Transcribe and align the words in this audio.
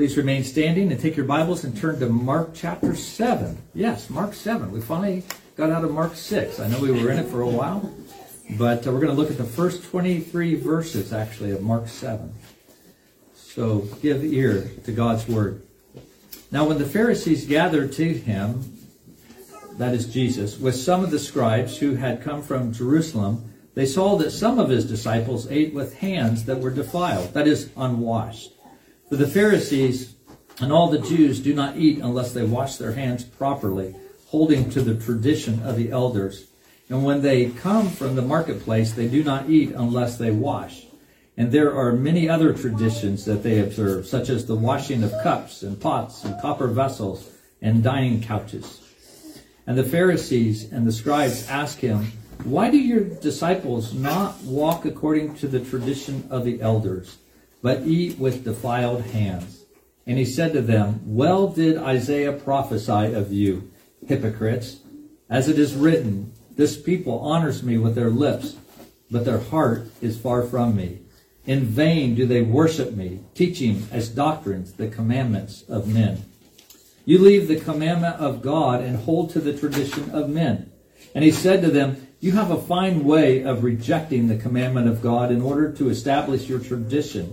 Please 0.00 0.16
remain 0.16 0.42
standing 0.44 0.90
and 0.90 0.98
take 0.98 1.14
your 1.14 1.26
Bibles 1.26 1.62
and 1.62 1.76
turn 1.76 2.00
to 2.00 2.08
Mark 2.08 2.52
chapter 2.54 2.96
7. 2.96 3.58
Yes, 3.74 4.08
Mark 4.08 4.32
7. 4.32 4.72
We 4.72 4.80
finally 4.80 5.24
got 5.58 5.68
out 5.68 5.84
of 5.84 5.90
Mark 5.90 6.16
6. 6.16 6.58
I 6.58 6.68
know 6.68 6.80
we 6.80 6.90
were 6.90 7.10
in 7.10 7.18
it 7.18 7.28
for 7.28 7.42
a 7.42 7.46
while, 7.46 7.92
but 8.56 8.86
uh, 8.86 8.92
we're 8.92 9.00
going 9.00 9.14
to 9.14 9.20
look 9.20 9.30
at 9.30 9.36
the 9.36 9.44
first 9.44 9.84
23 9.84 10.54
verses, 10.54 11.12
actually, 11.12 11.50
of 11.50 11.60
Mark 11.60 11.86
7. 11.86 12.32
So 13.34 13.80
give 14.00 14.24
ear 14.24 14.70
to 14.86 14.92
God's 14.92 15.28
word. 15.28 15.66
Now, 16.50 16.64
when 16.64 16.78
the 16.78 16.86
Pharisees 16.86 17.44
gathered 17.44 17.92
to 17.92 18.14
him, 18.14 18.78
that 19.72 19.92
is 19.92 20.06
Jesus, 20.06 20.58
with 20.58 20.76
some 20.76 21.04
of 21.04 21.10
the 21.10 21.18
scribes 21.18 21.76
who 21.76 21.96
had 21.96 22.22
come 22.22 22.40
from 22.40 22.72
Jerusalem, 22.72 23.52
they 23.74 23.84
saw 23.84 24.16
that 24.16 24.30
some 24.30 24.58
of 24.58 24.70
his 24.70 24.86
disciples 24.86 25.46
ate 25.50 25.74
with 25.74 25.98
hands 25.98 26.46
that 26.46 26.60
were 26.60 26.70
defiled, 26.70 27.34
that 27.34 27.46
is, 27.46 27.68
unwashed. 27.76 28.54
For 29.10 29.16
the 29.16 29.26
Pharisees 29.26 30.14
and 30.60 30.70
all 30.70 30.88
the 30.88 31.00
Jews 31.00 31.40
do 31.40 31.52
not 31.52 31.76
eat 31.76 31.98
unless 31.98 32.32
they 32.32 32.44
wash 32.44 32.76
their 32.76 32.92
hands 32.92 33.24
properly, 33.24 33.96
holding 34.28 34.70
to 34.70 34.80
the 34.82 34.94
tradition 34.94 35.64
of 35.64 35.74
the 35.74 35.90
elders. 35.90 36.46
And 36.88 37.02
when 37.02 37.20
they 37.20 37.50
come 37.50 37.88
from 37.88 38.14
the 38.14 38.22
marketplace, 38.22 38.92
they 38.92 39.08
do 39.08 39.24
not 39.24 39.50
eat 39.50 39.72
unless 39.72 40.16
they 40.16 40.30
wash. 40.30 40.86
And 41.36 41.50
there 41.50 41.74
are 41.74 41.90
many 41.90 42.28
other 42.28 42.52
traditions 42.52 43.24
that 43.24 43.42
they 43.42 43.58
observe, 43.58 44.06
such 44.06 44.28
as 44.28 44.46
the 44.46 44.54
washing 44.54 45.02
of 45.02 45.12
cups 45.24 45.64
and 45.64 45.80
pots 45.80 46.22
and 46.22 46.40
copper 46.40 46.68
vessels 46.68 47.28
and 47.60 47.82
dining 47.82 48.22
couches. 48.22 48.80
And 49.66 49.76
the 49.76 49.82
Pharisees 49.82 50.70
and 50.70 50.86
the 50.86 50.92
scribes 50.92 51.48
ask 51.48 51.78
him, 51.78 52.12
Why 52.44 52.70
do 52.70 52.78
your 52.78 53.00
disciples 53.00 53.92
not 53.92 54.40
walk 54.44 54.84
according 54.84 55.34
to 55.38 55.48
the 55.48 55.58
tradition 55.58 56.28
of 56.30 56.44
the 56.44 56.60
elders? 56.62 57.16
But 57.62 57.86
eat 57.86 58.18
with 58.18 58.44
defiled 58.44 59.02
hands. 59.02 59.64
And 60.06 60.18
he 60.18 60.24
said 60.24 60.52
to 60.54 60.62
them, 60.62 61.00
Well 61.04 61.48
did 61.48 61.76
Isaiah 61.76 62.32
prophesy 62.32 63.12
of 63.12 63.32
you, 63.32 63.70
hypocrites, 64.06 64.80
as 65.28 65.48
it 65.48 65.58
is 65.58 65.74
written, 65.74 66.32
This 66.56 66.80
people 66.80 67.20
honors 67.20 67.62
me 67.62 67.78
with 67.78 67.94
their 67.94 68.10
lips, 68.10 68.56
but 69.10 69.24
their 69.24 69.38
heart 69.38 69.86
is 70.00 70.18
far 70.18 70.42
from 70.42 70.74
me. 70.74 71.00
In 71.46 71.64
vain 71.64 72.14
do 72.14 72.26
they 72.26 72.42
worship 72.42 72.92
me, 72.92 73.20
teaching 73.34 73.86
as 73.90 74.08
doctrines 74.08 74.72
the 74.72 74.88
commandments 74.88 75.62
of 75.68 75.92
men. 75.92 76.24
You 77.04 77.18
leave 77.18 77.48
the 77.48 77.58
commandment 77.58 78.16
of 78.16 78.42
God 78.42 78.82
and 78.82 78.96
hold 78.96 79.30
to 79.30 79.40
the 79.40 79.56
tradition 79.56 80.10
of 80.10 80.28
men. 80.28 80.70
And 81.14 81.24
he 81.24 81.30
said 81.30 81.62
to 81.62 81.70
them, 81.70 82.06
You 82.20 82.32
have 82.32 82.50
a 82.50 82.60
fine 82.60 83.04
way 83.04 83.42
of 83.42 83.64
rejecting 83.64 84.28
the 84.28 84.36
commandment 84.36 84.88
of 84.88 85.02
God 85.02 85.32
in 85.32 85.40
order 85.40 85.72
to 85.72 85.88
establish 85.88 86.48
your 86.48 86.60
tradition. 86.60 87.32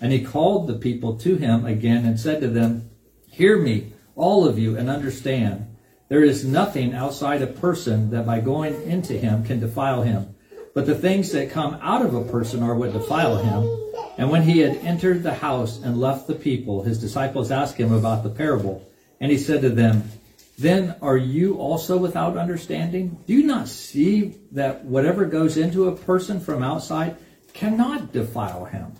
And 0.00 0.12
he 0.12 0.24
called 0.24 0.66
the 0.66 0.74
people 0.74 1.16
to 1.18 1.36
him 1.36 1.64
again 1.64 2.04
and 2.04 2.18
said 2.18 2.40
to 2.40 2.48
them, 2.48 2.90
Hear 3.30 3.58
me, 3.58 3.92
all 4.16 4.46
of 4.46 4.58
you, 4.58 4.76
and 4.76 4.88
understand. 4.88 5.76
There 6.08 6.22
is 6.22 6.44
nothing 6.44 6.94
outside 6.94 7.42
a 7.42 7.46
person 7.46 8.10
that 8.10 8.26
by 8.26 8.40
going 8.40 8.80
into 8.82 9.14
him 9.14 9.44
can 9.44 9.60
defile 9.60 10.02
him. 10.02 10.34
But 10.74 10.86
the 10.86 10.94
things 10.94 11.32
that 11.32 11.50
come 11.50 11.78
out 11.80 12.04
of 12.04 12.14
a 12.14 12.24
person 12.24 12.62
are 12.62 12.74
what 12.74 12.92
defile 12.92 13.36
him. 13.36 13.84
And 14.18 14.30
when 14.30 14.42
he 14.42 14.58
had 14.58 14.76
entered 14.78 15.22
the 15.22 15.34
house 15.34 15.80
and 15.80 16.00
left 16.00 16.26
the 16.26 16.34
people, 16.34 16.82
his 16.82 17.00
disciples 17.00 17.50
asked 17.50 17.76
him 17.76 17.92
about 17.92 18.22
the 18.22 18.30
parable. 18.30 18.88
And 19.20 19.30
he 19.30 19.38
said 19.38 19.62
to 19.62 19.70
them, 19.70 20.10
Then 20.58 20.96
are 21.00 21.16
you 21.16 21.56
also 21.56 21.96
without 21.96 22.36
understanding? 22.36 23.18
Do 23.26 23.32
you 23.32 23.44
not 23.44 23.68
see 23.68 24.34
that 24.52 24.84
whatever 24.84 25.24
goes 25.24 25.56
into 25.56 25.88
a 25.88 25.96
person 25.96 26.40
from 26.40 26.62
outside 26.62 27.16
cannot 27.54 28.12
defile 28.12 28.64
him? 28.64 28.92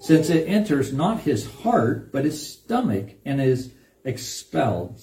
Since 0.00 0.30
it 0.30 0.48
enters 0.48 0.92
not 0.92 1.20
his 1.20 1.46
heart, 1.46 2.10
but 2.10 2.24
his 2.24 2.54
stomach, 2.54 3.10
and 3.24 3.40
is 3.40 3.72
expelled. 4.02 4.98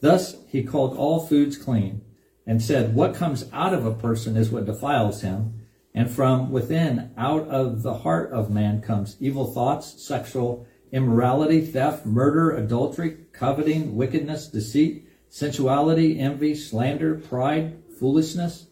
Thus 0.00 0.36
he 0.48 0.62
called 0.62 0.96
all 0.96 1.26
foods 1.26 1.56
clean, 1.56 2.02
and 2.46 2.62
said, 2.62 2.94
What 2.94 3.14
comes 3.14 3.50
out 3.52 3.72
of 3.72 3.86
a 3.86 3.94
person 3.94 4.36
is 4.36 4.50
what 4.50 4.66
defiles 4.66 5.22
him. 5.22 5.62
And 5.94 6.10
from 6.10 6.52
within, 6.52 7.10
out 7.16 7.48
of 7.48 7.82
the 7.82 7.94
heart 7.94 8.30
of 8.30 8.50
man 8.50 8.82
comes 8.82 9.16
evil 9.18 9.52
thoughts, 9.52 10.06
sexual 10.06 10.66
immorality, 10.92 11.62
theft, 11.62 12.04
murder, 12.04 12.50
adultery, 12.50 13.16
coveting, 13.32 13.96
wickedness, 13.96 14.48
deceit, 14.48 15.08
sensuality, 15.30 16.20
envy, 16.20 16.54
slander, 16.54 17.14
pride, 17.14 17.82
foolishness. 17.98 18.66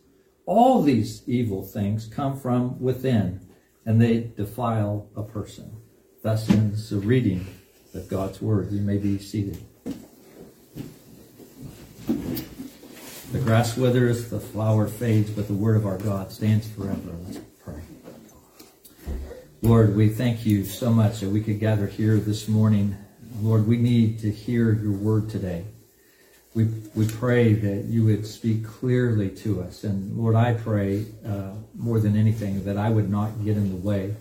All 0.44 0.82
these 0.82 1.26
evil 1.26 1.62
things 1.62 2.06
come 2.06 2.38
from 2.38 2.78
within 2.80 3.40
and 3.86 4.00
they 4.00 4.30
defile 4.36 5.08
a 5.16 5.22
person. 5.22 5.76
Thus 6.22 6.48
ends 6.48 6.90
the 6.90 6.98
reading 6.98 7.46
of 7.94 8.08
God's 8.08 8.40
Word. 8.40 8.72
You 8.72 8.80
may 8.80 8.96
be 8.96 9.18
seated. 9.18 9.58
The 12.06 13.40
grass 13.40 13.76
withers, 13.76 14.30
the 14.30 14.40
flower 14.40 14.86
fades, 14.86 15.30
but 15.30 15.48
the 15.48 15.54
Word 15.54 15.76
of 15.76 15.86
our 15.86 15.98
God 15.98 16.32
stands 16.32 16.68
forever. 16.68 17.10
Let's 17.26 17.40
pray. 17.62 17.82
Lord, 19.60 19.96
we 19.96 20.08
thank 20.08 20.46
you 20.46 20.64
so 20.64 20.90
much 20.90 21.20
that 21.20 21.30
we 21.30 21.42
could 21.42 21.58
gather 21.58 21.86
here 21.86 22.16
this 22.16 22.48
morning. 22.48 22.96
Lord, 23.40 23.66
we 23.66 23.76
need 23.76 24.20
to 24.20 24.30
hear 24.30 24.72
your 24.72 24.92
Word 24.92 25.28
today. 25.28 25.64
We, 26.54 26.64
we 26.94 27.08
pray 27.08 27.52
that 27.52 27.86
you 27.86 28.04
would 28.04 28.24
speak 28.24 28.64
clearly 28.64 29.30
to 29.38 29.60
us. 29.62 29.82
And 29.82 30.16
Lord, 30.16 30.36
I 30.36 30.54
pray 30.54 31.06
uh, 31.26 31.54
more 31.74 31.98
than 31.98 32.16
anything 32.16 32.64
that 32.64 32.76
I 32.76 32.90
would 32.90 33.10
not 33.10 33.44
get 33.44 33.56
in 33.56 33.70
the 33.70 33.76
way, 33.76 34.14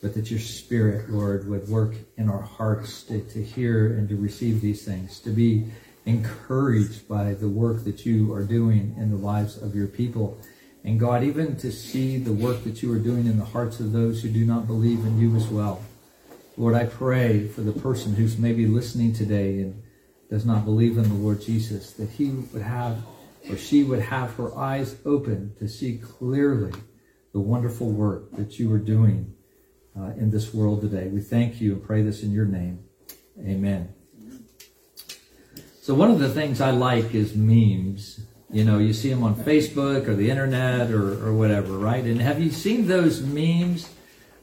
but 0.00 0.14
that 0.14 0.30
your 0.30 0.40
Spirit, 0.40 1.10
Lord, 1.10 1.46
would 1.46 1.68
work 1.68 1.94
in 2.16 2.30
our 2.30 2.40
hearts 2.40 3.02
to, 3.04 3.20
to 3.20 3.44
hear 3.44 3.88
and 3.98 4.08
to 4.08 4.16
receive 4.16 4.62
these 4.62 4.82
things, 4.82 5.20
to 5.20 5.30
be 5.30 5.66
encouraged 6.06 7.06
by 7.06 7.34
the 7.34 7.48
work 7.48 7.84
that 7.84 8.06
you 8.06 8.32
are 8.32 8.44
doing 8.44 8.94
in 8.96 9.10
the 9.10 9.16
lives 9.18 9.60
of 9.60 9.74
your 9.74 9.88
people. 9.88 10.40
And 10.84 10.98
God, 10.98 11.22
even 11.22 11.56
to 11.58 11.70
see 11.70 12.16
the 12.16 12.32
work 12.32 12.64
that 12.64 12.82
you 12.82 12.90
are 12.94 12.98
doing 12.98 13.26
in 13.26 13.38
the 13.38 13.44
hearts 13.44 13.78
of 13.78 13.92
those 13.92 14.22
who 14.22 14.30
do 14.30 14.46
not 14.46 14.66
believe 14.66 15.00
in 15.00 15.18
you 15.18 15.36
as 15.36 15.46
well. 15.48 15.82
Lord, 16.56 16.74
I 16.74 16.86
pray 16.86 17.46
for 17.46 17.60
the 17.60 17.78
person 17.78 18.14
who's 18.14 18.38
maybe 18.38 18.66
listening 18.66 19.12
today 19.12 19.60
and 19.60 19.82
does 20.30 20.44
not 20.44 20.64
believe 20.64 20.98
in 20.98 21.04
the 21.04 21.14
Lord 21.14 21.40
Jesus, 21.40 21.92
that 21.92 22.10
he 22.10 22.30
would 22.30 22.62
have 22.62 22.98
or 23.48 23.56
she 23.56 23.82
would 23.82 24.00
have 24.00 24.34
her 24.34 24.56
eyes 24.56 24.96
open 25.06 25.54
to 25.58 25.68
see 25.68 25.98
clearly 25.98 26.72
the 27.32 27.40
wonderful 27.40 27.90
work 27.90 28.30
that 28.32 28.58
you 28.58 28.72
are 28.72 28.78
doing 28.78 29.34
uh, 29.98 30.10
in 30.18 30.30
this 30.30 30.52
world 30.52 30.80
today. 30.80 31.08
We 31.08 31.20
thank 31.20 31.60
you 31.60 31.72
and 31.72 31.82
pray 31.82 32.02
this 32.02 32.22
in 32.22 32.32
your 32.32 32.44
name. 32.44 32.80
Amen. 33.40 33.94
So 35.80 35.94
one 35.94 36.10
of 36.10 36.18
the 36.18 36.28
things 36.28 36.60
I 36.60 36.70
like 36.70 37.14
is 37.14 37.34
memes. 37.34 38.20
You 38.50 38.64
know, 38.64 38.78
you 38.78 38.92
see 38.92 39.10
them 39.10 39.22
on 39.22 39.34
Facebook 39.34 40.08
or 40.08 40.14
the 40.14 40.30
internet 40.30 40.90
or, 40.90 41.26
or 41.26 41.32
whatever, 41.32 41.78
right? 41.78 42.04
And 42.04 42.20
have 42.20 42.40
you 42.40 42.50
seen 42.50 42.86
those 42.86 43.22
memes 43.22 43.88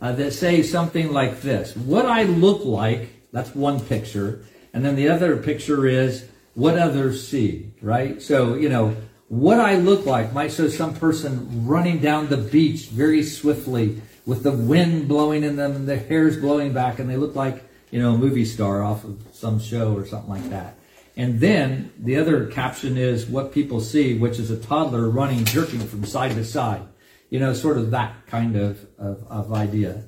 uh, 0.02 0.12
that 0.13 0.31
say 0.31 0.63
something 0.63 1.12
like 1.12 1.41
this? 1.41 1.75
What 1.75 2.06
I 2.06 2.23
look 2.23 2.66
like, 2.66 3.31
that's 3.31 3.53
one 3.53 3.79
picture, 3.79 4.46
and 4.75 4.84
then 4.84 4.97
the 4.97 5.08
other 5.08 5.38
picture 5.38 5.88
is 5.88 6.28
what 6.53 6.78
others 6.78 7.26
see, 7.26 7.72
right? 7.82 8.22
So, 8.22 8.55
you 8.55 8.67
know, 8.67 8.94
what 9.29 9.58
I 9.58 9.78
look 9.78 10.05
like 10.05 10.34
might 10.34 10.52
show 10.52 10.67
some 10.67 10.94
person 10.96 11.66
running 11.66 11.99
down 11.99 12.28
the 12.28 12.35
beach 12.35 12.88
very 12.88 13.23
swiftly 13.23 14.02
with 14.26 14.44
the 14.44 14.52
wind 14.52 15.08
blowing 15.08 15.46
in 15.46 15.55
them 15.55 15.78
and 15.78 15.88
their 15.88 15.99
hair's 15.99 16.35
blowing 16.35 16.73
back 16.73 16.99
and 16.99 17.09
they 17.09 17.16
look 17.16 17.35
like, 17.35 17.64
you 17.90 18.02
know, 18.02 18.16
a 18.16 18.17
movie 18.17 18.44
star 18.44 18.84
off 18.84 19.05
of 19.05 19.17
some 19.32 19.61
show 19.61 19.94
or 19.94 20.05
something 20.05 20.29
like 20.29 20.49
that. 20.49 20.78
And 21.16 21.40
then 21.40 21.94
the 21.97 22.17
other 22.17 22.47
caption 22.47 22.97
is 22.97 23.26
what 23.26 23.53
people 23.53 23.79
see, 23.79 24.17
which 24.17 24.40
is 24.40 24.52
a 24.52 24.59
toddler 24.59 25.09
running, 25.09 25.46
jerking 25.46 25.79
from 25.79 26.03
side 26.03 26.35
to 26.35 26.44
side. 26.44 26.82
You 27.29 27.40
know, 27.40 27.53
sort 27.53 27.78
of 27.78 27.91
that 27.91 28.28
kind 28.28 28.58
of, 28.58 28.85
of, 28.97 29.26
of 29.29 29.53
idea. 29.53 30.03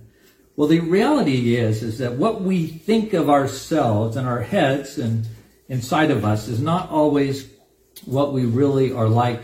Well, 0.57 0.67
the 0.67 0.79
reality 0.79 1.55
is, 1.55 1.83
is 1.83 1.99
that 1.99 2.13
what 2.13 2.41
we 2.41 2.65
think 2.65 3.13
of 3.13 3.29
ourselves 3.29 4.17
and 4.17 4.27
our 4.27 4.41
heads 4.41 4.97
and 4.97 5.27
inside 5.69 6.09
of 6.09 6.25
us 6.25 6.47
is 6.47 6.59
not 6.59 6.89
always 6.89 7.47
what 8.05 8.33
we 8.33 8.45
really 8.45 8.91
are 8.91 9.07
like 9.07 9.43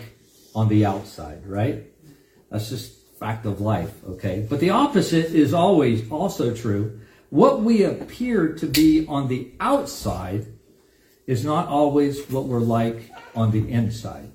on 0.55 0.69
the 0.69 0.87
outside, 0.87 1.45
right? 1.45 1.83
That's 2.49 2.67
just 2.67 2.93
fact 3.19 3.45
of 3.45 3.61
life, 3.61 3.93
okay? 4.03 4.45
But 4.49 4.59
the 4.59 4.71
opposite 4.71 5.35
is 5.35 5.53
always 5.53 6.09
also 6.09 6.55
true. 6.55 6.99
What 7.29 7.61
we 7.61 7.83
appear 7.83 8.53
to 8.53 8.65
be 8.65 9.05
on 9.07 9.27
the 9.27 9.51
outside 9.59 10.47
is 11.27 11.45
not 11.45 11.67
always 11.67 12.27
what 12.31 12.45
we're 12.45 12.59
like 12.59 13.11
on 13.35 13.51
the 13.51 13.69
inside. 13.69 14.31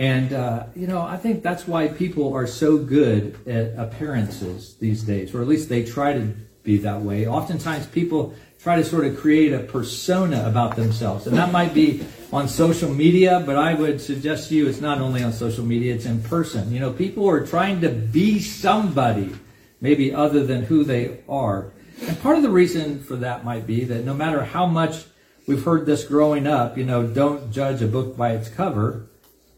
And, 0.00 0.32
uh, 0.32 0.64
you 0.74 0.86
know, 0.86 1.02
I 1.02 1.18
think 1.18 1.42
that's 1.42 1.68
why 1.68 1.88
people 1.88 2.32
are 2.32 2.46
so 2.46 2.78
good 2.78 3.36
at 3.46 3.74
appearances 3.76 4.76
these 4.80 5.02
days, 5.02 5.34
or 5.34 5.42
at 5.42 5.46
least 5.46 5.68
they 5.68 5.84
try 5.84 6.14
to 6.14 6.34
be 6.62 6.78
that 6.78 7.02
way. 7.02 7.26
Oftentimes 7.26 7.86
people 7.86 8.34
try 8.62 8.76
to 8.76 8.84
sort 8.84 9.04
of 9.04 9.18
create 9.18 9.52
a 9.52 9.58
persona 9.58 10.48
about 10.48 10.74
themselves. 10.74 11.26
And 11.26 11.36
that 11.36 11.52
might 11.52 11.74
be 11.74 12.02
on 12.32 12.48
social 12.48 12.88
media, 12.88 13.42
but 13.44 13.56
I 13.56 13.74
would 13.74 14.00
suggest 14.00 14.48
to 14.48 14.54
you 14.54 14.68
it's 14.68 14.80
not 14.80 15.02
only 15.02 15.22
on 15.22 15.34
social 15.34 15.66
media, 15.66 15.94
it's 15.94 16.06
in 16.06 16.22
person. 16.22 16.72
You 16.72 16.80
know, 16.80 16.94
people 16.94 17.28
are 17.28 17.46
trying 17.46 17.82
to 17.82 17.90
be 17.90 18.40
somebody, 18.40 19.34
maybe 19.82 20.14
other 20.14 20.46
than 20.46 20.62
who 20.62 20.82
they 20.82 21.18
are. 21.28 21.72
And 22.06 22.18
part 22.22 22.38
of 22.38 22.42
the 22.42 22.48
reason 22.48 23.02
for 23.02 23.16
that 23.16 23.44
might 23.44 23.66
be 23.66 23.84
that 23.84 24.06
no 24.06 24.14
matter 24.14 24.44
how 24.44 24.64
much 24.64 25.04
we've 25.46 25.62
heard 25.62 25.84
this 25.84 26.04
growing 26.04 26.46
up, 26.46 26.78
you 26.78 26.84
know, 26.84 27.06
don't 27.06 27.52
judge 27.52 27.82
a 27.82 27.86
book 27.86 28.16
by 28.16 28.32
its 28.32 28.48
cover. 28.48 29.09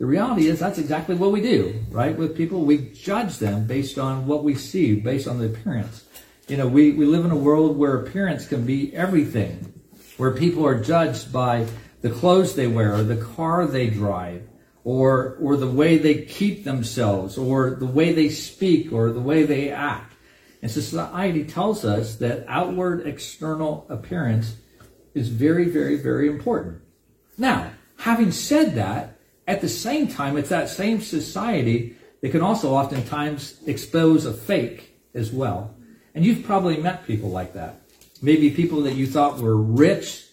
The 0.03 0.09
reality 0.09 0.49
is 0.49 0.59
that's 0.59 0.79
exactly 0.79 1.15
what 1.15 1.31
we 1.31 1.41
do, 1.41 1.81
right? 1.89 2.19
With 2.19 2.37
people, 2.37 2.65
we 2.65 2.89
judge 2.89 3.39
them 3.39 3.69
based 3.69 4.01
on 4.01 4.27
what 4.27 4.43
we 4.43 4.57
see, 4.57 4.97
based 4.97 5.29
on 5.29 5.39
the 5.39 5.47
appearance. 5.47 6.03
You 6.49 6.57
know, 6.57 6.67
we, 6.67 6.91
we 6.91 7.07
live 7.07 7.25
in 7.25 7.31
a 7.31 7.37
world 7.37 7.77
where 7.77 8.01
appearance 8.01 8.45
can 8.45 8.67
be 8.67 8.93
everything, 8.97 9.81
where 10.17 10.33
people 10.33 10.67
are 10.67 10.83
judged 10.83 11.33
by 11.33 11.69
the 12.01 12.11
clothes 12.11 12.57
they 12.57 12.67
wear, 12.67 12.97
or 12.97 13.05
the 13.05 13.25
car 13.25 13.65
they 13.65 13.91
drive, 13.91 14.43
or, 14.83 15.37
or 15.41 15.57
the 15.57 15.71
way 15.71 15.99
they 15.99 16.23
keep 16.23 16.65
themselves, 16.65 17.39
or 17.39 17.77
the 17.77 17.87
way 17.87 18.13
they 18.13 18.29
speak, 18.29 18.93
or 18.93 19.13
the 19.13 19.21
way 19.21 19.45
they 19.45 19.71
act. 19.71 20.15
And 20.63 20.69
society 20.69 21.45
tells 21.45 21.85
us 21.85 22.17
that 22.17 22.45
outward 22.49 23.07
external 23.07 23.87
appearance 23.89 24.57
is 25.15 25.29
very, 25.29 25.67
very, 25.69 25.95
very 25.95 26.27
important. 26.27 26.83
Now, 27.39 27.71
having 27.99 28.33
said 28.33 28.75
that, 28.75 29.12
at 29.47 29.61
the 29.61 29.69
same 29.69 30.09
time, 30.09 30.37
it's 30.37 30.51
that 30.51 30.69
same 30.69 31.01
society 31.01 31.97
that 32.21 32.31
can 32.31 32.41
also 32.41 32.73
oftentimes 32.73 33.59
expose 33.67 34.25
a 34.27 34.33
fake 34.33 34.97
as 35.15 35.33
well. 35.33 35.75
And 36.15 36.25
you've 36.25 36.45
probably 36.45 36.77
met 36.77 37.07
people 37.07 37.31
like 37.31 37.55
that. 37.55 37.81
Maybe 38.21 38.51
people 38.51 38.83
that 38.83 38.95
you 38.95 39.07
thought 39.07 39.39
were 39.39 39.57
rich 39.57 40.25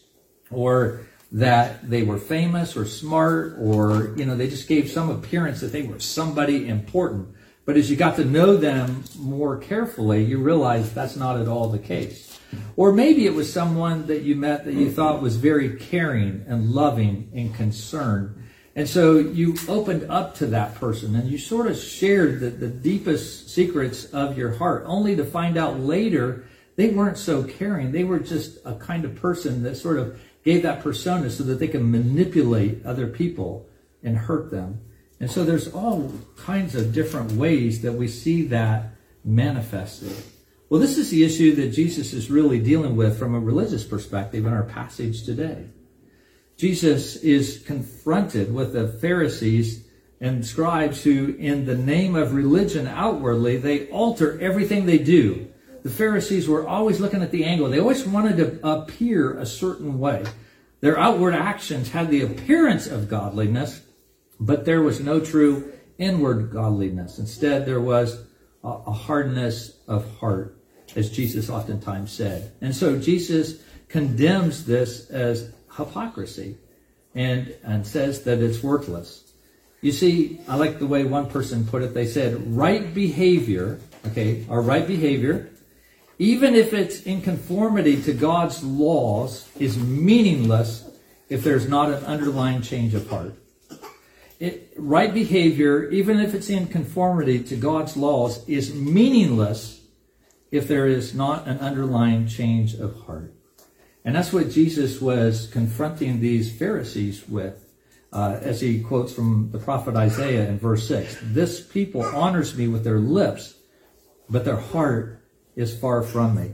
or 0.52 1.08
that 1.32 1.90
they 1.90 2.04
were 2.04 2.18
famous 2.18 2.76
or 2.76 2.86
smart 2.86 3.56
or, 3.60 4.14
you 4.18 4.26
know, 4.26 4.36
they 4.36 4.50
just 4.50 4.68
gave 4.68 4.90
some 4.90 5.10
appearance 5.10 5.62
that 5.62 5.72
they 5.72 5.84
were 5.84 6.00
somebody 6.00 6.68
important. 6.68 7.30
But 7.66 7.78
as 7.78 7.90
you 7.90 7.96
got 7.96 8.16
to 8.16 8.26
know 8.26 8.58
them 8.58 9.04
more 9.18 9.58
carefully, 9.58 10.24
you 10.24 10.40
realize 10.40 10.94
that's 10.94 11.16
not 11.16 11.40
at 11.40 11.48
all 11.48 11.70
the 11.70 11.80
case. 11.80 12.40
Or 12.76 12.92
maybe 12.92 13.28
it 13.28 13.34
was 13.34 13.52
someone 13.52 14.08
that 14.08 14.24
you 14.24 14.36
met 14.36 14.66
that 14.66 14.74
you 14.74 14.92
thought 14.92 15.22
was 15.22 15.36
very 15.36 15.78
caring 15.78 16.44
and 16.48 16.72
loving 16.72 17.30
and 17.34 17.54
concerned. 17.54 18.39
And 18.80 18.88
so 18.88 19.18
you 19.18 19.58
opened 19.68 20.10
up 20.10 20.36
to 20.36 20.46
that 20.46 20.76
person 20.76 21.14
and 21.14 21.30
you 21.30 21.38
sort 21.38 21.68
of 21.68 21.76
shared 21.76 22.40
the, 22.40 22.50
the 22.50 22.70
deepest 22.70 23.50
secrets 23.50 24.06
of 24.06 24.38
your 24.38 24.54
heart, 24.54 24.86
only 24.86 25.18
to 25.18 25.26
find 25.26 25.58
out 25.58 25.82
later 25.82 26.46
they 26.78 26.88
weren't 26.88 27.18
so 27.18 27.44
caring. 27.44 27.92
They 27.92 28.06
were 28.06 28.20
just 28.20 28.58
a 28.64 28.76
kind 28.76 29.04
of 29.04 29.18
person 29.18 29.64
that 29.64 29.76
sort 29.76 30.00
of 30.00 30.18
gave 30.46 30.64
that 30.64 30.82
persona 30.82 31.30
so 31.30 31.44
that 31.44 31.60
they 31.60 31.68
can 31.68 31.92
manipulate 31.92 32.86
other 32.86 33.08
people 33.08 33.68
and 34.02 34.16
hurt 34.16 34.50
them. 34.50 34.80
And 35.20 35.30
so 35.30 35.44
there's 35.44 35.68
all 35.74 36.14
kinds 36.38 36.74
of 36.74 36.94
different 36.94 37.34
ways 37.34 37.82
that 37.82 37.92
we 37.92 38.08
see 38.08 38.44
that 38.44 38.92
manifested. 39.26 40.16
Well, 40.70 40.80
this 40.80 40.98
is 40.98 41.10
the 41.10 41.26
issue 41.26 41.54
that 41.56 41.74
Jesus 41.74 42.14
is 42.14 42.32
really 42.32 42.62
dealing 42.62 42.96
with 42.96 43.20
from 43.20 43.36
a 43.36 43.42
religious 43.42 43.84
perspective 43.84 44.46
in 44.46 44.54
our 44.54 44.64
passage 44.64 45.26
today. 45.26 45.66
Jesus 46.60 47.16
is 47.16 47.64
confronted 47.66 48.54
with 48.54 48.74
the 48.74 48.90
Pharisees 48.90 49.86
and 50.20 50.46
scribes 50.46 51.02
who, 51.02 51.34
in 51.40 51.66
the 51.66 51.78
name 51.78 52.16
of 52.16 52.34
religion 52.34 52.86
outwardly, 52.86 53.56
they 53.56 53.88
alter 53.88 54.38
everything 54.42 54.86
they 54.86 54.98
do. 54.98 55.48
The 55.84 55.90
Pharisees 55.90 56.50
were 56.50 56.68
always 56.68 57.00
looking 57.00 57.22
at 57.24 57.32
the 57.32 57.46
angle. 57.46 57.70
They 57.70 57.80
always 57.80 58.06
wanted 58.06 58.36
to 58.38 58.68
appear 58.68 59.38
a 59.38 59.46
certain 59.46 60.00
way. 60.00 60.26
Their 60.82 61.00
outward 61.00 61.34
actions 61.34 61.92
had 61.92 62.10
the 62.10 62.24
appearance 62.24 62.88
of 62.88 63.08
godliness, 63.08 63.82
but 64.38 64.66
there 64.66 64.82
was 64.82 65.00
no 65.00 65.22
true 65.22 65.72
inward 65.98 66.52
godliness. 66.52 67.20
Instead, 67.20 67.66
there 67.66 67.80
was 67.80 68.22
a 68.66 68.92
hardness 68.92 69.78
of 69.88 70.18
heart, 70.18 70.62
as 70.98 71.10
Jesus 71.10 71.50
oftentimes 71.50 72.12
said. 72.12 72.52
And 72.60 72.76
so 72.76 73.00
Jesus 73.00 73.62
condemns 73.88 74.66
this 74.66 75.10
as 75.10 75.54
hypocrisy 75.80 76.58
and, 77.16 77.56
and 77.64 77.88
says 77.88 78.24
that 78.24 78.40
it's 78.40 78.62
worthless. 78.62 79.24
You 79.82 79.92
see, 79.92 80.42
I 80.48 80.58
like 80.58 80.80
the 80.80 80.88
way 80.88 81.06
one 81.06 81.30
person 81.30 81.66
put 81.66 81.82
it. 81.82 81.94
They 81.94 82.06
said, 82.06 82.56
right 82.56 82.94
behavior, 82.94 83.80
okay, 84.08 84.46
our 84.50 84.62
right 84.62 84.86
behavior, 84.86 85.50
even 86.18 86.54
if 86.54 86.74
it's 86.74 87.02
in 87.04 87.22
conformity 87.22 88.02
to 88.04 88.14
God's 88.14 88.62
laws, 88.64 89.48
is 89.58 89.78
meaningless 89.78 90.90
if 91.30 91.44
there's 91.44 91.68
not 91.68 91.90
an 91.90 92.04
underlying 92.06 92.62
change 92.62 92.94
of 92.94 93.10
heart. 93.10 93.36
It, 94.40 94.74
right 94.78 95.14
behavior, 95.14 95.90
even 95.90 96.20
if 96.20 96.34
it's 96.34 96.50
in 96.50 96.68
conformity 96.68 97.44
to 97.44 97.56
God's 97.56 97.96
laws, 97.96 98.48
is 98.48 98.74
meaningless 98.74 99.82
if 100.52 100.68
there 100.68 100.88
is 100.88 101.14
not 101.14 101.48
an 101.48 101.60
underlying 101.60 102.28
change 102.28 102.74
of 102.74 102.96
heart. 103.02 103.34
And 104.06 104.16
that's 104.16 104.32
what 104.32 104.50
Jesus 104.50 105.02
was 105.02 105.48
confronting 105.52 106.20
these 106.20 106.58
Pharisees 106.58 107.28
with, 107.28 107.66
uh, 108.14 108.40
as 108.42 108.62
he 108.62 108.82
quotes 108.82 109.14
from 109.14 109.50
the 109.52 109.60
prophet 109.60 109.96
Isaiah 109.96 110.48
in 110.48 110.58
verse 110.58 110.88
6. 110.88 111.18
This 111.22 111.60
people 111.60 112.04
honors 112.04 112.58
me 112.58 112.68
with 112.68 112.84
their 112.84 113.00
lips, 113.00 113.56
but 114.30 114.46
their 114.46 114.60
heart 114.60 115.22
is 115.56 115.78
far 115.78 116.02
from 116.02 116.36
me. 116.36 116.52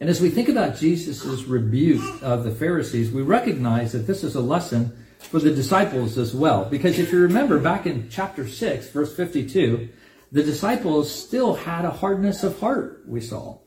And 0.00 0.08
as 0.08 0.20
we 0.20 0.30
think 0.30 0.48
about 0.48 0.76
Jesus' 0.76 1.44
rebuke 1.44 2.22
of 2.22 2.44
the 2.44 2.52
Pharisees, 2.52 3.10
we 3.10 3.22
recognize 3.22 3.92
that 3.92 4.06
this 4.06 4.22
is 4.22 4.34
a 4.34 4.40
lesson 4.40 4.92
for 5.18 5.40
the 5.40 5.54
disciples 5.54 6.16
as 6.16 6.34
well. 6.34 6.64
Because 6.64 6.98
if 6.98 7.12
you 7.12 7.20
remember 7.20 7.58
back 7.58 7.84
in 7.84 8.08
chapter 8.08 8.46
6, 8.48 8.90
verse 8.90 9.14
52, 9.14 9.88
the 10.30 10.42
disciples 10.42 11.12
still 11.12 11.54
had 11.54 11.84
a 11.84 11.90
hardness 11.90 12.44
of 12.44 12.60
heart, 12.60 13.02
we 13.06 13.20
saw. 13.20 13.58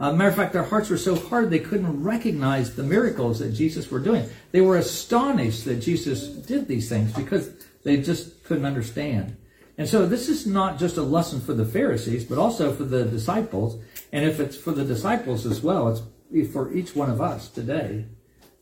Uh, 0.00 0.12
matter 0.12 0.30
of 0.30 0.36
fact, 0.36 0.52
their 0.52 0.62
hearts 0.62 0.90
were 0.90 0.96
so 0.96 1.16
hard 1.16 1.50
they 1.50 1.58
couldn't 1.58 2.02
recognize 2.02 2.76
the 2.76 2.84
miracles 2.84 3.40
that 3.40 3.50
Jesus 3.50 3.90
were 3.90 3.98
doing. 3.98 4.28
They 4.52 4.60
were 4.60 4.76
astonished 4.76 5.64
that 5.64 5.76
Jesus 5.76 6.28
did 6.28 6.68
these 6.68 6.88
things 6.88 7.12
because 7.12 7.50
they 7.82 7.96
just 7.96 8.44
couldn't 8.44 8.64
understand. 8.64 9.36
And 9.76 9.88
so 9.88 10.06
this 10.06 10.28
is 10.28 10.46
not 10.46 10.78
just 10.78 10.96
a 10.96 11.02
lesson 11.02 11.40
for 11.40 11.52
the 11.52 11.64
Pharisees, 11.64 12.24
but 12.24 12.38
also 12.38 12.72
for 12.72 12.84
the 12.84 13.04
disciples. 13.04 13.80
And 14.12 14.24
if 14.24 14.38
it's 14.38 14.56
for 14.56 14.72
the 14.72 14.84
disciples 14.84 15.46
as 15.46 15.62
well, 15.62 15.88
it's 15.88 16.52
for 16.52 16.72
each 16.72 16.94
one 16.94 17.10
of 17.10 17.20
us 17.20 17.48
today. 17.48 18.06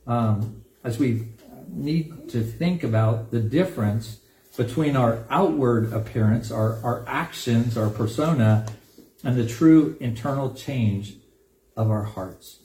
Um, 0.06 0.64
as 0.84 0.98
we 0.98 1.28
need 1.68 2.30
to 2.30 2.42
think 2.42 2.82
about 2.82 3.30
the 3.30 3.40
difference 3.40 4.20
between 4.56 4.96
our 4.96 5.24
outward 5.28 5.92
appearance, 5.92 6.50
our, 6.50 6.78
our 6.82 7.04
actions, 7.06 7.76
our 7.76 7.90
persona, 7.90 8.66
and 9.24 9.36
the 9.36 9.46
true 9.46 9.96
internal 10.00 10.54
change 10.54 11.16
of 11.76 11.90
our 11.90 12.02
hearts. 12.02 12.60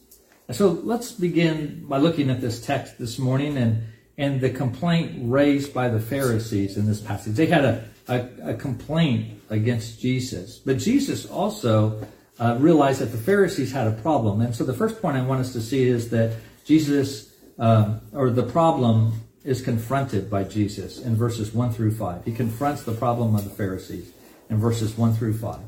And 0.48 0.58
so 0.58 0.72
let's 0.84 1.12
begin 1.12 1.86
by 1.88 1.98
looking 1.98 2.30
at 2.30 2.41
this 2.41 2.65
text 2.65 2.98
this 2.98 3.20
morning 3.20 3.58
and, 3.58 3.84
and 4.18 4.41
the 4.41 4.50
complaint 4.50 5.20
raised 5.24 5.74
by 5.74 5.89
the 5.89 6.00
Pharisees 6.00 6.77
in 6.77 6.86
this 6.86 7.00
passage. 7.00 7.36
They 7.36 7.46
had 7.46 7.65
a, 7.65 7.86
a, 8.08 8.51
a 8.51 8.53
complaint 8.56 9.41
against 9.50 10.00
Jesus, 10.01 10.58
but 10.58 10.77
Jesus 10.77 11.25
also 11.25 12.06
uh, 12.39 12.58
realized 12.60 13.01
that 13.01 13.12
the 13.12 13.18
Pharisees 13.18 13.72
had 13.72 13.88
a 13.88 13.91
problem. 13.91 14.41
And 14.41 14.56
so 14.56 14.63
the 14.63 14.74
first 14.74 15.01
point 15.01 15.18
I 15.18 15.22
want 15.22 15.41
us 15.41 15.53
to 15.53 15.62
see 15.62 15.84
is 15.84 16.10
that 16.10 16.36
Jesus, 16.65 17.34
uh, 17.60 18.00
or 18.13 18.30
the 18.30 18.44
problem, 18.44 19.13
is 19.44 19.62
confronted 19.62 20.30
by 20.30 20.44
Jesus 20.44 21.00
in 21.00 21.15
verses 21.15 21.53
1 21.53 21.72
through 21.72 21.96
5. 21.96 22.25
He 22.25 22.32
confronts 22.32 22.84
the 22.84 22.94
problem 22.94 23.36
of 23.36 23.44
the 23.44 23.50
Pharisees 23.50 24.12
in 24.50 24.58
verses 24.58 24.98
1 24.98 25.13
through 25.13 25.38
5 25.38 25.60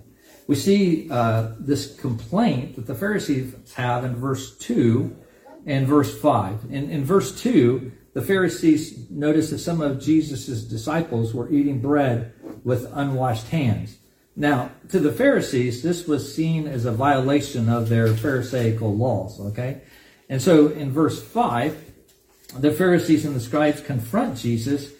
we 0.48 0.56
see 0.56 1.10
uh, 1.10 1.52
this 1.60 1.96
complaint 1.96 2.76
that 2.76 2.88
the 2.88 2.96
Pharisees 2.96 3.54
have 3.76 4.04
in 4.04 4.16
verse 4.16 4.58
2 4.58 5.16
and 5.66 5.88
verse 5.88 6.18
5. 6.20 6.66
In, 6.70 6.90
in 6.90 7.06
verse 7.06 7.42
2, 7.42 7.92
the 8.14 8.22
Pharisees 8.22 9.10
noticed 9.10 9.52
that 9.52 9.60
some 9.60 9.82
of 9.82 10.02
Jesus' 10.02 10.64
disciples 10.64 11.34
were 11.34 11.52
eating 11.52 11.80
bread 11.80 12.34
with 12.64 12.92
unwashed 12.94 13.50
hands. 13.50 13.98
Now, 14.36 14.72
to 14.90 15.00
the 15.00 15.12
Pharisees, 15.12 15.84
this 15.84 16.08
was 16.08 16.34
seen 16.34 16.68
as 16.68 16.86
a 16.86 16.92
violation 16.92 17.70
of 17.70 17.90
their 17.90 18.08
Pharisaical 18.08 18.96
laws, 18.96 19.40
okay? 19.40 19.82
And 20.28 20.42
so 20.42 20.70
in 20.70 20.92
verse 20.92 21.22
5, 21.22 21.92
the 22.58 22.72
Pharisees 22.72 23.26
and 23.26 23.36
the 23.36 23.40
scribes 23.40 23.82
confront 23.82 24.38
Jesus 24.38 24.92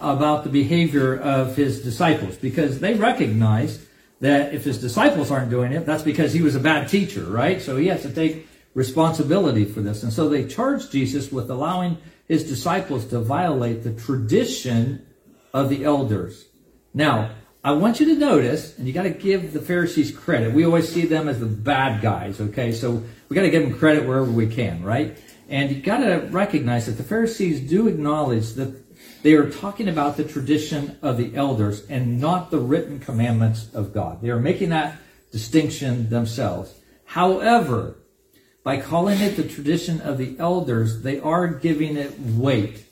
about 0.00 0.44
the 0.44 0.50
behavior 0.50 1.16
of 1.16 1.56
his 1.56 1.82
disciples 1.82 2.36
because 2.36 2.80
they 2.80 2.94
recognize 2.94 3.84
that 4.20 4.54
if 4.54 4.64
his 4.64 4.80
disciples 4.80 5.30
aren't 5.30 5.50
doing 5.50 5.72
it, 5.72 5.86
that's 5.86 6.02
because 6.02 6.32
he 6.32 6.42
was 6.42 6.56
a 6.56 6.60
bad 6.60 6.88
teacher, 6.88 7.24
right? 7.24 7.62
So 7.62 7.76
he 7.76 7.86
has 7.88 8.02
to 8.02 8.10
take 8.10 8.46
responsibility 8.74 9.64
for 9.64 9.80
this. 9.80 10.02
And 10.02 10.12
so 10.12 10.28
they 10.28 10.44
charged 10.46 10.92
Jesus 10.92 11.30
with 11.30 11.50
allowing 11.50 11.98
his 12.26 12.48
disciples 12.48 13.06
to 13.06 13.20
violate 13.20 13.84
the 13.84 13.92
tradition 13.92 15.06
of 15.54 15.68
the 15.68 15.84
elders. 15.84 16.46
Now, 16.92 17.30
I 17.64 17.72
want 17.72 18.00
you 18.00 18.06
to 18.06 18.14
notice, 18.14 18.76
and 18.78 18.86
you 18.86 18.92
got 18.92 19.02
to 19.02 19.10
give 19.10 19.52
the 19.52 19.60
Pharisees 19.60 20.16
credit. 20.16 20.52
We 20.52 20.64
always 20.64 20.88
see 20.88 21.06
them 21.06 21.28
as 21.28 21.40
the 21.40 21.46
bad 21.46 22.02
guys, 22.02 22.40
okay? 22.40 22.72
So 22.72 23.02
we 23.28 23.34
got 23.34 23.42
to 23.42 23.50
give 23.50 23.62
them 23.62 23.78
credit 23.78 24.06
wherever 24.06 24.30
we 24.30 24.46
can, 24.46 24.82
right? 24.82 25.16
And 25.48 25.70
you 25.70 25.82
got 25.82 25.98
to 25.98 26.28
recognize 26.30 26.86
that 26.86 26.92
the 26.92 27.02
Pharisees 27.02 27.68
do 27.68 27.88
acknowledge 27.88 28.52
that 28.54 28.87
they 29.22 29.34
are 29.34 29.50
talking 29.50 29.88
about 29.88 30.16
the 30.16 30.24
tradition 30.24 30.98
of 31.02 31.16
the 31.16 31.34
elders 31.34 31.84
and 31.86 32.20
not 32.20 32.50
the 32.50 32.58
written 32.58 33.00
commandments 33.00 33.72
of 33.74 33.92
God. 33.92 34.22
They 34.22 34.30
are 34.30 34.38
making 34.38 34.70
that 34.70 34.96
distinction 35.32 36.08
themselves. 36.08 36.74
However, 37.04 37.96
by 38.62 38.80
calling 38.80 39.20
it 39.20 39.36
the 39.36 39.48
tradition 39.48 40.00
of 40.00 40.18
the 40.18 40.36
elders, 40.38 41.02
they 41.02 41.18
are 41.20 41.48
giving 41.48 41.96
it 41.96 42.18
weight. 42.20 42.84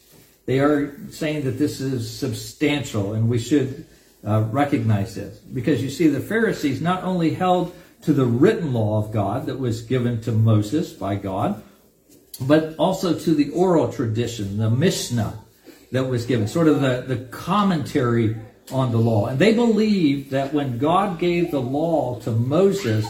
They 0.47 0.61
are 0.61 0.97
saying 1.11 1.45
that 1.45 1.59
this 1.59 1.81
is 1.81 2.11
substantial 2.11 3.13
and 3.13 3.29
we 3.29 3.39
should 3.39 3.87
uh, 4.27 4.43
recognize 4.51 5.15
this. 5.15 5.39
Because 5.39 5.83
you 5.83 5.91
see, 5.91 6.09
the 6.09 6.21
Pharisees 6.21 6.81
not 6.81 7.05
only 7.05 7.35
held 7.35 7.75
to 8.03 8.13
the 8.13 8.25
written 8.25 8.73
law 8.73 8.99
of 8.99 9.13
God 9.13 9.47
that 9.47 9.59
was 9.59 9.83
given 9.83 10.21
to 10.23 10.33
Moses 10.33 10.93
by 10.93 11.17
God, 11.17 11.63
but 12.41 12.75
also 12.77 13.19
to 13.19 13.35
the 13.35 13.51
oral 13.51 13.93
tradition, 13.93 14.59
the 14.59 14.71
Mishnah 14.71 15.39
that 15.93 16.05
was 16.05 16.27
given, 16.27 16.49
sort 16.49 16.69
of 16.69 16.81
the, 16.81 17.05
the 17.07 17.25
commentary 17.27 18.37
on 18.73 18.91
the 18.91 18.99
law. 18.99 19.27
And 19.27 19.39
they 19.39 19.55
believed 19.55 20.31
that 20.31 20.53
when 20.53 20.79
God 20.79 21.19
gave 21.19 21.51
the 21.51 21.61
law 21.61 22.19
to 22.21 22.31
Moses, 22.31 23.07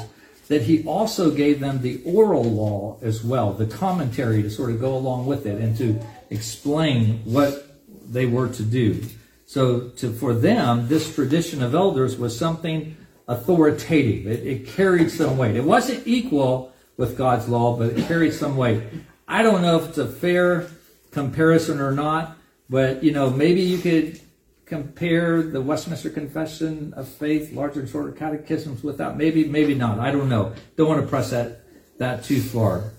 that 0.49 0.63
he 0.63 0.85
also 0.85 1.31
gave 1.31 1.61
them 1.61 1.83
the 1.83 2.01
oral 2.05 2.45
law 2.45 2.99
as 3.03 3.25
well, 3.25 3.53
the 3.53 3.67
commentary 3.67 4.43
to 4.43 4.51
sort 4.51 4.71
of 4.71 4.81
go 4.81 4.95
along 4.97 5.27
with 5.27 5.47
it 5.47 5.61
and 5.61 5.77
to 5.79 5.99
explain 6.31 7.21
what 7.25 7.67
they 8.09 8.27
were 8.27 8.49
to 8.49 8.63
do. 8.63 9.03
So 9.47 9.89
to, 9.97 10.13
for 10.13 10.35
them, 10.35 10.89
this 10.89 11.15
tradition 11.15 11.63
of 11.63 11.75
elders 11.75 12.17
was 12.17 12.37
something 12.37 12.97
authoritative. 13.29 14.27
It, 14.27 14.47
it 14.47 14.67
carried 14.69 15.11
some 15.11 15.39
weight. 15.39 15.57
It 15.57 15.65
wasn't 15.65 16.07
equal 16.07 16.73
with 16.97 17.17
God's 17.17 17.49
law, 17.49 17.77
but 17.77 17.99
it 17.99 18.07
carried 18.07 18.33
some 18.33 18.57
weight. 18.57 18.83
I 19.29 19.43
don't 19.43 19.63
know 19.63 19.77
if 19.79 19.89
it's 19.89 19.99
a 19.99 20.07
fair 20.07 20.69
comparison 21.11 21.81
or 21.81 21.93
not, 21.93 22.37
but 22.69 23.03
you 23.03 23.13
know, 23.13 23.31
maybe 23.31 23.61
you 23.61 23.79
could 23.79 24.21
compare 24.67 25.43
the 25.43 25.61
Westminster 25.61 26.11
Confession 26.11 26.93
of 26.95 27.09
Faith, 27.09 27.53
larger 27.53 27.81
and 27.81 27.89
shorter 27.89 28.13
catechisms 28.13 28.83
with 28.83 28.99
that. 28.99 29.17
Maybe, 29.17 29.45
maybe 29.45 29.75
not. 29.75 30.01
I 30.01 30.11
don't 30.11 30.29
know. 30.29 30.55
Don't 30.77 30.89
want 30.89 31.01
to 31.01 31.07
press 31.07 31.31
that 31.31 31.61
that 31.99 32.25
too 32.25 32.41
far. 32.41 32.93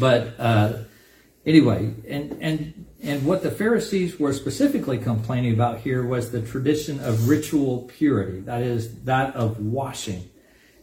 But 0.00 0.34
uh, 0.38 0.78
anyway, 1.44 1.94
and 2.08 2.38
and 2.40 2.86
and 3.02 3.26
what 3.26 3.42
the 3.42 3.50
Pharisees 3.50 4.18
were 4.18 4.32
specifically 4.32 4.98
complaining 4.98 5.52
about 5.52 5.80
here 5.80 6.04
was 6.04 6.30
the 6.30 6.40
tradition 6.40 7.00
of 7.00 7.28
ritual 7.28 7.90
purity. 7.96 8.40
That 8.40 8.62
is 8.62 9.02
that 9.04 9.36
of 9.36 9.60
washing. 9.60 10.28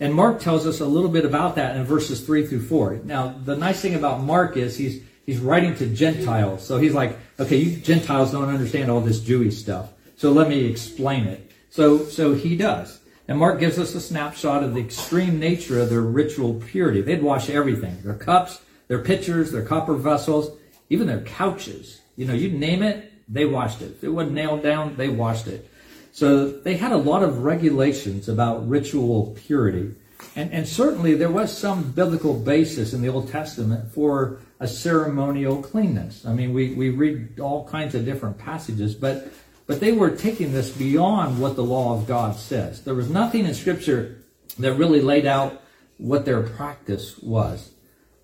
And 0.02 0.14
Mark 0.14 0.40
tells 0.40 0.66
us 0.66 0.80
a 0.80 0.86
little 0.86 1.10
bit 1.10 1.26
about 1.26 1.56
that 1.56 1.76
in 1.76 1.84
verses 1.84 2.22
three 2.22 2.46
through 2.48 2.62
four. 2.62 3.02
Now, 3.04 3.36
the 3.44 3.58
nice 3.58 3.82
thing 3.82 3.96
about 3.96 4.22
Mark 4.22 4.56
is 4.58 4.78
he's 4.78 5.02
he's 5.26 5.40
writing 5.40 5.76
to 5.76 5.88
Gentiles, 5.88 6.66
so 6.66 6.78
he's 6.78 6.94
like, 6.94 7.18
okay, 7.40 7.58
you 7.58 7.78
Gentiles 7.78 8.32
don't 8.32 8.50
understand 8.50 8.92
all 8.92 9.02
this 9.02 9.20
Jewish 9.20 9.58
stuff. 9.58 9.92
So 10.18 10.32
let 10.32 10.50
me 10.50 10.66
explain 10.66 11.26
it. 11.28 11.52
So, 11.70 12.06
so 12.06 12.34
he 12.34 12.56
does. 12.58 13.00
And 13.28 13.38
Mark 13.38 13.60
gives 13.60 13.78
us 13.78 13.94
a 13.94 14.02
snapshot 14.02 14.64
of 14.64 14.74
the 14.74 14.82
extreme 14.82 15.40
nature 15.40 15.80
of 15.80 15.90
their 15.90 16.02
ritual 16.02 16.56
purity. 16.56 17.02
They'd 17.02 17.22
wash 17.22 17.50
everything. 17.50 18.02
Their 18.02 18.16
cups, 18.16 18.60
their 18.88 19.00
pitchers, 19.04 19.52
their 19.52 19.64
copper 19.64 19.94
vessels, 19.96 20.58
even 20.90 21.08
their 21.08 21.22
couches. 21.22 22.02
You 22.16 22.26
know, 22.26 22.34
you 22.34 22.50
name 22.50 22.82
it, 22.84 23.14
they 23.30 23.46
washed 23.46 23.82
it. 23.82 23.92
If 23.92 24.04
it 24.04 24.10
wasn't 24.10 24.34
nailed 24.34 24.64
down, 24.64 24.98
they 24.98 25.10
washed 25.10 25.48
it. 25.48 25.70
So 26.12 26.50
they 26.50 26.76
had 26.76 26.92
a 26.92 26.98
lot 26.98 27.22
of 27.22 27.44
regulations 27.44 28.28
about 28.28 28.68
ritual 28.68 29.38
purity. 29.46 29.94
And, 30.36 30.52
and 30.52 30.68
certainly 30.68 31.16
there 31.16 31.32
was 31.32 31.56
some 31.56 31.92
biblical 31.92 32.34
basis 32.34 32.94
in 32.94 33.02
the 33.02 33.10
Old 33.10 33.30
Testament 33.30 33.92
for 33.94 34.40
a 34.60 34.68
ceremonial 34.68 35.62
cleanness. 35.62 36.26
I 36.26 36.34
mean, 36.34 36.54
we, 36.54 36.74
we 36.74 36.90
read 36.90 37.40
all 37.40 37.68
kinds 37.68 37.96
of 37.96 38.06
different 38.06 38.38
passages, 38.38 38.96
but 38.96 39.32
but 39.70 39.80
they 39.80 39.92
were 39.92 40.10
taking 40.10 40.52
this 40.52 40.72
beyond 40.72 41.40
what 41.40 41.56
the 41.56 41.64
law 41.64 41.94
of 41.94 42.08
God 42.08 42.36
says. 42.36 42.84
There 42.84 42.96
was 42.96 43.08
nothing 43.08 43.46
in 43.46 43.54
Scripture 43.54 44.18
that 44.58 44.74
really 44.74 45.00
laid 45.00 45.28
out 45.28 45.62
what 46.00 46.26
their 46.26 46.42
practice 46.42 47.20
was. 47.20 47.70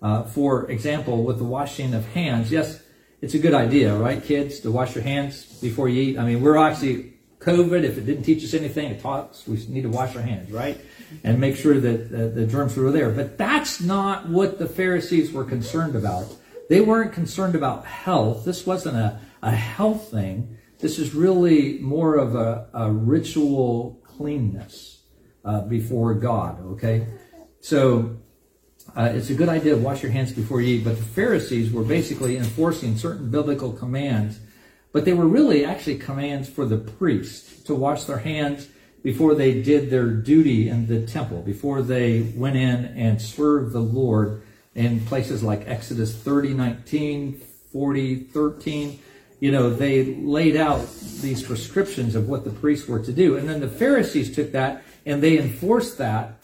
Uh, 0.02 0.24
for 0.24 0.68
example, 0.68 1.22
with 1.22 1.38
the 1.38 1.44
washing 1.44 1.94
of 1.94 2.04
hands, 2.08 2.50
yes, 2.50 2.82
it's 3.20 3.34
a 3.34 3.38
good 3.38 3.54
idea, 3.54 3.94
right, 3.96 4.24
kids, 4.24 4.58
to 4.60 4.72
wash 4.72 4.96
your 4.96 5.04
hands 5.04 5.44
before 5.60 5.88
you 5.88 6.02
eat. 6.02 6.18
I 6.18 6.24
mean, 6.26 6.42
we're 6.42 6.56
actually 6.56 7.14
COVID. 7.46 7.84
If 7.84 7.96
it 7.96 8.06
didn't 8.06 8.24
teach 8.24 8.44
us 8.44 8.52
anything, 8.52 8.90
it 8.90 9.00
taught 9.00 9.30
us 9.30 9.46
we 9.46 9.64
need 9.68 9.82
to 9.82 9.88
wash 9.88 10.16
our 10.16 10.22
hands, 10.22 10.50
right, 10.50 10.78
and 11.24 11.40
make 11.40 11.56
sure 11.56 11.78
that 11.80 12.00
uh, 12.12 12.34
the 12.34 12.46
germs 12.46 12.76
were 12.76 12.90
there. 12.90 13.10
But 13.10 13.38
that's 13.38 13.80
not 13.80 14.28
what 14.28 14.58
the 14.58 14.66
Pharisees 14.66 15.32
were 15.32 15.44
concerned 15.44 15.94
about. 15.94 16.26
They 16.68 16.80
weren't 16.80 17.12
concerned 17.12 17.54
about 17.54 17.86
health. 17.86 18.44
This 18.44 18.66
wasn't 18.66 18.96
a, 18.96 19.20
a 19.42 19.52
health 19.52 20.10
thing. 20.10 20.58
This 20.80 20.98
is 20.98 21.14
really 21.14 21.78
more 21.78 22.16
of 22.16 22.34
a, 22.34 22.66
a 22.74 22.90
ritual 22.90 24.02
cleanness 24.02 25.02
uh, 25.44 25.60
before 25.62 26.14
God, 26.14 26.60
okay? 26.72 27.06
So 27.60 28.16
uh, 28.96 29.10
it's 29.14 29.30
a 29.30 29.34
good 29.34 29.48
idea 29.48 29.74
to 29.74 29.80
wash 29.80 30.02
your 30.02 30.12
hands 30.12 30.32
before 30.32 30.60
you 30.60 30.76
eat, 30.76 30.84
but 30.84 30.96
the 30.96 31.04
Pharisees 31.04 31.72
were 31.72 31.84
basically 31.84 32.36
enforcing 32.36 32.96
certain 32.96 33.30
biblical 33.30 33.72
commands, 33.72 34.40
but 34.96 35.04
they 35.04 35.12
were 35.12 35.28
really 35.28 35.62
actually 35.62 35.98
commands 35.98 36.48
for 36.48 36.64
the 36.64 36.78
priests 36.78 37.62
to 37.64 37.74
wash 37.74 38.04
their 38.04 38.16
hands 38.16 38.66
before 39.02 39.34
they 39.34 39.60
did 39.60 39.90
their 39.90 40.08
duty 40.08 40.70
in 40.70 40.86
the 40.86 41.06
temple, 41.06 41.42
before 41.42 41.82
they 41.82 42.22
went 42.34 42.56
in 42.56 42.86
and 42.86 43.20
served 43.20 43.74
the 43.74 43.78
Lord 43.78 44.40
in 44.74 45.04
places 45.04 45.42
like 45.42 45.68
Exodus 45.68 46.16
30, 46.16 46.54
19, 46.54 47.42
40, 47.74 48.16
13 48.20 48.98
you 49.38 49.52
know, 49.52 49.68
they 49.68 50.14
laid 50.14 50.56
out 50.56 50.90
these 51.20 51.42
prescriptions 51.42 52.14
of 52.14 52.26
what 52.26 52.44
the 52.44 52.50
priests 52.50 52.88
were 52.88 53.00
to 53.00 53.12
do. 53.12 53.36
And 53.36 53.46
then 53.46 53.60
the 53.60 53.68
Pharisees 53.68 54.34
took 54.34 54.52
that 54.52 54.82
and 55.04 55.22
they 55.22 55.38
enforced 55.38 55.98
that 55.98 56.40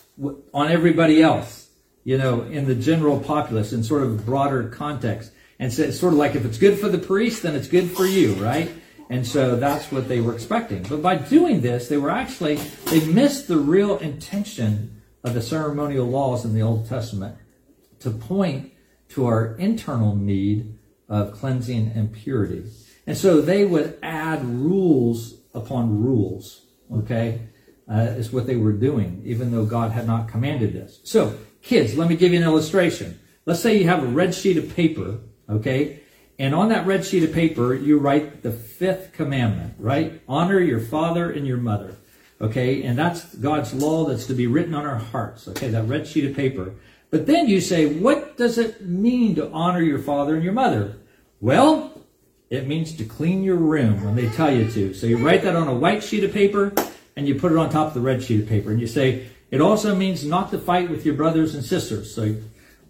on 0.52 0.70
everybody 0.70 1.22
else, 1.22 1.70
you 2.04 2.18
know, 2.18 2.42
in 2.42 2.66
the 2.66 2.74
general 2.74 3.18
populace 3.18 3.72
in 3.72 3.82
sort 3.82 4.02
of 4.02 4.26
broader 4.26 4.68
context. 4.68 5.32
And 5.62 5.72
so 5.72 5.84
it's 5.84 6.00
sort 6.00 6.12
of 6.12 6.18
like 6.18 6.34
if 6.34 6.44
it's 6.44 6.58
good 6.58 6.76
for 6.76 6.88
the 6.88 6.98
priest, 6.98 7.44
then 7.44 7.54
it's 7.54 7.68
good 7.68 7.88
for 7.88 8.04
you, 8.04 8.34
right? 8.34 8.68
And 9.08 9.24
so 9.24 9.54
that's 9.54 9.92
what 9.92 10.08
they 10.08 10.20
were 10.20 10.34
expecting. 10.34 10.82
But 10.82 11.02
by 11.02 11.14
doing 11.14 11.60
this, 11.60 11.86
they 11.86 11.98
were 11.98 12.10
actually, 12.10 12.56
they 12.86 13.06
missed 13.06 13.46
the 13.46 13.58
real 13.58 13.96
intention 13.98 15.00
of 15.22 15.34
the 15.34 15.40
ceremonial 15.40 16.06
laws 16.06 16.44
in 16.44 16.52
the 16.52 16.62
Old 16.62 16.88
Testament 16.88 17.36
to 18.00 18.10
point 18.10 18.72
to 19.10 19.26
our 19.26 19.54
internal 19.54 20.16
need 20.16 20.80
of 21.08 21.30
cleansing 21.30 21.92
and 21.94 22.12
purity. 22.12 22.64
And 23.06 23.16
so 23.16 23.40
they 23.40 23.64
would 23.64 24.00
add 24.02 24.44
rules 24.44 25.42
upon 25.54 26.02
rules, 26.02 26.66
okay? 26.92 27.40
Uh, 27.88 28.00
is 28.18 28.32
what 28.32 28.48
they 28.48 28.56
were 28.56 28.72
doing, 28.72 29.22
even 29.24 29.52
though 29.52 29.64
God 29.64 29.92
had 29.92 30.08
not 30.08 30.26
commanded 30.26 30.72
this. 30.72 30.98
So, 31.04 31.38
kids, 31.62 31.96
let 31.96 32.08
me 32.08 32.16
give 32.16 32.32
you 32.32 32.40
an 32.40 32.44
illustration. 32.44 33.20
Let's 33.46 33.60
say 33.60 33.78
you 33.78 33.84
have 33.84 34.02
a 34.02 34.08
red 34.08 34.34
sheet 34.34 34.56
of 34.56 34.74
paper, 34.74 35.20
okay? 35.52 36.00
And 36.38 36.54
on 36.54 36.70
that 36.70 36.86
red 36.86 37.04
sheet 37.04 37.22
of 37.22 37.32
paper, 37.32 37.74
you 37.74 37.98
write 37.98 38.42
the 38.42 38.50
fifth 38.50 39.12
commandment, 39.12 39.74
right? 39.78 40.20
Honor 40.28 40.58
your 40.58 40.80
father 40.80 41.30
and 41.30 41.46
your 41.46 41.58
mother. 41.58 41.96
Okay, 42.40 42.82
and 42.82 42.98
that's 42.98 43.36
God's 43.36 43.72
law 43.72 44.04
that's 44.06 44.26
to 44.26 44.34
be 44.34 44.48
written 44.48 44.74
on 44.74 44.84
our 44.84 44.96
hearts. 44.96 45.46
Okay, 45.46 45.68
that 45.68 45.86
red 45.86 46.08
sheet 46.08 46.24
of 46.24 46.34
paper. 46.34 46.74
But 47.10 47.26
then 47.26 47.46
you 47.46 47.60
say, 47.60 47.86
what 47.86 48.36
does 48.36 48.58
it 48.58 48.84
mean 48.84 49.36
to 49.36 49.50
honor 49.52 49.80
your 49.80 50.00
father 50.00 50.34
and 50.34 50.42
your 50.42 50.54
mother? 50.54 50.96
Well, 51.40 52.02
it 52.50 52.66
means 52.66 52.96
to 52.96 53.04
clean 53.04 53.44
your 53.44 53.56
room 53.56 54.02
when 54.02 54.16
they 54.16 54.28
tell 54.30 54.52
you 54.52 54.68
to. 54.72 54.94
So 54.94 55.06
you 55.06 55.18
write 55.18 55.42
that 55.42 55.54
on 55.54 55.68
a 55.68 55.74
white 55.74 56.02
sheet 56.02 56.24
of 56.24 56.32
paper 56.32 56.72
and 57.14 57.28
you 57.28 57.34
put 57.34 57.52
it 57.52 57.58
on 57.58 57.70
top 57.70 57.88
of 57.88 57.94
the 57.94 58.00
red 58.00 58.22
sheet 58.22 58.40
of 58.40 58.48
paper. 58.48 58.70
And 58.70 58.80
you 58.80 58.86
say, 58.86 59.28
it 59.50 59.60
also 59.60 59.94
means 59.94 60.24
not 60.24 60.50
to 60.50 60.58
fight 60.58 60.90
with 60.90 61.04
your 61.04 61.14
brothers 61.14 61.54
and 61.54 61.64
sisters. 61.64 62.14
So 62.14 62.34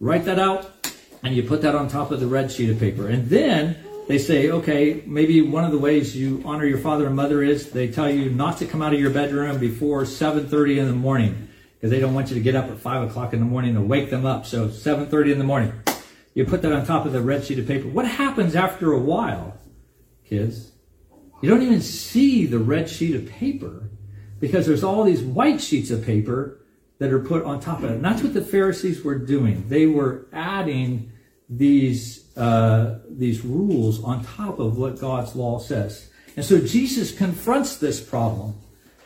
write 0.00 0.24
that 0.24 0.38
out 0.38 0.81
and 1.22 1.34
you 1.34 1.42
put 1.42 1.62
that 1.62 1.74
on 1.74 1.88
top 1.88 2.10
of 2.10 2.20
the 2.20 2.26
red 2.26 2.50
sheet 2.50 2.70
of 2.70 2.78
paper. 2.78 3.08
And 3.08 3.28
then 3.28 3.76
they 4.08 4.18
say, 4.18 4.50
okay, 4.50 5.02
maybe 5.06 5.40
one 5.40 5.64
of 5.64 5.70
the 5.70 5.78
ways 5.78 6.16
you 6.16 6.42
honor 6.44 6.66
your 6.66 6.78
father 6.78 7.06
and 7.06 7.14
mother 7.14 7.42
is 7.42 7.70
they 7.70 7.88
tell 7.88 8.10
you 8.10 8.30
not 8.30 8.58
to 8.58 8.66
come 8.66 8.82
out 8.82 8.92
of 8.92 9.00
your 9.00 9.10
bedroom 9.10 9.58
before 9.58 10.02
7.30 10.02 10.78
in 10.78 10.86
the 10.88 10.92
morning 10.92 11.48
because 11.74 11.90
they 11.90 12.00
don't 12.00 12.14
want 12.14 12.28
you 12.28 12.34
to 12.34 12.40
get 12.40 12.56
up 12.56 12.70
at 12.70 12.78
5 12.78 13.10
o'clock 13.10 13.32
in 13.32 13.38
the 13.38 13.46
morning 13.46 13.74
to 13.74 13.80
wake 13.80 14.10
them 14.10 14.26
up. 14.26 14.46
So 14.46 14.68
7.30 14.68 15.32
in 15.32 15.38
the 15.38 15.44
morning. 15.44 15.72
You 16.34 16.44
put 16.44 16.62
that 16.62 16.72
on 16.72 16.84
top 16.86 17.06
of 17.06 17.12
the 17.12 17.20
red 17.20 17.44
sheet 17.44 17.58
of 17.58 17.66
paper. 17.66 17.88
What 17.88 18.06
happens 18.06 18.56
after 18.56 18.92
a 18.92 18.98
while, 18.98 19.58
kids? 20.24 20.72
You 21.40 21.48
don't 21.48 21.62
even 21.62 21.82
see 21.82 22.46
the 22.46 22.58
red 22.58 22.88
sheet 22.88 23.14
of 23.14 23.26
paper 23.26 23.90
because 24.40 24.66
there's 24.66 24.82
all 24.82 25.04
these 25.04 25.22
white 25.22 25.60
sheets 25.60 25.90
of 25.90 26.04
paper 26.04 26.60
that 26.98 27.12
are 27.12 27.20
put 27.20 27.44
on 27.44 27.60
top 27.60 27.78
of 27.78 27.84
it. 27.84 27.92
And 27.92 28.04
that's 28.04 28.22
what 28.22 28.32
the 28.32 28.44
Pharisees 28.44 29.02
were 29.02 29.18
doing. 29.18 29.68
They 29.68 29.86
were 29.86 30.26
adding 30.32 31.11
these 31.56 32.22
uh, 32.36 32.98
these 33.10 33.44
rules 33.44 34.02
on 34.02 34.24
top 34.24 34.58
of 34.58 34.78
what 34.78 34.98
God's 34.98 35.36
law 35.36 35.58
says. 35.58 36.08
And 36.34 36.44
so 36.44 36.58
Jesus 36.60 37.12
confronts 37.12 37.76
this 37.76 38.00
problem, 38.00 38.54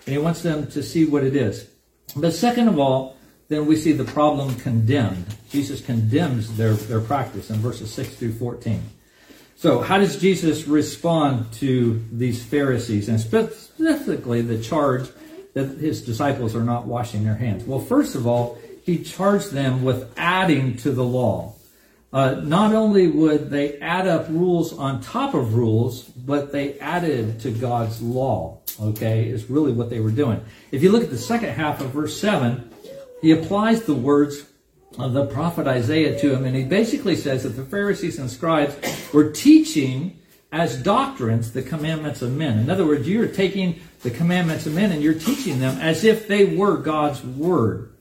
and 0.07 0.13
he 0.15 0.19
wants 0.19 0.43
them 0.43 0.69
to 0.69 0.83
see 0.83 1.05
what 1.05 1.25
it 1.25 1.35
is. 1.35 1.69
But 2.15 2.33
second 2.33 2.69
of 2.69 2.79
all, 2.79 3.17
then 3.49 3.67
we 3.67 3.77
see 3.77 3.93
the 3.93 4.05
problem 4.05 4.55
condemned. 4.57 5.27
Jesus 5.51 5.81
condemns 5.81 6.57
their, 6.57 6.75
their 6.75 7.01
practice 7.01 7.51
in 7.51 7.57
verses 7.57 7.93
6 7.93 8.15
through 8.15 8.35
14. 8.35 8.83
So, 9.57 9.81
how 9.81 9.99
does 9.99 10.21
Jesus 10.21 10.69
respond 10.69 11.53
to 11.55 12.05
these 12.13 12.45
Pharisees, 12.45 13.09
and 13.09 13.19
specifically 13.19 14.43
the 14.43 14.63
charge 14.63 15.09
that 15.55 15.79
his 15.79 16.03
disciples 16.03 16.55
are 16.55 16.63
not 16.63 16.87
washing 16.87 17.25
their 17.25 17.35
hands? 17.35 17.65
Well, 17.65 17.81
first 17.81 18.15
of 18.15 18.27
all, 18.27 18.59
he 18.85 19.03
charged 19.03 19.53
them 19.53 19.83
with 19.83 20.13
adding 20.17 20.77
to 20.79 20.93
the 20.93 21.05
law. 21.05 21.56
Uh, 22.17 22.41
not 22.45 22.75
only 22.75 23.09
would 23.09 23.51
they 23.51 23.79
add 23.81 24.09
up 24.09 24.27
rules 24.31 24.73
on 24.73 25.03
top 25.03 25.35
of 25.35 25.53
rules, 25.53 26.05
but 26.05 26.51
they 26.51 26.79
added 26.79 27.39
to 27.39 27.51
God's 27.51 28.01
law. 28.01 28.59
Okay, 28.81 29.29
is 29.29 29.51
really 29.51 29.73
what 29.73 29.91
they 29.91 30.01
were 30.01 30.11
doing. 30.11 30.41
If 30.71 30.83
you 30.83 30.91
look 30.91 31.05
at 31.05 31.11
the 31.11 31.19
second 31.19 31.51
half 31.51 31.83
of 31.83 31.91
verse 31.91 32.19
7, 32.19 32.71
he 33.21 33.33
applies 33.33 33.83
the 33.83 33.93
words 33.93 34.47
of 34.99 35.13
the 35.13 35.27
prophet 35.27 35.67
Isaiah 35.67 36.19
to 36.19 36.35
him, 36.35 36.47
and 36.47 36.57
he 36.57 36.65
basically 36.65 37.17
says 37.17 37.43
that 37.43 37.51
the 37.51 37.65
Pharisees 37.65 38.19
and 38.19 38.31
scribes 38.31 38.75
were 39.13 39.31
teaching 39.31 40.19
as 40.51 40.83
doctrines 40.83 41.53
the 41.53 41.61
commandments 41.61 42.23
of 42.23 42.33
men. 42.33 42.61
In 42.61 42.71
other 42.71 42.87
words, 42.87 43.07
you're 43.07 43.29
taking 43.29 43.79
the 44.01 44.11
commandments 44.11 44.65
of 44.65 44.75
men 44.75 44.91
and 44.91 45.03
you're 45.03 45.13
teaching 45.13 45.59
them 45.59 45.79
as 45.83 46.03
if 46.03 46.29
they 46.29 46.47
were 46.47 46.79
God's 46.79 47.23
word 47.23 47.93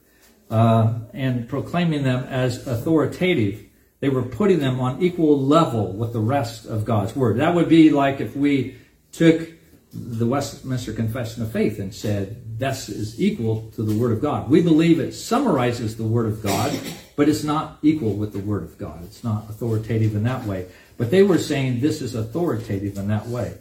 uh, 0.50 1.00
and 1.12 1.46
proclaiming 1.50 2.02
them 2.02 2.24
as 2.24 2.66
authoritative. 2.66 3.65
They 4.00 4.08
were 4.08 4.22
putting 4.22 4.58
them 4.58 4.80
on 4.80 5.02
equal 5.02 5.40
level 5.40 5.92
with 5.92 6.12
the 6.12 6.20
rest 6.20 6.66
of 6.66 6.84
God's 6.84 7.16
word. 7.16 7.38
That 7.38 7.54
would 7.54 7.68
be 7.68 7.90
like 7.90 8.20
if 8.20 8.36
we 8.36 8.76
took 9.12 9.48
the 9.92 10.26
Westminster 10.26 10.92
Confession 10.92 11.42
of 11.42 11.52
Faith 11.52 11.78
and 11.78 11.94
said, 11.94 12.58
this 12.58 12.88
is 12.88 13.20
equal 13.20 13.70
to 13.74 13.82
the 13.82 13.94
Word 13.94 14.12
of 14.12 14.22
God. 14.22 14.48
We 14.48 14.62
believe 14.62 14.98
it 14.98 15.12
summarizes 15.12 15.96
the 15.96 16.04
Word 16.04 16.26
of 16.26 16.42
God, 16.42 16.78
but 17.14 17.28
it's 17.28 17.44
not 17.44 17.78
equal 17.82 18.14
with 18.14 18.32
the 18.32 18.38
Word 18.38 18.62
of 18.62 18.78
God. 18.78 19.04
It's 19.04 19.22
not 19.22 19.48
authoritative 19.50 20.14
in 20.14 20.24
that 20.24 20.44
way. 20.44 20.66
But 20.96 21.10
they 21.10 21.22
were 21.22 21.38
saying 21.38 21.80
this 21.80 22.00
is 22.00 22.14
authoritative 22.14 22.96
in 22.96 23.08
that 23.08 23.26
way. 23.26 23.54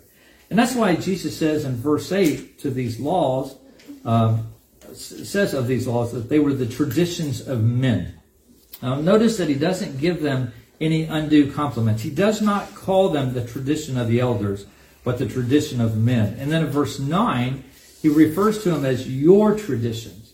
And 0.49 0.57
that's 0.57 0.75
why 0.75 0.95
Jesus 0.95 1.37
says 1.37 1.65
in 1.65 1.75
verse 1.75 2.11
8 2.11 2.59
to 2.59 2.69
these 2.69 2.99
laws, 2.99 3.57
um, 4.05 4.53
says 4.93 5.53
of 5.53 5.67
these 5.67 5.87
laws 5.87 6.13
that 6.13 6.29
they 6.29 6.39
were 6.39 6.53
the 6.53 6.67
traditions 6.67 7.45
of 7.47 7.63
men. 7.63 8.19
Now 8.81 8.95
notice 8.95 9.37
that 9.37 9.49
he 9.49 9.55
doesn't 9.55 9.99
give 9.99 10.21
them 10.21 10.53
any 10.81 11.03
undue 11.03 11.51
compliments. 11.51 12.03
He 12.03 12.09
does 12.09 12.41
not 12.41 12.75
call 12.75 13.09
them 13.09 13.33
the 13.33 13.45
tradition 13.45 13.97
of 13.97 14.07
the 14.07 14.19
elders, 14.19 14.65
but 15.03 15.17
the 15.17 15.27
tradition 15.27 15.79
of 15.79 15.97
men. 15.97 16.37
And 16.39 16.51
then 16.51 16.65
in 16.65 16.69
verse 16.69 16.99
9, 16.99 17.63
he 18.01 18.09
refers 18.09 18.61
to 18.63 18.71
them 18.71 18.85
as 18.85 19.09
your 19.09 19.57
traditions. 19.57 20.33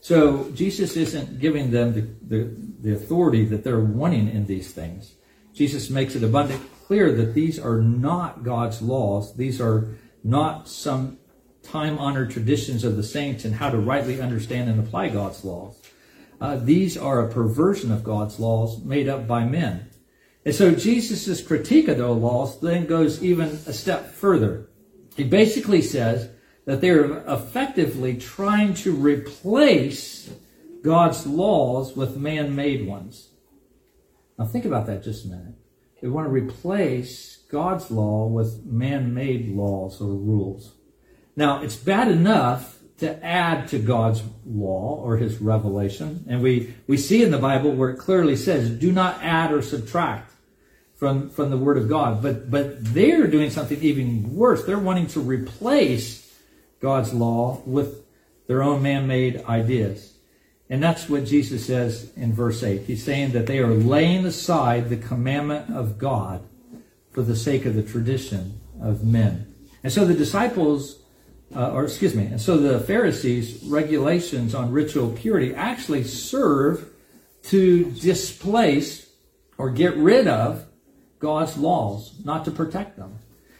So 0.00 0.50
Jesus 0.50 0.96
isn't 0.96 1.40
giving 1.40 1.70
them 1.70 1.94
the, 1.94 2.02
the, 2.36 2.56
the 2.82 2.94
authority 2.94 3.44
that 3.46 3.64
they're 3.64 3.80
wanting 3.80 4.28
in 4.28 4.46
these 4.46 4.70
things. 4.72 5.14
Jesus 5.54 5.88
makes 5.88 6.14
it 6.14 6.22
abundantly 6.22 6.68
clear 6.86 7.12
that 7.12 7.32
these 7.32 7.58
are 7.58 7.80
not 7.80 8.42
God's 8.42 8.82
laws. 8.82 9.34
These 9.36 9.60
are 9.60 9.96
not 10.22 10.68
some 10.68 11.18
time 11.62 11.98
honored 11.98 12.30
traditions 12.30 12.84
of 12.84 12.96
the 12.96 13.02
saints 13.02 13.44
and 13.44 13.54
how 13.54 13.70
to 13.70 13.78
rightly 13.78 14.20
understand 14.20 14.68
and 14.68 14.78
apply 14.78 15.08
God's 15.08 15.42
laws. 15.44 15.80
Uh, 16.40 16.56
these 16.56 16.96
are 16.96 17.20
a 17.20 17.32
perversion 17.32 17.92
of 17.92 18.04
God's 18.04 18.38
laws 18.38 18.82
made 18.84 19.08
up 19.08 19.26
by 19.26 19.44
men. 19.44 19.90
And 20.44 20.54
so 20.54 20.74
Jesus' 20.74 21.42
critique 21.42 21.88
of 21.88 21.98
those 21.98 22.20
laws 22.20 22.60
then 22.60 22.86
goes 22.86 23.22
even 23.22 23.48
a 23.48 23.72
step 23.72 24.10
further. 24.12 24.68
He 25.16 25.24
basically 25.24 25.80
says 25.80 26.28
that 26.66 26.80
they're 26.80 27.24
effectively 27.26 28.16
trying 28.16 28.74
to 28.74 28.92
replace 28.92 30.30
God's 30.82 31.26
laws 31.26 31.96
with 31.96 32.16
man-made 32.16 32.86
ones. 32.86 33.30
Now 34.38 34.44
think 34.46 34.64
about 34.64 34.86
that 34.86 35.02
just 35.02 35.24
a 35.24 35.28
minute. 35.28 35.54
They 36.02 36.08
want 36.08 36.26
to 36.26 36.32
replace 36.32 37.38
God's 37.50 37.90
law 37.90 38.26
with 38.26 38.64
man-made 38.66 39.48
laws 39.48 40.00
or 40.00 40.08
rules. 40.08 40.74
Now, 41.36 41.62
it's 41.62 41.76
bad 41.76 42.08
enough 42.08 42.78
to 42.98 43.24
add 43.24 43.68
to 43.68 43.78
God's 43.78 44.22
law 44.46 45.00
or 45.02 45.16
his 45.16 45.40
revelation. 45.40 46.24
And 46.28 46.42
we, 46.42 46.74
we 46.86 46.96
see 46.96 47.22
in 47.22 47.30
the 47.30 47.38
Bible 47.38 47.72
where 47.72 47.90
it 47.90 47.98
clearly 47.98 48.36
says, 48.36 48.70
do 48.70 48.92
not 48.92 49.22
add 49.22 49.52
or 49.52 49.62
subtract 49.62 50.32
from, 50.94 51.28
from 51.30 51.50
the 51.50 51.56
word 51.56 51.76
of 51.76 51.88
God. 51.88 52.22
But, 52.22 52.50
but 52.50 52.84
they're 52.94 53.26
doing 53.26 53.50
something 53.50 53.82
even 53.82 54.34
worse. 54.34 54.64
They're 54.64 54.78
wanting 54.78 55.08
to 55.08 55.20
replace 55.20 56.32
God's 56.80 57.12
law 57.12 57.62
with 57.66 58.04
their 58.46 58.62
own 58.62 58.82
man-made 58.82 59.44
ideas. 59.46 60.14
And 60.70 60.82
that's 60.82 61.08
what 61.08 61.24
Jesus 61.24 61.66
says 61.66 62.10
in 62.16 62.32
verse 62.32 62.62
8. 62.62 62.82
He's 62.82 63.02
saying 63.02 63.32
that 63.32 63.46
they 63.46 63.58
are 63.58 63.74
laying 63.74 64.24
aside 64.24 64.88
the 64.88 64.96
commandment 64.96 65.74
of 65.74 65.98
God 65.98 66.42
for 67.10 67.22
the 67.22 67.36
sake 67.36 67.66
of 67.66 67.74
the 67.74 67.82
tradition 67.82 68.60
of 68.80 69.04
men. 69.04 69.52
And 69.82 69.92
so 69.92 70.04
the 70.04 70.14
disciples 70.14 71.03
uh, 71.54 71.70
or 71.70 71.84
excuse 71.84 72.14
me, 72.14 72.26
and 72.26 72.40
so 72.40 72.56
the 72.56 72.80
Pharisees' 72.80 73.62
regulations 73.64 74.54
on 74.54 74.72
ritual 74.72 75.10
purity 75.10 75.54
actually 75.54 76.04
serve 76.04 76.88
to 77.44 77.90
displace 77.92 79.08
or 79.58 79.70
get 79.70 79.96
rid 79.96 80.26
of 80.26 80.66
God's 81.18 81.56
laws, 81.56 82.14
not 82.24 82.44
to 82.46 82.50
protect 82.50 82.96
them. 82.96 83.18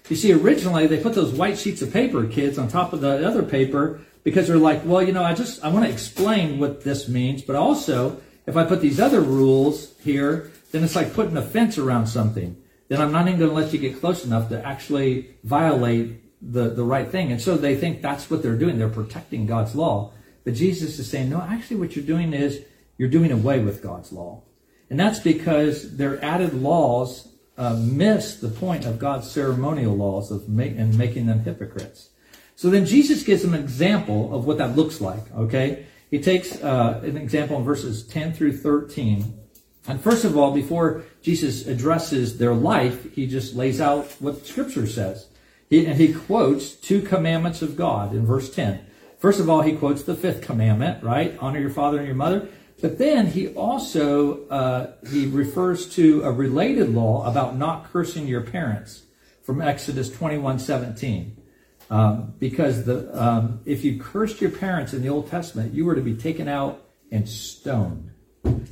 You 0.09 0.16
see, 0.16 0.33
originally 0.33 0.87
they 0.87 1.00
put 1.00 1.14
those 1.14 1.33
white 1.33 1.59
sheets 1.59 1.80
of 1.83 1.92
paper, 1.92 2.26
kids, 2.26 2.59
on 2.59 2.68
top 2.68 2.92
of 2.92 3.00
the 3.00 3.26
other 3.26 3.42
paper 3.42 4.00
because 4.22 4.48
they're 4.48 4.57
like, 4.57 4.83
well, 4.85 5.02
you 5.02 5.12
know, 5.12 5.22
I 5.22 5.35
just 5.35 5.64
I 5.64 5.68
want 5.68 5.87
to 5.87 5.92
explain 5.92 6.59
what 6.59 6.83
this 6.83 7.09
means, 7.09 7.42
but 7.42 7.57
also 7.57 8.20
if 8.46 8.57
I 8.57 8.64
put 8.64 8.80
these 8.80 9.00
other 9.00 9.20
rules 9.20 9.94
here, 10.00 10.50
then 10.72 10.85
it's 10.85 10.96
like 10.96 11.14
putting 11.14 11.37
a 11.37 11.42
fence 11.42 11.78
around 11.78 12.07
something. 12.07 12.57
Then 12.88 13.00
I'm 13.00 13.12
not 13.12 13.26
even 13.28 13.38
going 13.38 13.50
to 13.50 13.57
let 13.57 13.72
you 13.72 13.78
get 13.78 14.00
close 14.00 14.24
enough 14.24 14.50
to 14.50 14.62
actually 14.64 15.35
violate 15.42 16.20
the, 16.40 16.70
the 16.70 16.85
right 16.85 17.09
thing. 17.09 17.33
And 17.33 17.40
so 17.40 17.57
they 17.57 17.77
think 17.77 18.03
that's 18.03 18.31
what 18.31 18.42
they're 18.42 18.57
doing. 18.57 18.79
They're 18.79 18.88
protecting 18.88 19.47
God's 19.47 19.75
law. 19.75 20.12
But 20.44 20.55
Jesus 20.55 20.99
is 20.99 21.11
saying, 21.11 21.31
no, 21.31 21.40
actually 21.40 21.77
what 21.77 21.97
you're 21.97 22.05
doing 22.05 22.33
is 22.33 22.62
you're 22.99 23.09
doing 23.09 23.33
away 23.33 23.61
with 23.61 23.83
God's 23.83 24.12
law. 24.12 24.42
And 24.90 25.01
that's 25.01 25.20
because 25.20 25.97
their 25.97 26.23
added 26.23 26.55
laws 26.55 27.29
uh, 27.57 27.75
miss 27.75 28.37
the 28.37 28.49
point 28.49 28.85
of 28.85 28.99
God's 28.99 29.31
ceremonial 29.31 29.97
laws 29.97 30.31
of 30.31 30.47
and 30.47 30.99
making 30.99 31.27
them 31.27 31.40
hypocrites. 31.40 32.11
So 32.57 32.70
then 32.70 32.87
Jesus 32.87 33.23
gives 33.23 33.42
them 33.42 33.55
an 33.55 33.62
example 33.62 34.35
of 34.35 34.44
what 34.44 34.59
that 34.59 34.77
looks 34.77 35.01
like, 35.01 35.33
okay? 35.35 35.87
He 36.11 36.20
takes 36.20 36.62
uh, 36.62 37.01
an 37.03 37.16
example 37.16 37.57
in 37.57 37.64
verses 37.64 38.07
10 38.07 38.35
through 38.35 38.57
13. 38.59 39.40
And 39.88 40.01
first 40.01 40.25
of 40.25 40.37
all, 40.37 40.53
before 40.53 41.05
Jesus 41.23 41.66
addresses 41.66 42.38
their 42.38 42.55
life, 42.55 43.12
he 43.14 43.27
just 43.27 43.55
lays 43.55 43.81
out 43.81 44.07
what 44.20 44.47
Scripture 44.47 44.87
says. 44.87 45.27
He, 45.75 45.87
and 45.87 45.99
he 45.99 46.15
quotes 46.15 46.71
two 46.71 47.03
commandments 47.03 47.61
of 47.61 47.77
God 47.77 48.15
in 48.15 48.25
verse 48.25 48.49
10. 48.49 48.87
First 49.19 49.41
of 49.41 49.51
all, 49.51 49.63
he 49.63 49.73
quotes 49.75 50.05
the 50.05 50.15
fifth 50.15 50.43
commandment, 50.43 51.03
right? 51.03 51.37
Honor 51.41 51.59
your 51.59 51.71
father 51.71 51.99
and 51.99 52.07
your 52.07 52.15
mother. 52.15 52.49
But 52.81 52.99
then 52.99 53.27
he 53.27 53.49
also 53.49 54.47
uh, 54.47 54.93
he 55.11 55.27
refers 55.27 55.93
to 55.97 56.23
a 56.23 56.31
related 56.31 56.95
law 56.95 57.29
about 57.29 57.57
not 57.57 57.91
cursing 57.91 58.29
your 58.29 58.43
parents 58.43 59.03
from 59.43 59.61
Exodus 59.61 60.11
21, 60.11 60.61
17. 60.61 61.43
Um, 61.91 62.35
because 62.39 62.85
the 62.85 63.11
um, 63.21 63.61
if 63.65 63.85
you 63.85 63.99
cursed 63.99 64.41
your 64.41 64.53
parents 64.53 64.95
in 64.95 65.03
the 65.03 65.09
Old 65.09 65.29
Testament, 65.29 65.75
you 65.75 65.85
were 65.85 65.97
to 65.97 66.03
be 66.03 66.15
taken 66.15 66.47
out 66.47 66.87
and 67.11 67.29
stoned, 67.29 68.13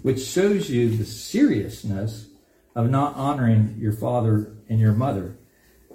which 0.02 0.24
shows 0.24 0.70
you 0.70 0.96
the 0.96 1.04
seriousness 1.04 2.28
of 2.76 2.90
not 2.90 3.16
honoring 3.16 3.74
your 3.80 3.92
father 3.92 4.54
and 4.68 4.78
your 4.78 4.92
mother. 4.92 5.36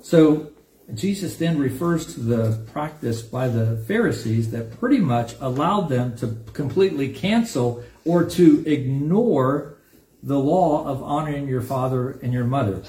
So 0.02 0.52
Jesus 0.94 1.36
then 1.36 1.58
refers 1.58 2.14
to 2.16 2.22
the 2.22 2.66
practice 2.72 3.22
by 3.22 3.50
the 3.50 3.78
Pharisees 3.88 4.52
that 4.52 4.80
pretty 4.80 5.00
much 5.00 5.36
allowed 5.42 5.90
them 5.90 6.16
to 6.18 6.38
completely 6.54 7.14
cancel 7.14 7.84
or 8.06 8.24
to 8.24 8.64
ignore 8.66 9.78
the 10.24 10.40
law 10.40 10.86
of 10.88 11.04
honoring 11.04 11.48
your 11.48 11.62
father 11.62 12.12
and 12.24 12.32
your 12.32 12.46
mother. 12.46 12.82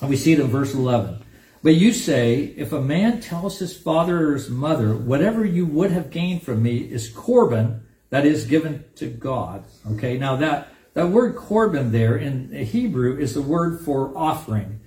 And 0.00 0.08
we 0.08 0.16
see 0.16 0.32
it 0.32 0.40
in 0.40 0.46
verse 0.46 0.74
11. 0.74 1.22
But 1.62 1.74
you 1.74 1.92
say, 1.92 2.54
if 2.56 2.72
a 2.72 2.80
man 2.80 3.20
tells 3.20 3.58
his 3.58 3.76
father 3.76 4.30
or 4.30 4.32
his 4.32 4.50
mother, 4.50 4.96
whatever 4.96 5.44
you 5.44 5.64
would 5.66 5.92
have 5.92 6.10
gained 6.10 6.42
from 6.42 6.62
me 6.62 6.78
is 6.78 7.10
Corban, 7.10 7.86
that 8.10 8.26
is 8.26 8.46
given 8.46 8.84
to 8.96 9.06
God. 9.06 9.64
Okay, 9.92 10.18
now 10.18 10.36
that, 10.36 10.68
that 10.94 11.08
word 11.08 11.36
Corban 11.36 11.92
there 11.92 12.16
in 12.16 12.52
Hebrew 12.52 13.16
is 13.16 13.34
the 13.34 13.42
word 13.42 13.84
for 13.84 14.16
offering. 14.16 14.80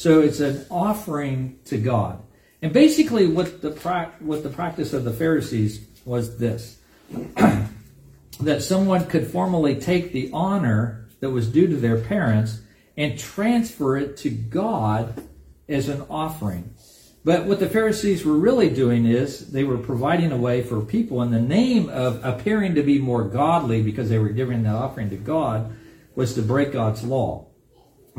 So 0.00 0.22
it's 0.22 0.40
an 0.40 0.64
offering 0.70 1.58
to 1.66 1.76
God. 1.76 2.22
And 2.62 2.72
basically 2.72 3.26
what 3.26 3.60
the, 3.60 3.72
what 4.20 4.42
the 4.42 4.48
practice 4.48 4.94
of 4.94 5.04
the 5.04 5.12
Pharisees 5.12 5.86
was 6.06 6.38
this. 6.38 6.78
that 8.40 8.62
someone 8.62 9.04
could 9.08 9.26
formally 9.26 9.78
take 9.78 10.12
the 10.12 10.30
honor 10.32 11.06
that 11.20 11.28
was 11.28 11.48
due 11.48 11.66
to 11.66 11.76
their 11.76 11.98
parents 12.00 12.62
and 12.96 13.18
transfer 13.18 13.98
it 13.98 14.16
to 14.16 14.30
God 14.30 15.22
as 15.68 15.90
an 15.90 16.06
offering. 16.08 16.74
But 17.22 17.44
what 17.44 17.60
the 17.60 17.68
Pharisees 17.68 18.24
were 18.24 18.38
really 18.38 18.70
doing 18.70 19.04
is 19.04 19.52
they 19.52 19.64
were 19.64 19.76
providing 19.76 20.32
a 20.32 20.38
way 20.38 20.62
for 20.62 20.80
people 20.80 21.20
in 21.20 21.30
the 21.30 21.42
name 21.42 21.90
of 21.90 22.24
appearing 22.24 22.74
to 22.76 22.82
be 22.82 22.98
more 22.98 23.24
godly 23.24 23.82
because 23.82 24.08
they 24.08 24.18
were 24.18 24.30
giving 24.30 24.62
the 24.62 24.70
offering 24.70 25.10
to 25.10 25.16
God 25.16 25.76
was 26.14 26.32
to 26.36 26.42
break 26.42 26.72
God's 26.72 27.04
law. 27.04 27.49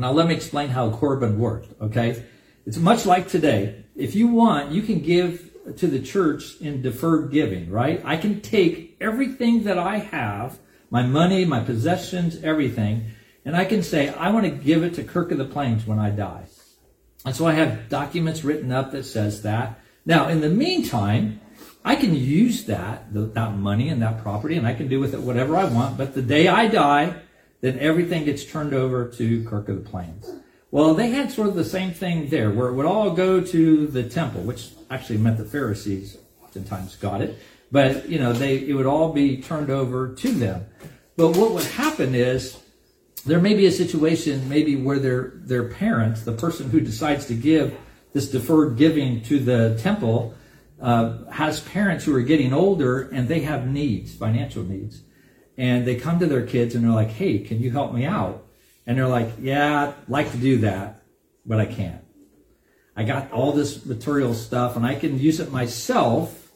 Now 0.02 0.10
let 0.10 0.26
me 0.26 0.34
explain 0.34 0.70
how 0.70 0.90
Corban 0.90 1.38
worked, 1.38 1.80
okay? 1.80 2.24
It's 2.66 2.76
much 2.76 3.06
like 3.06 3.28
today. 3.28 3.84
If 3.94 4.16
you 4.16 4.26
want, 4.26 4.72
you 4.72 4.82
can 4.82 4.98
give 4.98 5.48
to 5.76 5.86
the 5.86 6.00
church 6.00 6.60
in 6.60 6.82
deferred 6.82 7.30
giving, 7.30 7.70
right? 7.70 8.02
I 8.04 8.16
can 8.16 8.40
take 8.40 8.96
everything 9.00 9.62
that 9.62 9.78
I 9.78 9.98
have, 9.98 10.58
my 10.90 11.04
money, 11.04 11.44
my 11.44 11.60
possessions, 11.60 12.42
everything, 12.42 13.12
and 13.44 13.54
I 13.54 13.64
can 13.64 13.84
say, 13.84 14.08
I 14.08 14.32
want 14.32 14.44
to 14.44 14.50
give 14.50 14.82
it 14.82 14.94
to 14.94 15.04
Kirk 15.04 15.30
of 15.30 15.38
the 15.38 15.44
Plains 15.44 15.86
when 15.86 16.00
I 16.00 16.10
die. 16.10 16.46
And 17.24 17.36
so 17.36 17.46
I 17.46 17.52
have 17.52 17.88
documents 17.88 18.42
written 18.42 18.72
up 18.72 18.90
that 18.90 19.04
says 19.04 19.42
that. 19.42 19.78
Now, 20.04 20.26
in 20.26 20.40
the 20.40 20.50
meantime, 20.50 21.40
I 21.84 21.94
can 21.94 22.16
use 22.16 22.64
that, 22.64 23.14
that 23.14 23.54
money 23.54 23.88
and 23.88 24.02
that 24.02 24.20
property, 24.20 24.56
and 24.56 24.66
I 24.66 24.74
can 24.74 24.88
do 24.88 24.98
with 24.98 25.14
it 25.14 25.20
whatever 25.20 25.56
I 25.56 25.66
want, 25.66 25.96
but 25.96 26.12
the 26.12 26.22
day 26.22 26.48
I 26.48 26.66
die, 26.66 27.21
then 27.62 27.78
everything 27.78 28.24
gets 28.24 28.44
turned 28.44 28.74
over 28.74 29.08
to 29.08 29.44
Kirk 29.44 29.70
of 29.70 29.82
the 29.82 29.88
Plains. 29.88 30.30
Well, 30.70 30.94
they 30.94 31.10
had 31.10 31.30
sort 31.30 31.48
of 31.48 31.54
the 31.54 31.64
same 31.64 31.92
thing 31.92 32.28
there, 32.28 32.50
where 32.50 32.68
it 32.68 32.74
would 32.74 32.86
all 32.86 33.10
go 33.10 33.40
to 33.40 33.86
the 33.86 34.02
temple, 34.02 34.42
which 34.42 34.70
actually 34.90 35.18
meant 35.18 35.38
the 35.38 35.44
Pharisees 35.44 36.18
oftentimes 36.42 36.96
got 36.96 37.22
it. 37.22 37.38
But, 37.70 38.08
you 38.08 38.18
know, 38.18 38.32
they, 38.32 38.58
it 38.58 38.74
would 38.74 38.86
all 38.86 39.12
be 39.12 39.40
turned 39.40 39.70
over 39.70 40.14
to 40.14 40.32
them. 40.32 40.66
But 41.16 41.36
what 41.36 41.52
would 41.52 41.64
happen 41.64 42.14
is 42.14 42.58
there 43.24 43.40
may 43.40 43.54
be 43.54 43.66
a 43.66 43.72
situation 43.72 44.48
maybe 44.48 44.76
where 44.76 44.98
their, 44.98 45.32
their 45.36 45.68
parents, 45.68 46.22
the 46.22 46.32
person 46.32 46.68
who 46.68 46.80
decides 46.80 47.26
to 47.26 47.34
give 47.34 47.76
this 48.12 48.30
deferred 48.30 48.76
giving 48.76 49.22
to 49.22 49.38
the 49.38 49.78
temple, 49.80 50.34
uh, 50.80 51.24
has 51.30 51.60
parents 51.60 52.04
who 52.04 52.14
are 52.14 52.22
getting 52.22 52.52
older 52.52 53.08
and 53.10 53.28
they 53.28 53.40
have 53.40 53.66
needs, 53.66 54.14
financial 54.14 54.64
needs. 54.64 55.02
And 55.56 55.86
they 55.86 55.96
come 55.96 56.18
to 56.18 56.26
their 56.26 56.46
kids 56.46 56.74
and 56.74 56.84
they're 56.84 56.92
like, 56.92 57.10
hey, 57.10 57.38
can 57.38 57.60
you 57.60 57.70
help 57.70 57.92
me 57.92 58.04
out? 58.04 58.46
And 58.86 58.96
they're 58.98 59.08
like, 59.08 59.28
yeah, 59.40 59.88
I'd 59.88 60.08
like 60.08 60.30
to 60.32 60.38
do 60.38 60.58
that, 60.58 61.02
but 61.44 61.60
I 61.60 61.66
can't. 61.66 62.02
I 62.96 63.04
got 63.04 63.32
all 63.32 63.52
this 63.52 63.84
material 63.86 64.34
stuff 64.34 64.76
and 64.76 64.84
I 64.84 64.94
can 64.94 65.18
use 65.18 65.40
it 65.40 65.50
myself, 65.50 66.50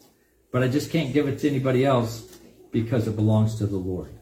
but 0.53 0.63
I 0.63 0.69
just 0.69 0.91
can't 0.91 1.13
give 1.13 1.29
it 1.29 1.39
to 1.41 1.49
anybody 1.49 1.85
else 1.85 2.23
because 2.73 3.07
it 3.07 3.17
belongs 3.17 3.57
to 3.57 3.67
the 3.67 3.77
Lord. 3.77 4.13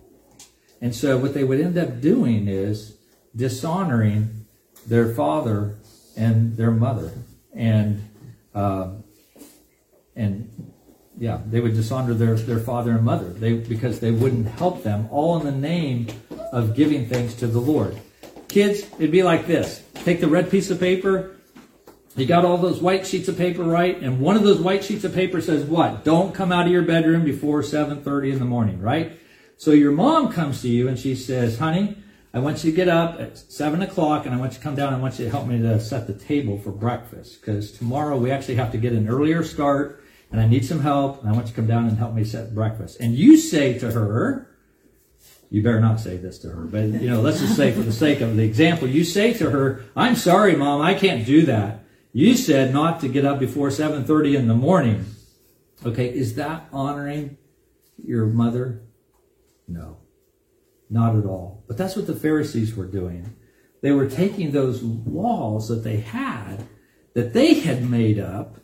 And 0.81 0.95
so 0.95 1.17
what 1.19 1.35
they 1.35 1.45
would 1.45 1.61
end 1.61 1.79
up 1.79 2.01
doing 2.01 2.47
is 2.47 2.97
dishonoring 3.35 4.47
their 4.87 5.15
father 5.15 5.77
and 6.17 6.57
their 6.57 6.71
mother. 6.71 7.13
And, 7.53 8.09
uh, 8.55 8.93
and 10.15 10.73
yeah, 11.19 11.41
they 11.47 11.61
would 11.61 11.75
dishonor 11.75 12.15
their, 12.15 12.35
their 12.35 12.59
father 12.59 12.93
and 12.93 13.05
mother 13.05 13.29
they, 13.29 13.55
because 13.55 14.01
they 14.01 14.11
wouldn't 14.11 14.49
help 14.49 14.83
them, 14.83 15.09
all 15.11 15.39
in 15.39 15.45
the 15.45 15.53
name 15.53 16.09
of 16.53 16.75
giving 16.75 17.07
things 17.07 17.35
to 17.37 17.47
the 17.47 17.61
Lord. 17.61 17.99
Kids, 18.49 18.83
it'd 18.99 19.11
be 19.11 19.23
like 19.23 19.47
this. 19.47 19.83
Take 19.95 20.21
the 20.21 20.29
red 20.29 20.51
piece 20.51 20.71
of 20.71 20.81
paper. 20.81 21.37
You 22.17 22.27
got 22.27 22.45
all 22.45 22.57
those 22.57 22.81
white 22.81 23.07
sheets 23.07 23.29
of 23.29 23.37
paper, 23.37 23.65
right? 23.65 24.01
And 24.01 24.21
one 24.21 24.37
of 24.37 24.45
those 24.45 24.61
white 24.61 24.85
sheets 24.85 25.03
of 25.05 25.15
paper 25.15 25.41
says 25.41 25.65
what? 25.65 26.05
Don't 26.05 26.33
come 26.33 26.53
out 26.53 26.67
of 26.67 26.73
your 26.73 26.83
bedroom 26.83 27.25
before 27.25 27.63
7.30 27.63 28.35
in 28.35 28.39
the 28.39 28.45
morning, 28.45 28.81
right? 28.81 29.19
So 29.57 29.73
your 29.73 29.93
mom 29.93 30.33
comes 30.33 30.63
to 30.63 30.69
you 30.69 30.89
and 30.89 30.99
she 30.99 31.17
says, 31.17 31.59
honey, 31.59 31.97
I 32.33 32.39
want 32.41 32.63
you 32.63 32.71
to 32.71 32.77
get 32.77 32.89
up 32.89 33.21
at 33.21 33.39
7 33.39 33.83
o'clock 33.83 34.27
and 34.27 34.35
I 34.35 34.39
want 34.39 34.53
you 34.53 34.59
to 34.59 34.63
come 34.63 34.75
down. 34.77 34.89
And 34.89 34.97
I 34.97 35.01
want 35.01 35.19
you 35.19 35.25
to 35.25 35.31
help 35.31 35.47
me 35.47 35.59
to 35.61 35.81
set 35.81 36.07
the 36.07 36.15
table 36.15 36.59
for 36.59 36.71
breakfast 36.71 37.41
because 37.41 37.73
tomorrow 37.73 38.17
we 38.17 38.31
actually 38.31 38.57
have 38.57 38.73
to 38.73 38.79
get 38.79 38.93
an 38.93 39.09
earlier 39.09 39.43
start 39.43 40.04
and 40.35 40.43
I 40.43 40.49
need 40.49 40.65
some 40.65 40.81
help, 40.81 41.21
and 41.21 41.31
I 41.31 41.33
want 41.33 41.47
you 41.47 41.51
to 41.53 41.57
come 41.57 41.69
down 41.69 41.87
and 41.87 41.97
help 41.97 42.13
me 42.13 42.25
set 42.25 42.57
breakfast. 42.57 42.99
And 42.99 43.15
you 43.15 43.37
say 43.37 43.79
to 43.79 43.93
her, 43.93 44.51
you 45.49 45.63
better 45.63 45.79
not 45.79 46.01
say 46.01 46.17
this 46.17 46.41
to 46.41 46.49
her, 46.49 46.65
but 46.65 46.87
you 46.87 47.09
know, 47.09 47.21
let's 47.21 47.39
just 47.39 47.55
say 47.55 47.71
for 47.71 47.83
the 47.83 47.93
sake 47.93 48.21
of 48.21 48.35
the 48.35 48.43
example, 48.43 48.89
you 48.89 49.05
say 49.05 49.33
to 49.35 49.51
her, 49.51 49.85
I'm 49.95 50.17
sorry, 50.17 50.57
mom, 50.57 50.81
I 50.83 50.95
can't 50.95 51.25
do 51.25 51.47
that. 51.47 51.85
You 52.13 52.37
said 52.37 52.73
not 52.73 52.99
to 53.03 53.09
get 53.09 53.25
up 53.25 53.39
before 53.39 53.69
7.30 53.69 54.35
in 54.35 54.49
the 54.49 54.57
morning. 54.57 55.05
Okay, 55.87 56.09
is 56.09 56.35
that 56.35 56.67
honoring 56.73 57.39
your 57.97 58.27
mother? 58.27 58.83
No, 59.69 59.99
not 60.91 61.15
at 61.15 61.27
all. 61.27 61.63
But 61.69 61.77
that's 61.77 61.95
what 61.95 62.09
the 62.09 62.17
Pharisees 62.17 62.75
were 62.75 62.87
doing. 62.87 63.37
They 63.83 63.93
were 63.93 64.11
taking 64.11 64.51
those 64.51 64.83
laws 64.83 65.69
that 65.69 65.85
they 65.85 65.99
had, 65.99 66.67
that 67.13 67.35
they 67.35 67.55
had 67.55 67.89
made 67.89 68.19
up, 68.19 68.57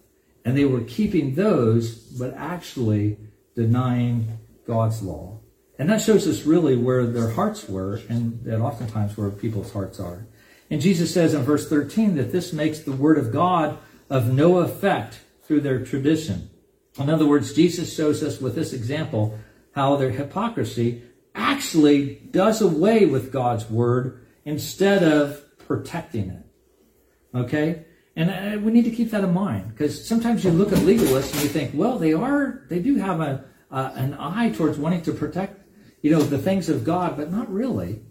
and 0.44 0.56
they 0.56 0.64
were 0.64 0.82
keeping 0.82 1.34
those, 1.34 1.94
but 1.94 2.34
actually 2.34 3.18
denying 3.54 4.38
God's 4.66 5.02
law. 5.02 5.40
And 5.78 5.88
that 5.88 6.02
shows 6.02 6.26
us 6.28 6.44
really 6.44 6.76
where 6.76 7.06
their 7.06 7.30
hearts 7.30 7.68
were, 7.68 8.00
and 8.08 8.44
that 8.44 8.60
oftentimes 8.60 9.16
where 9.16 9.30
people's 9.30 9.72
hearts 9.72 9.98
are. 9.98 10.26
And 10.70 10.80
Jesus 10.80 11.12
says 11.12 11.34
in 11.34 11.42
verse 11.42 11.68
13 11.68 12.16
that 12.16 12.32
this 12.32 12.52
makes 12.52 12.80
the 12.80 12.92
word 12.92 13.18
of 13.18 13.32
God 13.32 13.78
of 14.08 14.32
no 14.32 14.58
effect 14.58 15.20
through 15.42 15.62
their 15.62 15.84
tradition. 15.84 16.50
In 16.98 17.10
other 17.10 17.26
words, 17.26 17.54
Jesus 17.54 17.94
shows 17.94 18.22
us 18.22 18.40
with 18.40 18.54
this 18.54 18.72
example 18.72 19.38
how 19.74 19.96
their 19.96 20.10
hypocrisy 20.10 21.02
actually 21.34 22.16
does 22.30 22.60
away 22.60 23.06
with 23.06 23.32
God's 23.32 23.68
word 23.70 24.26
instead 24.44 25.02
of 25.02 25.42
protecting 25.58 26.30
it. 26.30 26.46
Okay? 27.34 27.84
And 28.16 28.30
uh, 28.30 28.60
we 28.60 28.72
need 28.72 28.84
to 28.84 28.90
keep 28.90 29.10
that 29.12 29.24
in 29.24 29.32
mind 29.32 29.68
because 29.68 30.06
sometimes 30.06 30.44
you 30.44 30.50
look 30.50 30.72
at 30.72 30.78
legalists 30.78 31.32
and 31.32 31.42
you 31.42 31.48
think, 31.48 31.72
well, 31.74 31.98
they 31.98 32.12
are, 32.12 32.66
they 32.68 32.80
do 32.80 32.96
have 32.96 33.20
a, 33.20 33.44
uh, 33.70 33.92
an 33.94 34.16
eye 34.18 34.50
towards 34.50 34.78
wanting 34.78 35.02
to 35.02 35.12
protect, 35.12 35.60
you 36.02 36.10
know, 36.10 36.20
the 36.20 36.38
things 36.38 36.68
of 36.68 36.84
God, 36.84 37.16
but 37.16 37.30
not 37.30 37.50
really 37.52 38.02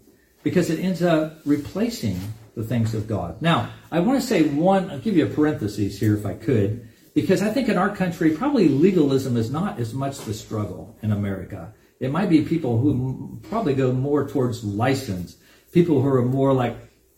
because 0.44 0.70
it 0.70 0.80
ends 0.80 1.04
up 1.04 1.40
replacing 1.46 2.18
the 2.56 2.64
things 2.64 2.94
of 2.94 3.08
God. 3.08 3.42
Now, 3.42 3.70
I 3.92 4.00
want 4.00 4.22
to 4.22 4.26
say 4.28 4.44
one, 4.44 4.90
I'll 4.90 5.00
give 5.00 5.18
you 5.18 5.26
a 5.26 5.30
parenthesis 5.30 6.00
here 6.00 6.16
if 6.16 6.26
I 6.26 6.34
could, 6.34 6.88
because 7.14 7.42
I 7.42 7.50
think 7.50 7.70
in 7.70 7.78
our 7.78 7.94
country, 7.96 8.36
probably 8.36 8.70
legalism 8.70 9.36
is 9.38 9.52
not 9.52 9.80
as 9.80 9.94
much 9.94 10.20
the 10.20 10.34
struggle 10.34 10.98
in 11.02 11.12
America. 11.12 11.74
It 12.00 12.12
might 12.12 12.30
be 12.30 12.44
people 12.44 12.80
who 12.80 13.40
probably 13.50 13.74
go 13.74 13.92
more 13.92 14.28
towards 14.28 14.64
license, 14.64 15.36
people 15.74 16.02
who 16.02 16.08
are 16.08 16.22
more 16.22 16.54
like, 16.54 16.78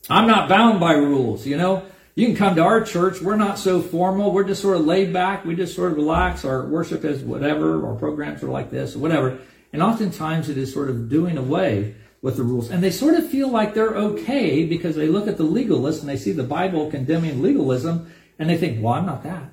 I'm 0.09 0.27
not 0.27 0.49
bound 0.49 0.79
by 0.79 0.93
rules, 0.93 1.45
you 1.45 1.57
know? 1.57 1.83
You 2.15 2.27
can 2.27 2.35
come 2.35 2.55
to 2.55 2.63
our 2.63 2.81
church. 2.83 3.21
We're 3.21 3.37
not 3.37 3.57
so 3.57 3.81
formal. 3.81 4.31
We're 4.31 4.43
just 4.43 4.61
sort 4.61 4.77
of 4.77 4.85
laid 4.85 5.13
back. 5.13 5.45
We 5.45 5.55
just 5.55 5.75
sort 5.75 5.91
of 5.91 5.97
relax. 5.97 6.43
Our 6.43 6.65
worship 6.65 7.05
is 7.05 7.21
whatever. 7.21 7.85
Our 7.87 7.95
programs 7.95 8.43
are 8.43 8.49
like 8.49 8.69
this, 8.69 8.95
or 8.95 8.99
whatever. 8.99 9.39
And 9.71 9.81
oftentimes 9.81 10.49
it 10.49 10.57
is 10.57 10.73
sort 10.73 10.89
of 10.89 11.09
doing 11.09 11.37
away 11.37 11.95
with 12.21 12.37
the 12.37 12.43
rules. 12.43 12.69
And 12.69 12.83
they 12.83 12.91
sort 12.91 13.15
of 13.15 13.29
feel 13.29 13.49
like 13.49 13.73
they're 13.73 13.95
okay 13.95 14.65
because 14.65 14.95
they 14.95 15.07
look 15.07 15.27
at 15.27 15.37
the 15.37 15.45
legalists 15.45 16.01
and 16.01 16.09
they 16.09 16.17
see 16.17 16.31
the 16.31 16.43
Bible 16.43 16.91
condemning 16.91 17.41
legalism 17.41 18.11
and 18.37 18.49
they 18.49 18.57
think, 18.57 18.83
well, 18.83 18.93
I'm 18.93 19.05
not 19.05 19.23
that. 19.23 19.49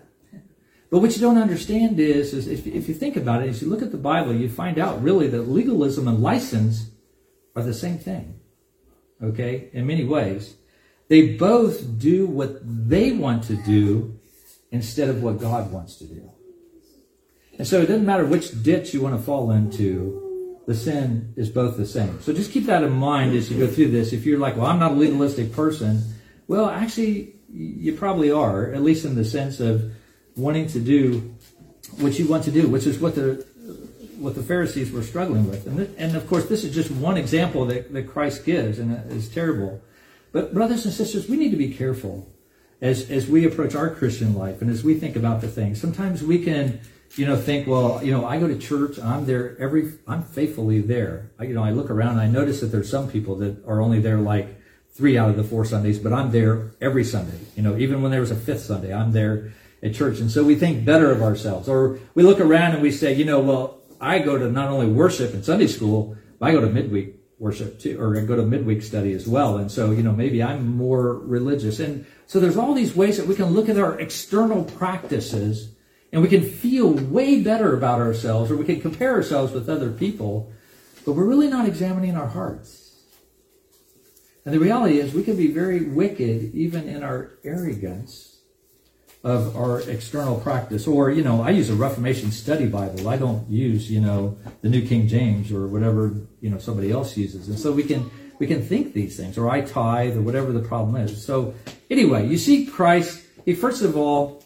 But 0.91 1.01
what 1.01 1.15
you 1.15 1.21
don't 1.21 1.39
understand 1.39 2.01
is, 2.01 2.33
is 2.33 2.49
if, 2.49 2.67
if 2.67 2.89
you 2.89 2.95
think 2.95 3.17
about 3.17 3.43
it, 3.43 3.49
as 3.49 3.61
you 3.61 3.69
look 3.69 3.83
at 3.83 3.93
the 3.93 3.99
Bible, 3.99 4.35
you 4.35 4.49
find 4.49 4.79
out 4.79 5.03
really 5.03 5.29
that 5.29 5.43
legalism 5.43 6.09
and 6.09 6.23
license 6.23 6.91
are 7.55 7.63
the 7.63 7.75
same 7.75 7.99
thing. 7.99 8.41
Okay? 9.23 9.69
In 9.73 9.87
many 9.87 10.05
ways. 10.05 10.55
They 11.09 11.37
both 11.37 11.99
do 11.99 12.27
what 12.27 12.61
they 12.63 13.13
want 13.13 13.45
to 13.45 13.57
do 13.57 14.19
instead 14.71 15.09
of 15.09 15.23
what 15.23 15.41
God 15.41 15.73
wants 15.73 15.97
to 15.97 16.05
do. 16.05 16.31
And 17.59 17.67
so 17.67 17.81
it 17.81 17.87
doesn't 17.87 18.07
matter 18.07 18.25
which 18.25 18.63
ditch 18.63 18.95
you 18.95 19.01
want 19.01 19.17
to 19.17 19.23
fall 19.23 19.51
into, 19.51 20.61
the 20.67 20.75
sin 20.75 21.33
is 21.37 21.49
both 21.49 21.77
the 21.77 21.87
same. 21.87 22.21
So 22.21 22.33
just 22.33 22.53
keep 22.53 22.67
that 22.67 22.83
in 22.83 22.93
mind 22.93 23.35
as 23.35 23.51
you 23.51 23.59
go 23.59 23.67
through 23.67 23.91
this. 23.91 24.13
If 24.13 24.27
you're 24.27 24.39
like, 24.39 24.57
well, 24.57 24.67
I'm 24.67 24.79
not 24.79 24.93
a 24.93 24.95
legalistic 24.95 25.53
person, 25.53 26.03
well, 26.47 26.69
actually, 26.69 27.35
you 27.51 27.95
probably 27.95 28.31
are, 28.31 28.73
at 28.73 28.83
least 28.83 29.05
in 29.05 29.15
the 29.15 29.25
sense 29.25 29.61
of 29.61 29.91
wanting 30.37 30.67
to 30.69 30.81
do 30.81 31.35
what 31.99 32.19
you 32.19 32.29
want 32.29 32.45
to 32.45 32.51
do, 32.51 32.69
which 32.69 32.87
is 32.87 32.99
what 32.99 33.15
the 33.15 33.47
what 34.19 34.35
the 34.35 34.43
Pharisees 34.43 34.91
were 34.91 35.03
struggling 35.03 35.49
with. 35.49 35.67
And, 35.67 35.77
th- 35.77 35.91
and 35.97 36.17
of 36.17 36.27
course, 36.27 36.49
this 36.49 36.65
is 36.65 36.75
just 36.75 36.91
one 36.91 37.17
example 37.17 37.65
that, 37.67 37.93
that 37.93 38.09
Christ 38.09 38.45
gives, 38.45 38.81
and 38.81 38.93
it 38.93 39.13
is 39.13 39.29
terrible. 39.29 39.81
But 40.33 40.55
brothers 40.55 40.85
and 40.85 40.95
sisters, 40.95 41.29
we 41.29 41.37
need 41.37 41.51
to 41.51 41.57
be 41.57 41.73
careful 41.73 42.29
as 42.81 43.11
as 43.11 43.29
we 43.29 43.47
approach 43.47 43.75
our 43.75 43.91
Christian 43.91 44.35
life 44.35 44.63
and 44.63 44.71
as 44.71 44.85
we 44.85 44.95
think 44.95 45.17
about 45.17 45.41
the 45.41 45.49
things. 45.49 45.81
Sometimes 45.81 46.23
we 46.23 46.45
can, 46.45 46.81
you 47.17 47.27
know, 47.27 47.37
think, 47.37 47.67
well, 47.67 48.03
you 48.03 48.13
know, 48.13 48.25
I 48.27 48.39
go 48.39 48.47
to 48.47 48.59
church, 48.59 48.99
I'm 48.99 49.27
there 49.27 49.57
every, 49.59 49.93
I'm 50.07 50.23
faithfully 50.23 50.81
there. 50.81 51.31
I, 51.39 51.45
you 51.45 51.55
know, 51.55 51.65
I 51.65 51.71
look 51.71 51.91
around 51.91 52.13
and 52.13 52.21
I 52.21 52.29
notice 52.29 52.61
that 52.61 52.67
there's 52.67 52.91
some 52.91 53.11
people 53.11 53.37
that 53.37 53.65
are 53.67 53.81
only 53.81 54.01
there 54.01 54.19
like 54.19 54.57
three 54.93 55.17
out 55.17 55.31
of 55.31 55.37
the 55.37 55.45
four 55.45 55.65
Sundays, 55.65 55.99
but 55.99 56.13
I'm 56.13 56.31
there 56.31 56.73
every 56.81 57.05
Sunday. 57.05 57.39
You 57.57 57.63
know, 57.63 57.77
even 57.79 58.03
when 58.03 58.11
there 58.11 58.21
was 58.21 58.31
a 58.31 58.37
fifth 58.37 58.63
Sunday, 58.63 58.93
I'm 58.93 59.13
there 59.13 59.53
at 59.83 59.95
church. 59.95 60.19
And 60.19 60.31
so 60.31 60.45
we 60.45 60.57
think 60.57 60.85
better 60.85 61.11
of 61.11 61.23
ourselves. 61.23 61.69
Or 61.69 61.99
we 62.15 62.23
look 62.23 62.41
around 62.41 62.73
and 62.73 62.83
we 62.83 62.91
say, 62.91 63.15
you 63.15 63.25
know, 63.25 63.41
well, 63.41 63.81
I 64.01 64.19
go 64.19 64.39
to 64.39 64.51
not 64.51 64.69
only 64.69 64.87
worship 64.87 65.35
and 65.35 65.45
Sunday 65.45 65.67
school, 65.67 66.17
but 66.39 66.47
I 66.47 66.53
go 66.53 66.61
to 66.61 66.69
midweek 66.69 67.18
worship 67.39 67.79
too, 67.79 68.01
or 68.01 68.21
go 68.23 68.37
to 68.37 68.43
midweek 68.43 68.83
study 68.83 69.13
as 69.13 69.27
well. 69.27 69.59
And 69.59 69.71
so, 69.71 69.91
you 69.93 70.03
know, 70.03 70.13
maybe 70.13 70.43
I'm 70.43 70.77
more 70.77 71.15
religious. 71.15 71.79
And 71.79 72.05
so 72.27 72.41
there's 72.41 72.57
all 72.57 72.75
these 72.75 72.95
ways 72.95 73.17
that 73.17 73.27
we 73.27 73.35
can 73.35 73.47
look 73.47 73.69
at 73.69 73.79
our 73.79 73.99
external 73.99 74.65
practices 74.65 75.71
and 76.13 76.23
we 76.23 76.29
can 76.29 76.43
feel 76.43 76.91
way 76.91 77.43
better 77.43 77.77
about 77.77 78.01
ourselves 78.01 78.51
or 78.51 78.57
we 78.57 78.65
can 78.65 78.81
compare 78.81 79.13
ourselves 79.13 79.53
with 79.53 79.69
other 79.69 79.91
people, 79.91 80.53
but 81.05 81.13
we're 81.13 81.25
really 81.25 81.49
not 81.49 81.69
examining 81.69 82.17
our 82.17 82.29
hearts. 82.29 82.97
And 84.45 84.55
the 84.55 84.61
reality 84.61 84.99
is 84.99 85.13
we 85.13 85.23
can 85.23 85.37
be 85.37 85.53
very 85.53 85.83
wicked 85.85 86.55
even 86.55 86.89
in 86.89 87.03
our 87.03 87.39
arrogance 87.45 88.28
of 89.25 89.57
our 89.57 89.81
external 89.83 90.39
practice. 90.41 90.87
Or, 90.87 91.11
you 91.11 91.23
know, 91.23 91.43
I 91.43 91.51
use 91.51 91.71
a 91.71 91.75
Reformation 91.75 92.31
study 92.31 92.67
Bible. 92.67 93.09
I 93.09 93.17
don't 93.17 93.49
use, 93.49 93.91
you 93.91 94.01
know, 94.01 94.39
the 94.63 94.69
New 94.69 94.87
King 94.87 95.09
James 95.09 95.53
or 95.53 95.67
whatever, 95.67 96.15
you 96.41 96.51
know, 96.51 96.59
somebody 96.59 96.91
else 96.91 97.17
uses. 97.17 97.49
And 97.49 97.59
so 97.59 97.73
we 97.73 97.83
can 97.83 98.11
we 98.39 98.47
can 98.47 98.63
think 98.63 98.95
these 98.95 99.17
things, 99.17 99.37
or 99.37 99.51
I 99.51 99.63
tithe, 99.63 100.17
or 100.17 100.23
whatever 100.23 100.53
the 100.53 100.61
problem 100.61 100.95
is. 100.97 101.25
So 101.25 101.55
anyway, 101.91 102.29
you 102.29 102.39
see 102.39 102.67
Christ, 102.67 103.21
he 103.45 103.55
first 103.55 103.83
of 103.83 103.97
all 103.97 104.45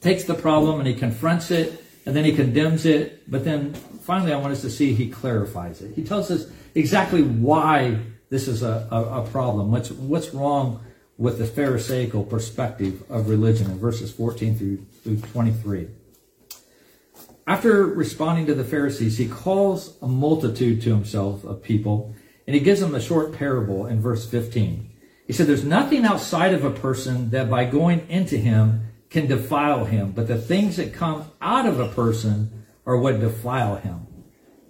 takes 0.00 0.24
the 0.24 0.34
problem 0.34 0.78
and 0.78 0.86
he 0.86 0.94
confronts 0.94 1.50
it, 1.50 1.82
and 2.04 2.14
then 2.14 2.24
he 2.24 2.32
condemns 2.32 2.84
it, 2.84 3.30
but 3.30 3.44
then 3.44 3.72
finally 3.72 4.32
I 4.32 4.36
want 4.36 4.52
us 4.52 4.62
to 4.62 4.70
see 4.70 4.94
he 4.94 5.08
clarifies 5.08 5.80
it. 5.80 5.94
He 5.94 6.04
tells 6.04 6.30
us 6.30 6.46
exactly 6.74 7.22
why 7.22 7.98
this 8.28 8.48
is 8.48 8.62
a, 8.62 8.88
a, 8.90 9.22
a 9.22 9.26
problem. 9.28 9.70
What's 9.70 9.90
what's 9.90 10.34
wrong 10.34 10.84
with 11.20 11.36
the 11.36 11.44
Pharisaical 11.44 12.24
perspective 12.24 13.02
of 13.10 13.28
religion 13.28 13.70
in 13.70 13.78
verses 13.78 14.10
14 14.10 14.56
through, 14.56 14.78
through 15.04 15.18
23. 15.18 15.86
After 17.46 17.84
responding 17.84 18.46
to 18.46 18.54
the 18.54 18.64
Pharisees, 18.64 19.18
he 19.18 19.28
calls 19.28 19.98
a 20.00 20.08
multitude 20.08 20.80
to 20.80 20.94
himself 20.94 21.44
of 21.44 21.62
people, 21.62 22.14
and 22.46 22.54
he 22.54 22.60
gives 22.60 22.80
them 22.80 22.94
a 22.94 23.02
short 23.02 23.34
parable 23.34 23.84
in 23.84 24.00
verse 24.00 24.26
15. 24.26 24.90
He 25.26 25.34
said, 25.34 25.46
There's 25.46 25.62
nothing 25.62 26.06
outside 26.06 26.54
of 26.54 26.64
a 26.64 26.70
person 26.70 27.28
that 27.30 27.50
by 27.50 27.66
going 27.66 28.08
into 28.08 28.38
him 28.38 28.86
can 29.10 29.26
defile 29.26 29.84
him, 29.84 30.12
but 30.12 30.26
the 30.26 30.40
things 30.40 30.78
that 30.78 30.94
come 30.94 31.30
out 31.42 31.66
of 31.66 31.78
a 31.78 31.88
person 31.88 32.64
are 32.86 32.96
what 32.96 33.20
defile 33.20 33.76
him. 33.76 34.06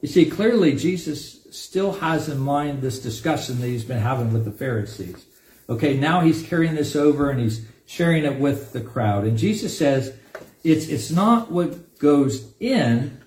You 0.01 0.09
see, 0.09 0.27
clearly 0.27 0.75
Jesus 0.75 1.47
still 1.53 1.93
has 1.93 2.29
in 2.29 2.39
mind 2.39 2.83
this 2.83 2.99
discussion 2.99 3.61
that 3.61 3.69
he's 3.69 3.85
been 3.85 3.99
having 3.99 4.33
with 4.33 4.45
the 4.45 4.51
Pharisees. 4.51 5.27
Okay, 5.71 5.97
now 5.97 6.21
he's 6.21 6.43
carrying 6.43 6.75
this 6.75 6.97
over 6.97 7.31
and 7.31 7.41
he's 7.41 7.65
sharing 7.87 8.25
it 8.25 8.41
with 8.41 8.73
the 8.73 8.81
crowd. 8.81 9.25
And 9.25 9.39
Jesus 9.39 9.77
says, 9.79 10.13
it's, 10.65 10.89
it's 10.89 11.13
not 11.13 11.51
what 11.53 11.99
goes 12.01 12.53
in, 12.59 13.23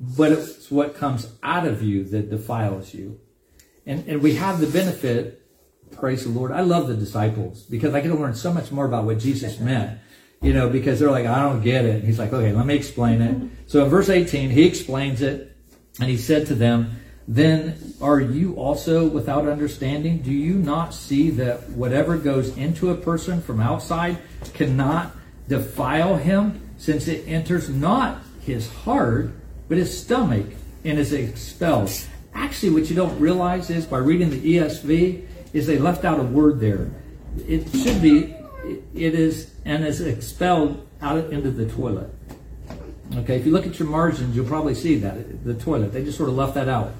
but 0.00 0.32
it's 0.32 0.70
what 0.70 0.96
comes 0.96 1.30
out 1.42 1.66
of 1.66 1.82
you 1.82 2.04
that 2.04 2.30
defiles 2.30 2.94
you. 2.94 3.20
And, 3.84 4.08
and 4.08 4.22
we 4.22 4.36
have 4.36 4.58
the 4.58 4.66
benefit, 4.66 5.46
praise 5.92 6.24
the 6.24 6.30
Lord. 6.30 6.50
I 6.50 6.62
love 6.62 6.88
the 6.88 6.94
disciples 6.94 7.62
because 7.62 7.92
I 7.94 8.00
get 8.00 8.08
to 8.08 8.14
learn 8.14 8.34
so 8.34 8.52
much 8.54 8.72
more 8.72 8.86
about 8.86 9.04
what 9.04 9.18
Jesus 9.18 9.60
meant. 9.60 9.98
You 10.40 10.52
know, 10.52 10.68
because 10.68 10.98
they're 10.98 11.10
like, 11.10 11.26
I 11.26 11.40
don't 11.40 11.62
get 11.62 11.84
it. 11.84 12.02
he's 12.02 12.18
like, 12.18 12.32
okay, 12.32 12.52
let 12.52 12.66
me 12.66 12.74
explain 12.74 13.22
it. 13.22 13.50
So 13.68 13.84
in 13.84 13.90
verse 13.90 14.08
18, 14.08 14.50
he 14.50 14.64
explains 14.64 15.22
it 15.22 15.56
and 16.00 16.08
he 16.08 16.16
said 16.16 16.48
to 16.48 16.56
them, 16.56 17.01
then 17.28 17.94
are 18.00 18.20
you 18.20 18.54
also 18.54 19.06
without 19.06 19.46
understanding? 19.46 20.18
Do 20.18 20.32
you 20.32 20.54
not 20.54 20.92
see 20.92 21.30
that 21.30 21.70
whatever 21.70 22.16
goes 22.16 22.56
into 22.56 22.90
a 22.90 22.96
person 22.96 23.40
from 23.40 23.60
outside 23.60 24.18
cannot 24.54 25.14
defile 25.48 26.16
him, 26.16 26.60
since 26.78 27.06
it 27.06 27.24
enters 27.28 27.68
not 27.68 28.22
his 28.40 28.68
heart, 28.68 29.30
but 29.68 29.78
his 29.78 29.96
stomach, 29.96 30.46
and 30.84 30.98
is 30.98 31.12
expelled? 31.12 31.92
Actually, 32.34 32.70
what 32.70 32.90
you 32.90 32.96
don't 32.96 33.18
realize 33.20 33.70
is 33.70 33.86
by 33.86 33.98
reading 33.98 34.30
the 34.30 34.56
ESV, 34.56 35.26
is 35.52 35.66
they 35.66 35.78
left 35.78 36.04
out 36.04 36.18
a 36.18 36.24
word 36.24 36.58
there. 36.60 36.90
It 37.46 37.68
should 37.70 38.02
be, 38.02 38.34
it 38.94 39.14
is, 39.14 39.52
and 39.64 39.84
is 39.84 40.00
expelled 40.00 40.86
out 41.00 41.30
into 41.30 41.50
the 41.50 41.66
toilet. 41.66 42.10
Okay, 43.16 43.36
if 43.36 43.44
you 43.44 43.52
look 43.52 43.66
at 43.66 43.78
your 43.78 43.88
margins, 43.88 44.34
you'll 44.34 44.46
probably 44.46 44.74
see 44.74 44.96
that, 44.96 45.44
the 45.44 45.54
toilet. 45.54 45.92
They 45.92 46.02
just 46.02 46.16
sort 46.16 46.30
of 46.30 46.34
left 46.34 46.54
that 46.54 46.68
out. 46.68 46.92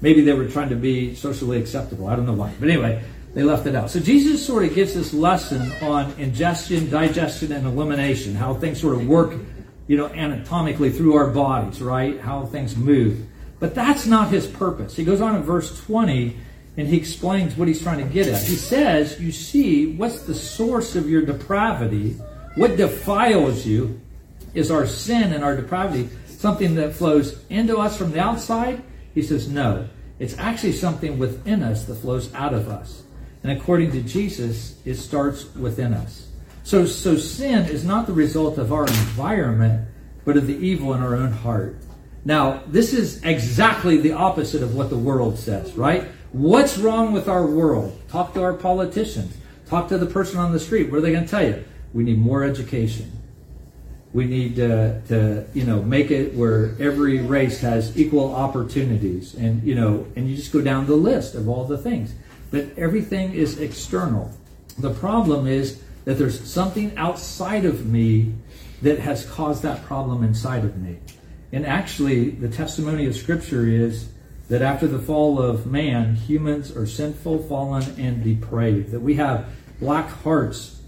Maybe 0.00 0.22
they 0.22 0.32
were 0.32 0.48
trying 0.48 0.70
to 0.70 0.76
be 0.76 1.14
socially 1.14 1.58
acceptable. 1.58 2.08
I 2.08 2.16
don't 2.16 2.26
know 2.26 2.32
why. 2.32 2.52
But 2.58 2.70
anyway, 2.70 3.02
they 3.34 3.42
left 3.42 3.66
it 3.66 3.74
out. 3.74 3.90
So 3.90 4.00
Jesus 4.00 4.44
sort 4.44 4.64
of 4.64 4.74
gives 4.74 4.94
this 4.94 5.12
lesson 5.12 5.70
on 5.82 6.12
ingestion, 6.18 6.90
digestion, 6.90 7.52
and 7.52 7.66
elimination, 7.66 8.34
how 8.34 8.54
things 8.54 8.80
sort 8.80 8.94
of 8.94 9.06
work, 9.06 9.34
you 9.86 9.96
know, 9.96 10.08
anatomically 10.08 10.90
through 10.90 11.14
our 11.14 11.28
bodies, 11.28 11.80
right? 11.80 12.18
How 12.20 12.46
things 12.46 12.76
move. 12.76 13.26
But 13.58 13.74
that's 13.74 14.06
not 14.06 14.30
his 14.30 14.46
purpose. 14.46 14.96
He 14.96 15.04
goes 15.04 15.20
on 15.20 15.36
in 15.36 15.42
verse 15.42 15.78
20 15.84 16.36
and 16.76 16.88
he 16.88 16.96
explains 16.96 17.56
what 17.56 17.68
he's 17.68 17.82
trying 17.82 17.98
to 17.98 18.12
get 18.12 18.26
at. 18.26 18.42
He 18.42 18.56
says, 18.56 19.20
You 19.20 19.32
see, 19.32 19.94
what's 19.96 20.22
the 20.22 20.34
source 20.34 20.96
of 20.96 21.10
your 21.10 21.22
depravity? 21.22 22.16
What 22.54 22.76
defiles 22.76 23.66
you 23.66 24.00
is 24.54 24.70
our 24.70 24.86
sin 24.86 25.32
and 25.32 25.44
our 25.44 25.54
depravity, 25.54 26.08
something 26.26 26.76
that 26.76 26.94
flows 26.94 27.44
into 27.50 27.76
us 27.76 27.96
from 27.96 28.12
the 28.12 28.20
outside 28.20 28.82
he 29.14 29.22
says, 29.22 29.48
no. 29.48 29.88
It's 30.18 30.36
actually 30.38 30.72
something 30.72 31.18
within 31.18 31.62
us 31.62 31.84
that 31.84 31.96
flows 31.96 32.32
out 32.34 32.52
of 32.52 32.68
us. 32.68 33.02
And 33.42 33.52
according 33.58 33.92
to 33.92 34.02
Jesus, 34.02 34.76
it 34.84 34.94
starts 34.96 35.54
within 35.54 35.94
us. 35.94 36.28
So, 36.62 36.84
so 36.84 37.16
sin 37.16 37.66
is 37.66 37.84
not 37.84 38.06
the 38.06 38.12
result 38.12 38.58
of 38.58 38.72
our 38.72 38.86
environment, 38.86 39.88
but 40.24 40.36
of 40.36 40.46
the 40.46 40.56
evil 40.56 40.92
in 40.94 41.00
our 41.00 41.16
own 41.16 41.32
heart. 41.32 41.76
Now, 42.24 42.62
this 42.66 42.92
is 42.92 43.24
exactly 43.24 43.96
the 43.96 44.12
opposite 44.12 44.62
of 44.62 44.74
what 44.74 44.90
the 44.90 44.98
world 44.98 45.38
says, 45.38 45.72
right? 45.72 46.04
What's 46.32 46.76
wrong 46.76 47.12
with 47.12 47.28
our 47.28 47.46
world? 47.46 47.98
Talk 48.08 48.34
to 48.34 48.42
our 48.42 48.52
politicians. 48.52 49.34
Talk 49.66 49.88
to 49.88 49.98
the 49.98 50.06
person 50.06 50.38
on 50.38 50.52
the 50.52 50.60
street. 50.60 50.90
What 50.90 50.98
are 50.98 51.00
they 51.00 51.12
going 51.12 51.24
to 51.24 51.30
tell 51.30 51.46
you? 51.46 51.64
We 51.94 52.04
need 52.04 52.18
more 52.18 52.44
education. 52.44 53.10
We 54.12 54.24
need 54.24 54.56
to, 54.56 55.00
to, 55.08 55.46
you 55.54 55.64
know, 55.64 55.82
make 55.82 56.10
it 56.10 56.34
where 56.34 56.74
every 56.80 57.18
race 57.18 57.60
has 57.60 57.96
equal 57.96 58.34
opportunities, 58.34 59.34
and 59.34 59.62
you 59.62 59.74
know, 59.74 60.06
and 60.16 60.28
you 60.28 60.36
just 60.36 60.52
go 60.52 60.60
down 60.60 60.86
the 60.86 60.96
list 60.96 61.34
of 61.34 61.48
all 61.48 61.64
the 61.64 61.78
things. 61.78 62.12
But 62.50 62.76
everything 62.76 63.32
is 63.34 63.60
external. 63.60 64.32
The 64.78 64.90
problem 64.90 65.46
is 65.46 65.80
that 66.04 66.14
there's 66.14 66.40
something 66.48 66.96
outside 66.96 67.64
of 67.64 67.86
me 67.86 68.34
that 68.82 68.98
has 68.98 69.24
caused 69.26 69.62
that 69.62 69.84
problem 69.84 70.24
inside 70.24 70.64
of 70.64 70.76
me. 70.76 70.98
And 71.52 71.66
actually, 71.66 72.30
the 72.30 72.48
testimony 72.48 73.06
of 73.06 73.14
Scripture 73.14 73.66
is 73.66 74.08
that 74.48 74.62
after 74.62 74.88
the 74.88 74.98
fall 74.98 75.40
of 75.40 75.66
man, 75.66 76.16
humans 76.16 76.76
are 76.76 76.86
sinful, 76.86 77.44
fallen, 77.44 77.84
and 77.98 78.24
depraved. 78.24 78.90
That 78.90 79.00
we 79.00 79.14
have 79.14 79.46
black 79.78 80.08
hearts 80.08 80.80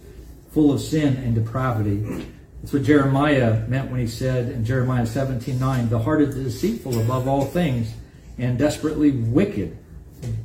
full 0.51 0.73
of 0.73 0.81
sin 0.81 1.17
and 1.17 1.35
depravity. 1.35 2.27
That's 2.63 2.73
what 2.75 2.85
Jeremiah 2.85 3.67
meant 3.67 3.91
when 3.91 3.99
he 3.99 4.07
said 4.07 4.51
in 4.51 4.65
Jeremiah 4.65 5.05
17 5.05 5.59
9, 5.59 5.89
the 5.89 5.99
heart 5.99 6.23
is 6.23 6.35
deceitful 6.37 7.01
above 7.01 7.27
all 7.27 7.45
things 7.45 7.93
and 8.39 8.57
desperately 8.57 9.11
wicked. 9.11 9.77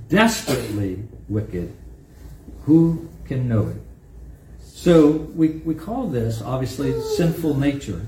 Desperately 0.10 1.03
wicked. 1.30 1.75
Who 2.63 3.08
can 3.25 3.47
know 3.47 3.67
it? 3.67 3.77
So 4.63 5.12
we, 5.12 5.49
we 5.63 5.75
call 5.75 6.08
this, 6.08 6.41
obviously, 6.41 6.99
sinful 7.01 7.56
nature. 7.56 8.03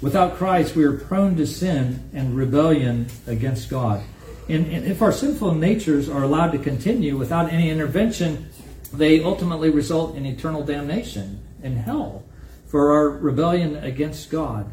Without 0.00 0.36
Christ, 0.36 0.74
we 0.74 0.84
are 0.84 0.92
prone 0.92 1.36
to 1.36 1.46
sin 1.46 2.08
and 2.14 2.34
rebellion 2.34 3.06
against 3.26 3.68
God. 3.68 4.02
And, 4.48 4.66
and 4.66 4.86
if 4.86 5.02
our 5.02 5.12
sinful 5.12 5.54
natures 5.54 6.08
are 6.08 6.22
allowed 6.22 6.52
to 6.52 6.58
continue 6.58 7.18
without 7.18 7.52
any 7.52 7.68
intervention, 7.68 8.48
they 8.94 9.22
ultimately 9.22 9.68
result 9.68 10.16
in 10.16 10.24
eternal 10.24 10.64
damnation 10.64 11.40
in 11.62 11.76
hell 11.76 12.24
for 12.72 12.92
our 12.92 13.10
rebellion 13.10 13.76
against 13.76 14.30
God. 14.30 14.72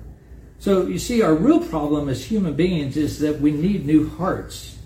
So 0.57 0.87
you 0.87 0.97
see, 0.97 1.21
our 1.21 1.35
real 1.35 1.59
problem 1.59 2.07
as 2.07 2.23
human 2.23 2.53
beings 2.53 2.95
is 2.95 3.19
that 3.19 3.41
we 3.41 3.51
need 3.51 3.85
new 3.85 4.07
hearts. 4.07 4.77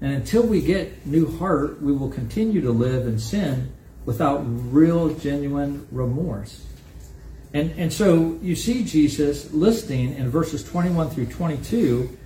And 0.00 0.12
until 0.12 0.44
we 0.44 0.60
get 0.60 1.04
new 1.04 1.36
heart, 1.38 1.82
we 1.82 1.92
will 1.92 2.10
continue 2.10 2.60
to 2.60 2.70
live 2.70 3.08
in 3.08 3.18
sin 3.18 3.72
without 4.04 4.44
real, 4.72 5.12
genuine 5.16 5.88
remorse. 5.90 6.64
And, 7.52 7.72
and 7.76 7.92
so 7.92 8.38
you 8.40 8.54
see 8.54 8.84
Jesus 8.84 9.52
listing 9.52 10.14
in 10.14 10.30
verses 10.30 10.62
21 10.62 11.10
through 11.10 11.26
22 11.26 12.16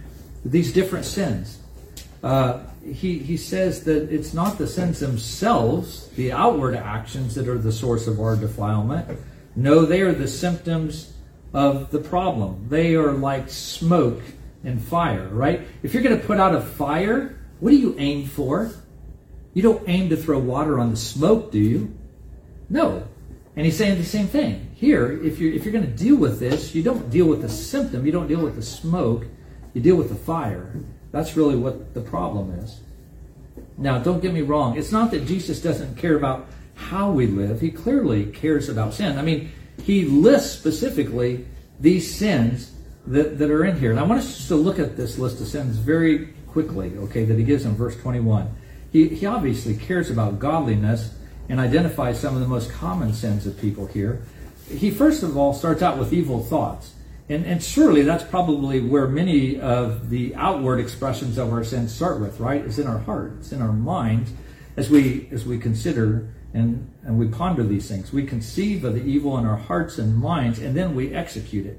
these 0.45 0.75
different 0.75 1.07
sins. 1.07 1.59
Uh, 2.23 2.65
he, 2.85 3.19
he 3.19 3.39
says 3.39 3.85
that 3.85 4.13
it's 4.13 4.35
not 4.35 4.59
the 4.59 4.67
sins 4.67 5.01
themselves, 5.01 6.09
the 6.11 6.33
outward 6.33 6.75
actions, 6.75 7.35
that 7.35 7.49
are 7.49 7.59
the 7.59 7.73
source 7.73 8.07
of 8.07 8.21
our 8.21 8.37
defilement, 8.37 9.19
no, 9.59 9.85
they 9.85 10.03
are 10.03 10.13
the 10.13 10.29
symptoms 10.29 11.13
of 11.53 11.91
the 11.91 11.99
problem. 11.99 12.67
They 12.69 12.95
are 12.95 13.13
like 13.13 13.49
smoke 13.49 14.23
and 14.63 14.81
fire, 14.81 15.27
right? 15.27 15.63
If 15.83 15.93
you're 15.95 16.03
going 16.05 16.19
to 16.19 16.25
put 16.25 16.39
out 16.39 16.55
a 16.55 16.61
fire, 16.61 17.37
what 17.59 17.71
do 17.71 17.77
you 17.77 17.97
aim 17.99 18.27
for? 18.27 18.71
You 19.55 19.63
don't 19.63 19.83
aim 19.89 20.11
to 20.11 20.17
throw 20.17 20.39
water 20.39 20.79
on 20.79 20.91
the 20.91 20.97
smoke, 20.97 21.51
do 21.51 21.59
you? 21.59 21.93
No. 22.71 23.09
And 23.57 23.67
he's 23.67 23.77
saying 23.77 23.99
the 23.99 24.05
same 24.05 24.29
thing. 24.29 24.71
Here, 24.77 25.21
if 25.25 25.41
you're, 25.41 25.53
if 25.53 25.65
you're 25.65 25.73
going 25.73 25.87
to 25.87 26.05
deal 26.05 26.15
with 26.15 26.39
this, 26.39 26.73
you 26.73 26.85
don't 26.85 27.11
deal 27.11 27.27
with 27.27 27.43
the 27.43 27.49
symptom, 27.49 28.07
you 28.07 28.13
don't 28.13 28.29
deal 28.29 28.41
with 28.41 28.55
the 28.55 28.63
smoke, 28.63 29.27
You 29.75 29.81
deal 29.81 29.97
with 29.97 30.09
the 30.09 30.15
fire. 30.15 30.73
That's 31.11 31.37
really 31.37 31.57
what 31.57 31.95
the 31.95 32.01
problem 32.01 32.53
is. 32.61 32.79
Now, 33.77 33.99
don't 33.99 34.21
get 34.21 34.33
me 34.33 34.43
wrong. 34.43 34.79
It's 34.79 34.93
not 34.93 35.11
that 35.11 35.27
Jesus 35.27 35.61
doesn't 35.61 35.97
care 35.97 36.15
about 36.17 36.47
how 36.79 37.11
we 37.11 37.27
live. 37.27 37.61
He 37.61 37.71
clearly 37.71 38.27
cares 38.27 38.69
about 38.69 38.95
sin. 38.95 39.19
I 39.19 39.23
mean, 39.23 39.51
he 39.83 40.05
lists 40.05 40.57
specifically 40.57 41.45
these 41.81 42.15
sins 42.15 42.73
that, 43.07 43.39
that 43.39 43.51
are 43.51 43.65
in 43.65 43.79
here. 43.79 43.91
And 43.91 43.99
I 43.99 44.05
want 44.05 44.21
us 44.21 44.37
just 44.37 44.49
to 44.49 44.57
look 44.57 44.79
at 44.79 44.97
this 44.97 45.19
list 45.19 45.41
of 45.41 45.49
sins 45.49 45.77
very 45.77 46.27
quickly, 46.47 46.97
okay, 46.99 47.25
that 47.25 47.37
he 47.37 47.45
gives 47.45 47.65
in 47.65 47.75
verse 47.75 47.97
21. 47.97 48.49
He, 48.93 49.09
he 49.09 49.27
obviously 49.27 49.77
cares 49.77 50.09
about 50.11 50.39
godliness 50.39 51.15
and 51.49 51.59
identifies 51.59 52.21
some 52.21 52.35
of 52.35 52.41
the 52.41 52.49
most 52.49 52.71
common 52.71 53.13
sins 53.13 53.47
of 53.47 53.61
people 53.61 53.87
here. 53.87 54.23
He 54.69 54.91
first 54.91 55.23
of 55.23 55.37
all 55.37 55.53
starts 55.53 55.83
out 55.83 55.99
with 55.99 56.13
evil 56.13 56.43
thoughts. 56.45 56.95
And, 57.29 57.45
and 57.45 57.63
surely 57.63 58.03
that's 58.03 58.25
probably 58.25 58.81
where 58.81 59.07
many 59.07 59.61
of 59.61 60.11
the 60.11 60.35
outward 60.37 60.79
expressions 60.79 61.39
of 61.39 61.53
our 61.53 61.65
sins 61.65 61.95
start 61.95 62.21
with, 62.21 62.41
right? 62.41 62.65
It's 62.65 62.79
in 62.79 62.87
our 62.87 62.99
heart, 62.99 63.35
it's 63.41 63.53
in 63.53 63.61
our 63.61 63.73
mind 63.73 64.29
as 64.77 64.89
we 64.89 65.29
as 65.33 65.45
we 65.45 65.59
consider 65.59 66.29
and, 66.55 66.91
and 67.05 67.19
we 67.19 67.29
ponder 67.29 67.63
these 67.63 67.89
things. 67.89 68.13
We 68.13 68.25
conceive 68.25 68.85
of 68.85 68.95
the 68.95 69.03
evil 69.03 69.37
in 69.39 69.45
our 69.45 69.57
hearts 69.57 69.99
and 69.99 70.17
minds, 70.17 70.59
and 70.59 70.77
then 70.77 70.95
we 70.95 71.15
execute 71.15 71.67
it. 71.67 71.79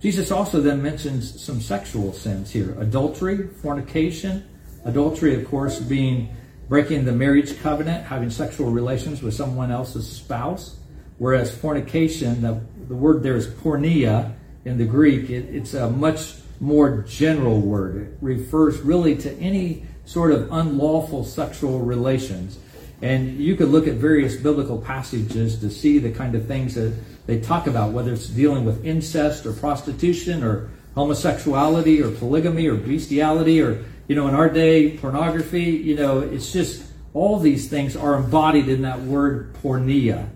Jesus 0.00 0.30
also 0.30 0.60
then 0.60 0.82
mentions 0.82 1.40
some 1.42 1.60
sexual 1.60 2.12
sins 2.12 2.50
here 2.50 2.76
adultery, 2.78 3.48
fornication. 3.48 4.44
Adultery, 4.84 5.34
of 5.34 5.48
course, 5.48 5.78
being 5.78 6.28
breaking 6.68 7.04
the 7.04 7.12
marriage 7.12 7.58
covenant, 7.60 8.04
having 8.04 8.28
sexual 8.30 8.70
relations 8.70 9.22
with 9.22 9.32
someone 9.32 9.70
else's 9.70 10.06
spouse. 10.10 10.76
Whereas 11.18 11.56
fornication, 11.56 12.42
the, 12.42 12.60
the 12.88 12.94
word 12.94 13.22
there 13.22 13.36
is 13.36 13.46
porneia 13.46 14.34
in 14.64 14.78
the 14.78 14.84
Greek, 14.84 15.30
it, 15.30 15.54
it's 15.54 15.74
a 15.74 15.88
much 15.88 16.34
more 16.60 17.02
general 17.02 17.60
word. 17.60 18.02
It 18.02 18.18
refers 18.20 18.80
really 18.80 19.16
to 19.18 19.32
any 19.38 19.84
sort 20.04 20.32
of 20.32 20.52
unlawful 20.52 21.24
sexual 21.24 21.80
relations. 21.80 22.58
And 23.04 23.38
you 23.38 23.54
could 23.54 23.68
look 23.68 23.86
at 23.86 23.96
various 23.96 24.34
biblical 24.34 24.78
passages 24.78 25.58
to 25.60 25.68
see 25.68 25.98
the 25.98 26.10
kind 26.10 26.34
of 26.34 26.46
things 26.46 26.74
that 26.74 26.94
they 27.26 27.38
talk 27.38 27.66
about, 27.66 27.92
whether 27.92 28.14
it's 28.14 28.28
dealing 28.28 28.64
with 28.64 28.82
incest 28.82 29.44
or 29.44 29.52
prostitution 29.52 30.42
or 30.42 30.70
homosexuality 30.94 32.00
or 32.00 32.10
polygamy 32.12 32.66
or 32.66 32.76
bestiality 32.76 33.60
or, 33.60 33.84
you 34.08 34.16
know, 34.16 34.26
in 34.26 34.34
our 34.34 34.48
day, 34.48 34.96
pornography. 34.96 35.64
You 35.64 35.96
know, 35.96 36.20
it's 36.20 36.50
just 36.50 36.82
all 37.12 37.38
these 37.38 37.68
things 37.68 37.94
are 37.94 38.14
embodied 38.14 38.70
in 38.70 38.80
that 38.82 39.02
word 39.02 39.52
porneia 39.62 40.26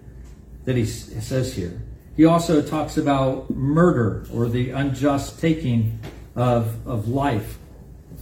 that 0.66 0.76
he 0.76 0.84
says 0.84 1.54
here. 1.54 1.80
He 2.18 2.26
also 2.26 2.60
talks 2.60 2.98
about 2.98 3.48
murder 3.48 4.26
or 4.30 4.46
the 4.46 4.72
unjust 4.72 5.40
taking 5.40 6.00
of, 6.36 6.86
of 6.86 7.08
life. 7.08 7.56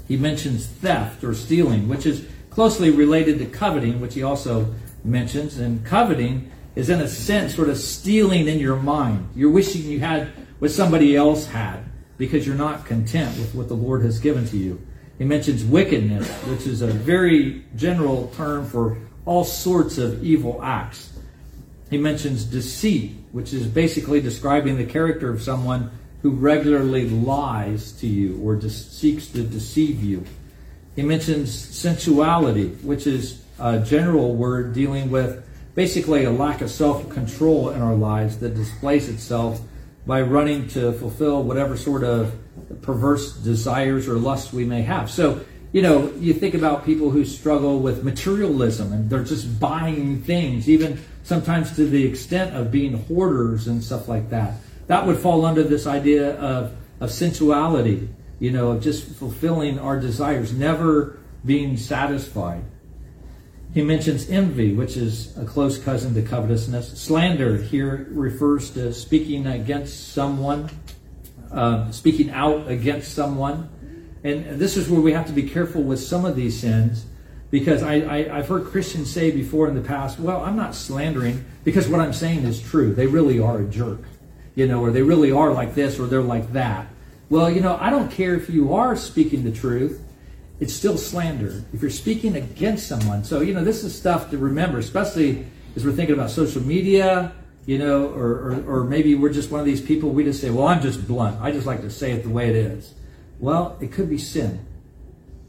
He 0.07 0.17
mentions 0.17 0.69
theft 0.69 1.25
or 1.25 1.35
stealing, 1.35 1.89
which 1.89 2.07
is 2.07 2.29
closely 2.57 2.89
related 2.89 3.39
to 3.39 3.45
coveting, 3.45 4.01
which 4.01 4.15
he 4.15 4.23
also 4.23 4.75
mentions. 5.05 5.59
And 5.59 5.85
coveting 5.85 6.51
is, 6.75 6.89
in 6.89 7.03
a 7.03 7.07
sense, 7.07 7.55
sort 7.55 7.69
of 7.69 7.77
stealing 7.77 8.49
in 8.49 8.59
your 8.59 8.77
mind. 8.77 9.29
You're 9.37 9.51
wishing 9.51 9.83
you 9.83 10.01
had 10.01 10.29
what 10.59 10.71
somebody 10.71 11.15
else 11.15 11.47
had 11.47 11.81
because 12.17 12.47
you're 12.47 12.57
not 12.57 12.87
content 12.87 13.37
with 13.37 13.55
what 13.55 13.69
the 13.69 13.75
Lord 13.75 14.01
has 14.05 14.19
given 14.19 14.47
to 14.47 14.57
you. 14.57 14.81
He 15.19 15.25
mentions 15.25 15.67
wickedness, 15.67 16.27
which 16.45 16.67
is 16.67 16.81
a 16.81 16.87
very 16.87 17.63
general 17.77 18.33
term 18.37 18.65
for 18.65 18.97
all 19.27 19.45
sorts 19.45 19.99
of 19.99 20.25
evil 20.25 20.59
acts. 20.63 21.13
He 21.91 21.99
mentions 21.99 22.45
deceit, 22.45 23.13
which 23.33 23.53
is 23.53 23.67
basically 23.67 24.23
describing 24.23 24.79
the 24.79 24.87
character 24.87 25.29
of 25.29 25.43
someone 25.43 25.91
who 26.23 26.31
regularly 26.31 27.11
lies 27.11 27.93
to 28.01 28.07
you 28.07 28.41
or 28.43 28.59
seeks 28.63 29.27
to 29.27 29.43
deceive 29.43 30.03
you. 30.03 30.25
He 30.97 31.03
mentions 31.03 31.53
sensuality, 31.53 32.71
which 32.83 33.07
is 33.07 33.43
a 33.59 33.79
general 33.79 34.35
word 34.35 34.73
dealing 34.73 35.11
with 35.11 35.45
basically 35.75 36.25
a 36.25 36.31
lack 36.31 36.63
of 36.63 36.71
self 36.71 37.09
control 37.11 37.69
in 37.71 37.83
our 37.83 37.95
lives 37.95 38.39
that 38.39 38.55
displays 38.55 39.09
itself 39.09 39.61
by 40.07 40.23
running 40.23 40.69
to 40.69 40.93
fulfill 40.93 41.43
whatever 41.43 41.77
sort 41.77 42.03
of 42.03 42.35
perverse 42.81 43.35
desires 43.35 44.09
or 44.09 44.15
lusts 44.15 44.53
we 44.53 44.65
may 44.65 44.83
have. 44.83 45.11
So, 45.11 45.45
you 45.73 45.83
know, 45.83 46.13
you 46.19 46.33
think 46.33 46.55
about 46.55 46.87
people 46.87 47.11
who 47.11 47.25
struggle 47.25 47.81
with 47.81 48.03
materialism 48.03 48.93
and 48.93 49.11
they're 49.11 49.25
just 49.25 49.61
buying 49.61 50.23
things, 50.23 50.69
even 50.69 50.99
sometimes 51.25 51.77
to 51.77 51.85
the 51.85 52.07
extent 52.07 52.57
of 52.57 52.71
being 52.71 53.05
hoarders 53.05 53.67
and 53.67 53.85
stuff 53.85 54.09
like 54.09 54.31
that. 54.31 54.55
That 54.87 55.07
would 55.07 55.19
fall 55.19 55.45
under 55.45 55.65
this 55.65 55.87
idea 55.87 56.37
of, 56.37 56.73
of 57.01 57.11
sensuality 57.11 58.09
you 58.39 58.51
know, 58.51 58.73
of 58.73 58.83
just 58.83 59.09
fulfilling 59.09 59.79
our 59.79 59.99
desires, 59.99 60.53
never 60.53 61.19
being 61.45 61.77
satisfied. 61.77 62.65
He 63.73 63.83
mentions 63.83 64.31
envy, 64.31 64.75
which 64.75 64.97
is 64.97 65.37
a 65.37 65.45
close 65.45 65.79
cousin 65.79 66.15
to 66.15 66.23
covetousness. 66.23 66.99
Slander 66.99 67.59
here 67.59 68.07
refers 68.11 68.71
to 68.71 68.93
speaking 68.93 69.47
against 69.47 70.13
someone, 70.13 70.71
uh, 71.53 71.91
speaking 71.91 72.31
out 72.31 72.69
against 72.69 73.13
someone. 73.15 73.69
And 74.25 74.59
this 74.59 74.77
is 74.77 74.89
where 74.89 75.01
we 75.01 75.13
have 75.13 75.27
to 75.27 75.33
be 75.33 75.43
careful 75.43 75.83
with 75.83 76.01
some 76.01 76.25
of 76.25 76.37
these 76.37 76.59
sins 76.59 77.05
because 77.51 77.83
I, 77.83 78.01
I, 78.01 78.39
I've 78.39 78.49
heard 78.49 78.67
Christians 78.67 79.11
say 79.11 79.31
before 79.31 79.69
in 79.69 79.75
the 79.75 79.81
past, 79.81 80.19
well, 80.19 80.43
I'm 80.43 80.57
not 80.57 80.75
slandering 80.75 81.45
because 81.65 81.89
what 81.89 82.01
I'm 82.01 82.13
saying 82.13 82.45
is 82.45 82.61
true. 82.61 82.95
They 82.95 83.07
really 83.07 83.39
are 83.39 83.59
a 83.59 83.65
jerk, 83.65 84.01
you 84.55 84.67
know, 84.67 84.81
or 84.81 84.91
they 84.91 85.03
really 85.03 85.33
are 85.33 85.53
like 85.53 85.75
this 85.75 85.99
or 85.99 86.07
they're 86.07 86.23
like 86.23 86.53
that. 86.55 86.89
Well, 87.29 87.51
you 87.51 87.61
know, 87.61 87.77
I 87.81 87.91
don't 87.91 88.11
care 88.11 88.35
if 88.35 88.49
you 88.49 88.75
are 88.75 88.97
speaking 88.97 89.43
the 89.43 89.51
truth, 89.51 90.01
it's 90.61 90.73
still 90.73 90.97
slander. 90.97 91.65
If 91.73 91.83
you're 91.83 91.91
speaking 91.91 92.37
against 92.37 92.87
someone. 92.87 93.25
So, 93.25 93.41
you 93.41 93.53
know, 93.53 93.65
this 93.65 93.85
is 93.85 93.97
stuff 93.97 94.31
to 94.31 94.39
remember, 94.39 94.79
especially 94.79 95.45
as 95.75 95.85
we're 95.85 95.93
thinking 95.93 96.15
about 96.15 96.31
social 96.31 96.63
media, 96.63 97.33
you 97.67 97.79
know, 97.79 98.09
or, 98.09 98.31
or, 98.31 98.65
or 98.67 98.85
maybe 98.85 99.15
we're 99.15 99.33
just 99.33 99.51
one 99.51 99.61
of 99.61 99.67
these 99.67 99.81
people, 99.81 100.11
we 100.11 100.25
just 100.25 100.41
say, 100.41 100.51
well, 100.51 100.69
I'm 100.69 100.81
just 100.81 101.07
blunt. 101.07 101.41
I 101.43 101.51
just 101.51 101.67
like 101.67 101.83
to 101.83 101.91
say 101.91 102.13
it 102.13 102.23
the 102.23 102.31
way 102.31 102.49
it 102.49 102.57
is. 102.57 102.95
Well, 103.41 103.77
it 103.81 103.93
could 103.93 104.09
be 104.09 104.19
sin 104.19 104.65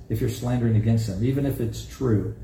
if 0.09 0.19
you're 0.19 0.29
slandering 0.29 0.75
against 0.75 1.07
them, 1.07 1.23
even 1.23 1.45
if 1.45 1.61
it's 1.61 1.85
true. 1.85 2.35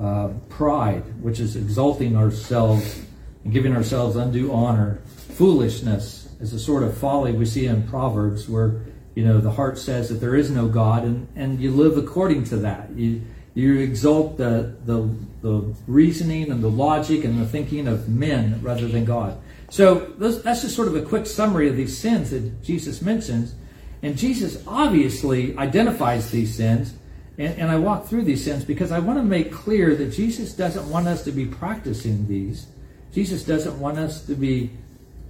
Uh, 0.00 0.28
pride, 0.48 1.22
which 1.22 1.40
is 1.40 1.56
exalting 1.56 2.16
ourselves 2.16 3.00
and 3.44 3.52
giving 3.52 3.74
ourselves 3.74 4.16
undue 4.16 4.52
honor. 4.52 5.00
Foolishness, 5.34 6.27
is 6.40 6.52
a 6.52 6.58
sort 6.58 6.82
of 6.82 6.96
folly 6.96 7.32
we 7.32 7.44
see 7.44 7.66
in 7.66 7.86
Proverbs 7.88 8.48
where, 8.48 8.82
you 9.14 9.24
know, 9.24 9.38
the 9.38 9.50
heart 9.50 9.78
says 9.78 10.08
that 10.08 10.16
there 10.16 10.36
is 10.36 10.50
no 10.50 10.68
God 10.68 11.04
and, 11.04 11.28
and 11.34 11.60
you 11.60 11.70
live 11.70 11.98
according 11.98 12.44
to 12.44 12.56
that. 12.58 12.90
You, 12.94 13.22
you 13.54 13.78
exalt 13.78 14.36
the, 14.36 14.76
the, 14.84 15.08
the 15.42 15.74
reasoning 15.86 16.50
and 16.50 16.62
the 16.62 16.70
logic 16.70 17.24
and 17.24 17.40
the 17.40 17.46
thinking 17.46 17.88
of 17.88 18.08
men 18.08 18.60
rather 18.62 18.86
than 18.86 19.04
God. 19.04 19.36
So 19.70 20.14
that's 20.18 20.62
just 20.62 20.74
sort 20.74 20.88
of 20.88 20.96
a 20.96 21.02
quick 21.02 21.26
summary 21.26 21.68
of 21.68 21.76
these 21.76 21.96
sins 21.96 22.30
that 22.30 22.62
Jesus 22.62 23.02
mentions. 23.02 23.54
And 24.02 24.16
Jesus 24.16 24.62
obviously 24.66 25.56
identifies 25.58 26.30
these 26.30 26.54
sins. 26.54 26.94
And, 27.36 27.58
and 27.58 27.70
I 27.70 27.78
walk 27.78 28.06
through 28.06 28.24
these 28.24 28.44
sins 28.44 28.64
because 28.64 28.92
I 28.92 29.00
want 29.00 29.18
to 29.18 29.24
make 29.24 29.52
clear 29.52 29.94
that 29.96 30.12
Jesus 30.12 30.54
doesn't 30.54 30.88
want 30.88 31.08
us 31.08 31.24
to 31.24 31.32
be 31.32 31.44
practicing 31.44 32.28
these. 32.28 32.66
Jesus 33.12 33.42
doesn't 33.42 33.78
want 33.78 33.98
us 33.98 34.24
to 34.26 34.34
be 34.34 34.70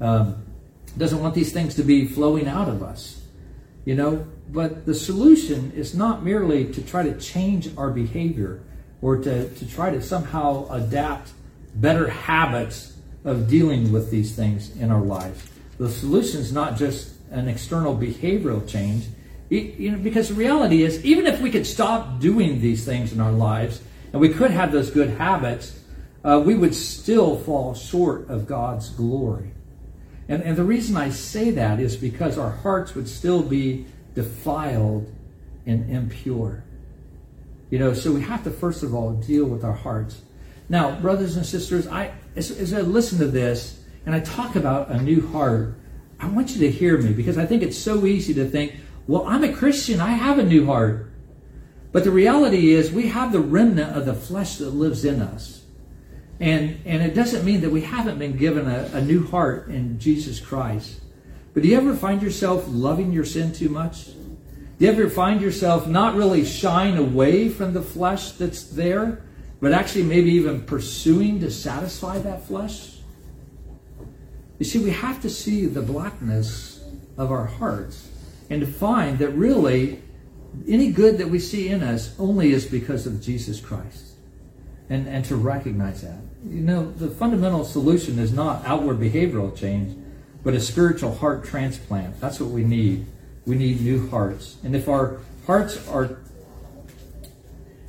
um, 0.00 0.44
doesn't 0.98 1.20
want 1.20 1.34
these 1.34 1.52
things 1.52 1.74
to 1.76 1.82
be 1.82 2.06
flowing 2.06 2.46
out 2.48 2.68
of 2.68 2.82
us. 2.82 3.22
You 3.84 3.94
know, 3.94 4.26
but 4.50 4.84
the 4.84 4.94
solution 4.94 5.72
is 5.72 5.94
not 5.94 6.22
merely 6.22 6.72
to 6.72 6.82
try 6.82 7.02
to 7.04 7.18
change 7.18 7.70
our 7.76 7.90
behavior 7.90 8.60
or 9.00 9.16
to, 9.16 9.48
to 9.48 9.68
try 9.68 9.90
to 9.90 10.02
somehow 10.02 10.68
adapt 10.70 11.30
better 11.74 12.08
habits 12.08 12.96
of 13.24 13.48
dealing 13.48 13.92
with 13.92 14.10
these 14.10 14.34
things 14.34 14.76
in 14.76 14.90
our 14.90 15.00
lives. 15.00 15.48
The 15.78 15.88
solution 15.88 16.40
is 16.40 16.52
not 16.52 16.76
just 16.76 17.14
an 17.30 17.48
external 17.48 17.96
behavioral 17.96 18.66
change, 18.68 19.06
you 19.50 19.92
know, 19.92 19.98
because 19.98 20.28
the 20.28 20.34
reality 20.34 20.82
is, 20.82 21.02
even 21.04 21.26
if 21.26 21.40
we 21.40 21.50
could 21.50 21.66
stop 21.66 22.20
doing 22.20 22.60
these 22.60 22.84
things 22.84 23.12
in 23.12 23.20
our 23.20 23.32
lives 23.32 23.80
and 24.12 24.20
we 24.20 24.28
could 24.28 24.50
have 24.50 24.72
those 24.72 24.90
good 24.90 25.10
habits, 25.10 25.78
uh, 26.24 26.42
we 26.44 26.54
would 26.54 26.74
still 26.74 27.38
fall 27.38 27.74
short 27.74 28.28
of 28.28 28.46
God's 28.46 28.90
glory. 28.90 29.52
And, 30.28 30.42
and 30.42 30.56
the 30.56 30.64
reason 30.64 30.96
I 30.96 31.10
say 31.10 31.50
that 31.52 31.80
is 31.80 31.96
because 31.96 32.38
our 32.38 32.50
hearts 32.50 32.94
would 32.94 33.08
still 33.08 33.42
be 33.42 33.86
defiled 34.14 35.10
and 35.66 35.90
impure. 35.90 36.62
You 37.70 37.78
know, 37.78 37.94
so 37.94 38.12
we 38.12 38.22
have 38.22 38.44
to 38.44 38.50
first 38.50 38.82
of 38.82 38.94
all 38.94 39.12
deal 39.12 39.44
with 39.44 39.64
our 39.64 39.72
hearts. 39.72 40.20
Now, 40.68 40.98
brothers 41.00 41.36
and 41.36 41.44
sisters, 41.44 41.86
I 41.86 42.12
as, 42.36 42.50
as 42.50 42.72
I 42.74 42.80
listen 42.80 43.18
to 43.18 43.26
this 43.26 43.82
and 44.06 44.14
I 44.14 44.20
talk 44.20 44.56
about 44.56 44.90
a 44.90 45.02
new 45.02 45.26
heart, 45.28 45.74
I 46.20 46.28
want 46.28 46.50
you 46.50 46.60
to 46.60 46.70
hear 46.70 46.98
me 46.98 47.12
because 47.12 47.38
I 47.38 47.46
think 47.46 47.62
it's 47.62 47.78
so 47.78 48.06
easy 48.06 48.34
to 48.34 48.48
think, 48.48 48.74
well, 49.06 49.26
I'm 49.26 49.44
a 49.44 49.52
Christian, 49.52 50.00
I 50.00 50.10
have 50.10 50.38
a 50.38 50.44
new 50.44 50.66
heart. 50.66 51.10
But 51.90 52.04
the 52.04 52.10
reality 52.10 52.74
is, 52.74 52.92
we 52.92 53.08
have 53.08 53.32
the 53.32 53.40
remnant 53.40 53.96
of 53.96 54.04
the 54.04 54.12
flesh 54.12 54.56
that 54.56 54.70
lives 54.70 55.04
in 55.06 55.22
us. 55.22 55.57
And, 56.40 56.80
and 56.84 57.02
it 57.02 57.14
doesn't 57.14 57.44
mean 57.44 57.62
that 57.62 57.70
we 57.70 57.82
haven't 57.82 58.18
been 58.18 58.36
given 58.36 58.68
a, 58.68 58.90
a 58.92 59.00
new 59.00 59.26
heart 59.26 59.68
in 59.68 59.98
Jesus 59.98 60.38
Christ. 60.38 61.00
But 61.52 61.62
do 61.62 61.68
you 61.68 61.76
ever 61.76 61.96
find 61.96 62.22
yourself 62.22 62.64
loving 62.68 63.12
your 63.12 63.24
sin 63.24 63.52
too 63.52 63.68
much? 63.68 64.06
Do 64.06 64.84
you 64.84 64.92
ever 64.92 65.10
find 65.10 65.40
yourself 65.40 65.88
not 65.88 66.14
really 66.14 66.44
shying 66.44 66.96
away 66.96 67.48
from 67.48 67.72
the 67.74 67.82
flesh 67.82 68.32
that's 68.32 68.62
there, 68.62 69.24
but 69.60 69.72
actually 69.72 70.04
maybe 70.04 70.30
even 70.32 70.62
pursuing 70.62 71.40
to 71.40 71.50
satisfy 71.50 72.18
that 72.18 72.46
flesh? 72.46 72.98
You 74.60 74.64
see, 74.64 74.78
we 74.78 74.90
have 74.90 75.20
to 75.22 75.30
see 75.30 75.66
the 75.66 75.82
blackness 75.82 76.84
of 77.16 77.32
our 77.32 77.46
hearts 77.46 78.08
and 78.50 78.60
to 78.60 78.66
find 78.66 79.18
that 79.18 79.30
really 79.30 80.00
any 80.68 80.92
good 80.92 81.18
that 81.18 81.28
we 81.28 81.38
see 81.38 81.68
in 81.68 81.82
us 81.82 82.14
only 82.18 82.52
is 82.52 82.64
because 82.64 83.06
of 83.06 83.20
Jesus 83.20 83.60
Christ. 83.60 84.04
And, 84.88 85.06
and 85.06 85.24
to 85.26 85.36
recognize 85.36 86.02
that. 86.02 86.20
You 86.48 86.62
know, 86.62 86.90
the 86.92 87.08
fundamental 87.08 87.64
solution 87.64 88.18
is 88.18 88.32
not 88.32 88.64
outward 88.64 88.98
behavioral 88.98 89.56
change, 89.56 89.96
but 90.42 90.54
a 90.54 90.60
spiritual 90.60 91.14
heart 91.14 91.44
transplant. 91.44 92.20
That's 92.20 92.40
what 92.40 92.50
we 92.50 92.64
need. 92.64 93.06
We 93.46 93.56
need 93.56 93.80
new 93.82 94.08
hearts. 94.08 94.56
And 94.64 94.74
if 94.74 94.88
our 94.88 95.18
hearts 95.46 95.86
are 95.88 96.18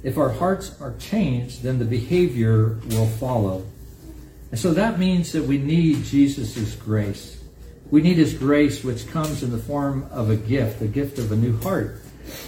if 0.01 0.17
our 0.17 0.29
hearts 0.29 0.79
are 0.81 0.95
changed, 0.97 1.63
then 1.63 1.77
the 1.79 1.85
behavior 1.85 2.79
will 2.89 3.07
follow. 3.07 3.65
And 4.51 4.59
so 4.59 4.73
that 4.73 4.97
means 4.97 5.33
that 5.33 5.43
we 5.43 5.57
need 5.57 6.05
Jesus' 6.05 6.75
grace. 6.75 7.41
We 7.91 8.01
need 8.01 8.17
his 8.17 8.33
grace, 8.33 8.83
which 8.83 9.07
comes 9.09 9.43
in 9.43 9.51
the 9.51 9.57
form 9.57 10.07
of 10.11 10.29
a 10.29 10.37
gift, 10.37 10.81
a 10.81 10.87
gift 10.87 11.17
of 11.17 11.31
a 11.31 11.35
new 11.35 11.57
heart. 11.59 11.98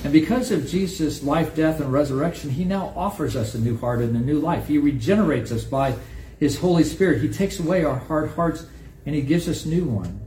And 0.04 0.14
because 0.14 0.52
of 0.52 0.68
Jesus' 0.68 1.24
life, 1.24 1.56
death, 1.56 1.80
and 1.80 1.92
resurrection, 1.92 2.50
he 2.50 2.66
now 2.66 2.94
offers 2.96 3.36
us 3.36 3.54
a 3.56 3.60
new 3.60 3.78
heart 3.78 4.00
and 4.00 4.16
a 4.16 4.20
new 4.20 4.40
life. 4.40 4.68
He 4.68 4.78
regenerates 4.78 5.52
us 5.52 5.64
by 5.64 5.96
his 6.40 6.58
Holy 6.58 6.84
Spirit. 6.84 7.22
He 7.22 7.30
takes 7.30 7.60
away 7.60 7.84
our 7.84 7.98
hard 7.98 8.32
hearts 8.32 8.66
and 9.06 9.16
he 9.16 9.22
gives 9.22 9.48
us 9.48 9.66
new 9.66 9.86
one. 9.86 10.20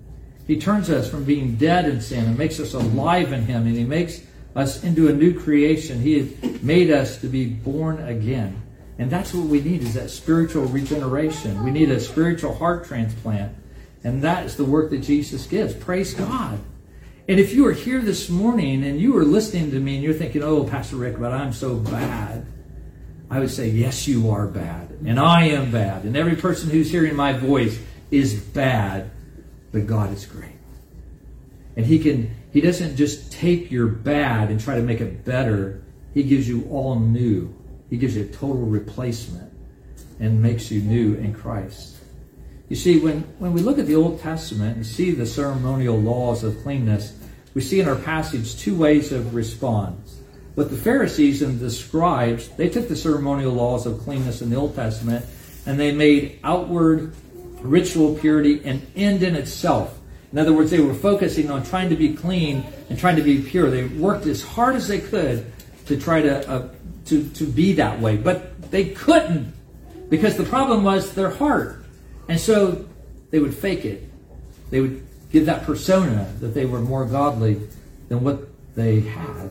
He 0.47 0.61
turns 0.61 0.91
us 0.91 1.09
from 1.09 1.25
being 1.25 1.57
dead 1.57 1.87
in 1.87 2.01
sin 2.01 2.25
and 2.25 2.37
makes 2.37 2.61
us 2.61 2.75
alive 2.75 3.33
in 3.33 3.43
him, 3.43 3.67
and 3.67 3.77
he 3.77 3.85
makes 3.85 4.21
us 4.55 4.85
into 4.85 5.09
a 5.09 5.13
new 5.13 5.39
creation. 5.39 6.01
He 6.01 6.37
made 6.63 6.91
us 6.91 7.19
to 7.23 7.29
be 7.29 7.47
born 7.47 8.03
again. 8.07 8.61
And 8.99 9.11
that's 9.11 9.35
what 9.35 9.47
we 9.47 9.61
need 9.61 9.83
is 9.83 9.95
that 9.95 10.11
spiritual 10.11 10.67
regeneration. 10.67 11.65
We 11.65 11.71
need 11.71 11.91
a 11.91 11.99
spiritual 11.99 12.55
heart 12.55 12.85
transplant. 12.85 13.57
And 14.05 14.23
that 14.23 14.45
is 14.45 14.57
the 14.57 14.65
work 14.65 14.91
that 14.91 14.99
Jesus 14.99 15.47
gives. 15.47 15.75
Praise 15.75 16.15
God. 16.15 16.59
And 17.27 17.41
if 17.41 17.55
you 17.55 17.67
are 17.67 17.73
here 17.73 18.01
this 18.01 18.29
morning 18.29 18.85
and 18.85 19.01
you 19.01 19.17
are 19.17 19.25
listening 19.25 19.71
to 19.71 19.81
me 19.81 19.95
and 19.95 20.05
you're 20.05 20.13
thinking, 20.13 20.43
oh, 20.43 20.65
Pastor 20.65 20.97
Rick, 20.97 21.19
but 21.19 21.33
I'm 21.33 21.55
so 21.55 21.77
bad, 21.77 22.47
I 23.31 23.39
would 23.39 23.51
say, 23.51 23.69
yes, 23.69 24.07
you 24.07 24.31
are 24.31 24.47
bad. 24.47 24.91
And 25.07 25.19
I 25.19 25.47
am 25.47 25.71
bad. 25.71 26.05
And 26.05 26.19
every 26.19 26.37
person 26.37 26.69
who's 26.69 26.91
hearing 26.91 27.17
my 27.17 27.33
voice 27.33 27.81
is 28.11 28.35
bad, 28.35 29.11
but 29.73 29.87
God 29.87 30.13
is 30.13 30.27
great. 30.27 30.53
And 31.77 31.87
He 31.87 31.99
can, 31.99 32.31
He 32.53 32.61
doesn't 32.61 32.97
just 32.97 33.33
take 33.33 33.71
your 33.71 33.87
bad 33.87 34.51
and 34.51 34.61
try 34.61 34.77
to 34.77 34.83
make 34.83 35.01
it 35.01 35.25
better. 35.25 35.83
He 36.13 36.25
gives 36.25 36.47
you 36.47 36.69
all 36.71 37.01
new. 37.01 37.55
He 37.89 37.97
gives 37.97 38.17
you 38.17 38.25
a 38.25 38.27
total 38.27 38.67
replacement 38.67 39.51
and 40.21 40.43
makes 40.43 40.71
you 40.71 40.83
new 40.83 41.15
in 41.15 41.33
Christ. 41.33 41.94
You 42.75 42.81
see, 42.81 42.99
when, 42.99 43.21
when 43.39 43.53
we 43.53 43.61
look 43.61 43.79
at 43.79 43.87
the 43.87 43.95
Old 43.95 44.19
Testament 44.19 44.75
and 44.75 44.85
see 44.85 45.13
the 45.13 45.27
ceremonial 45.27 45.97
laws 45.97 46.43
of 46.43 46.61
cleanness, 46.65 47.17
we 47.55 47.61
see 47.61 47.79
in 47.79 47.89
our 47.89 47.95
passage 47.95 48.59
two 48.59 48.77
ways 48.77 49.13
of 49.13 49.33
response. 49.33 50.19
But 50.57 50.71
the 50.71 50.77
Pharisees 50.77 51.41
and 51.41 51.61
the 51.61 51.71
scribes, 51.71 52.49
they 52.49 52.69
took 52.69 52.89
the 52.89 52.97
ceremonial 52.97 53.53
laws 53.53 53.87
of 53.87 54.01
cleanness 54.01 54.43
in 54.43 54.51
the 54.51 54.57
Old 54.57 54.75
Testament 54.75 55.25
and 55.67 55.79
they 55.79 55.93
made 55.93 56.41
outward 56.43 57.15
ritual 57.61 58.17
purity 58.17 58.61
an 58.65 58.85
end 58.97 59.23
in 59.23 59.37
itself. 59.37 59.97
In 60.33 60.39
other 60.41 60.53
words, 60.53 60.73
they 60.73 60.81
were 60.81 60.95
focusing 60.95 61.53
on 61.53 61.63
trying 61.63 61.91
to 61.91 61.97
be 61.97 62.13
clean 62.13 62.67
and 62.91 62.99
trying 62.99 63.15
to 63.15 63.23
be 63.23 63.41
pure. 63.41 63.71
They 63.71 63.85
worked 63.85 64.27
as 64.27 64.43
hard 64.43 64.75
as 64.75 64.89
they 64.89 64.99
could 64.99 65.47
to 65.87 65.97
try 65.97 66.23
to 66.23 66.51
uh, 66.51 66.69
to, 67.05 67.29
to 67.35 67.47
be 67.47 67.75
that 67.75 68.01
way. 68.01 68.17
But 68.17 68.73
they 68.73 68.87
couldn't 68.87 69.55
because 70.09 70.37
the 70.37 70.43
problem 70.43 70.83
was 70.83 71.15
their 71.15 71.31
heart. 71.31 71.84
And 72.29 72.41
so 72.41 72.85
they 73.31 73.39
would 73.39 73.55
fake 73.55 73.85
it. 73.85 74.09
They 74.71 74.81
would 74.81 75.07
give 75.31 75.47
that 75.47 75.65
persona 75.65 76.33
that 76.41 76.55
they 76.55 76.65
were 76.65 76.81
more 76.81 77.05
godly 77.05 77.61
than 78.09 78.23
what 78.23 78.49
they 78.75 79.01
had. 79.01 79.51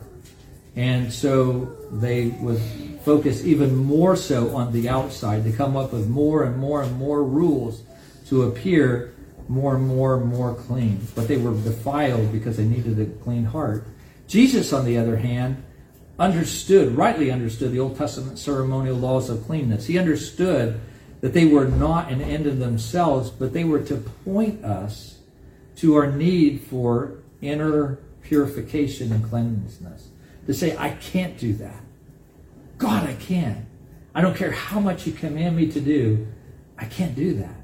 And 0.76 1.12
so 1.12 1.76
they 1.92 2.28
would 2.28 2.60
focus 3.04 3.44
even 3.44 3.76
more 3.76 4.16
so 4.16 4.56
on 4.56 4.72
the 4.72 4.88
outside 4.88 5.44
to 5.44 5.52
come 5.52 5.76
up 5.76 5.92
with 5.92 6.08
more 6.08 6.44
and 6.44 6.56
more 6.56 6.82
and 6.82 6.96
more 6.96 7.22
rules 7.22 7.82
to 8.28 8.44
appear 8.44 9.14
more 9.46 9.76
and 9.76 9.86
more 9.86 10.16
and 10.16 10.26
more 10.26 10.54
clean. 10.54 11.06
But 11.14 11.28
they 11.28 11.36
were 11.36 11.52
defiled 11.52 12.32
because 12.32 12.56
they 12.56 12.64
needed 12.64 12.98
a 12.98 13.06
clean 13.22 13.44
heart. 13.44 13.86
Jesus, 14.26 14.72
on 14.72 14.84
the 14.84 14.96
other 14.98 15.16
hand, 15.16 15.62
understood, 16.18 16.96
rightly 16.96 17.30
understood, 17.30 17.72
the 17.72 17.80
Old 17.80 17.96
Testament 17.96 18.38
ceremonial 18.38 18.96
laws 18.96 19.28
of 19.28 19.44
cleanness. 19.44 19.86
He 19.86 19.98
understood 19.98 20.80
that 21.24 21.32
they 21.32 21.46
were 21.46 21.64
not 21.64 22.12
an 22.12 22.20
end 22.20 22.46
in 22.46 22.58
themselves, 22.58 23.30
but 23.30 23.54
they 23.54 23.64
were 23.64 23.80
to 23.80 23.96
point 24.26 24.62
us 24.62 25.16
to 25.74 25.94
our 25.94 26.12
need 26.12 26.60
for 26.60 27.14
inner 27.40 27.98
purification 28.20 29.10
and 29.10 29.24
cleanliness. 29.24 29.80
To 30.44 30.52
say, 30.52 30.76
I 30.76 30.90
can't 30.90 31.38
do 31.38 31.54
that. 31.54 31.80
God, 32.76 33.08
I 33.08 33.14
can't. 33.14 33.64
I 34.14 34.20
don't 34.20 34.36
care 34.36 34.50
how 34.50 34.80
much 34.80 35.06
you 35.06 35.14
command 35.14 35.56
me 35.56 35.72
to 35.72 35.80
do, 35.80 36.26
I 36.76 36.84
can't 36.84 37.14
do 37.14 37.32
that. 37.36 37.56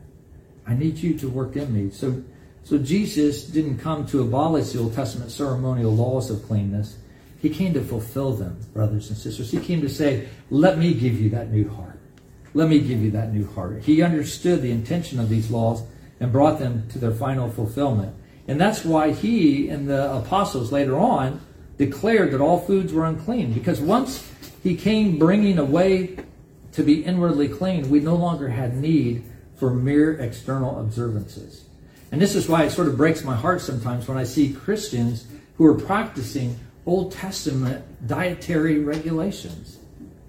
I 0.66 0.72
need 0.72 0.96
you 0.96 1.18
to 1.18 1.28
work 1.28 1.54
in 1.54 1.70
me. 1.70 1.90
So, 1.90 2.24
so 2.64 2.78
Jesus 2.78 3.44
didn't 3.44 3.76
come 3.76 4.06
to 4.06 4.22
abolish 4.22 4.70
the 4.70 4.78
Old 4.78 4.94
Testament 4.94 5.32
ceremonial 5.32 5.94
laws 5.94 6.30
of 6.30 6.42
cleanness. 6.46 6.96
He 7.42 7.50
came 7.50 7.74
to 7.74 7.82
fulfill 7.82 8.32
them, 8.32 8.58
brothers 8.72 9.10
and 9.10 9.18
sisters. 9.18 9.50
He 9.50 9.60
came 9.60 9.82
to 9.82 9.90
say, 9.90 10.30
Let 10.48 10.78
me 10.78 10.94
give 10.94 11.20
you 11.20 11.28
that 11.28 11.50
new 11.50 11.68
heart. 11.68 11.99
Let 12.54 12.68
me 12.68 12.80
give 12.80 13.00
you 13.02 13.10
that 13.12 13.32
new 13.32 13.46
heart. 13.52 13.82
He 13.82 14.02
understood 14.02 14.62
the 14.62 14.70
intention 14.70 15.20
of 15.20 15.28
these 15.28 15.50
laws 15.50 15.82
and 16.18 16.32
brought 16.32 16.58
them 16.58 16.88
to 16.90 16.98
their 16.98 17.12
final 17.12 17.50
fulfillment. 17.50 18.14
And 18.48 18.60
that's 18.60 18.84
why 18.84 19.12
he 19.12 19.68
and 19.68 19.88
the 19.88 20.12
apostles 20.12 20.72
later 20.72 20.98
on 20.98 21.40
declared 21.78 22.32
that 22.32 22.40
all 22.40 22.58
foods 22.58 22.92
were 22.92 23.06
unclean. 23.06 23.52
Because 23.52 23.80
once 23.80 24.28
he 24.62 24.76
came 24.76 25.18
bringing 25.18 25.58
a 25.58 25.64
way 25.64 26.16
to 26.72 26.82
be 26.82 27.04
inwardly 27.04 27.48
clean, 27.48 27.88
we 27.88 28.00
no 28.00 28.16
longer 28.16 28.48
had 28.48 28.76
need 28.76 29.24
for 29.56 29.72
mere 29.72 30.14
external 30.14 30.80
observances. 30.80 31.64
And 32.12 32.20
this 32.20 32.34
is 32.34 32.48
why 32.48 32.64
it 32.64 32.70
sort 32.70 32.88
of 32.88 32.96
breaks 32.96 33.22
my 33.22 33.36
heart 33.36 33.60
sometimes 33.60 34.08
when 34.08 34.18
I 34.18 34.24
see 34.24 34.52
Christians 34.52 35.26
who 35.56 35.66
are 35.66 35.74
practicing 35.74 36.58
Old 36.86 37.12
Testament 37.12 37.84
dietary 38.08 38.80
regulations. 38.80 39.78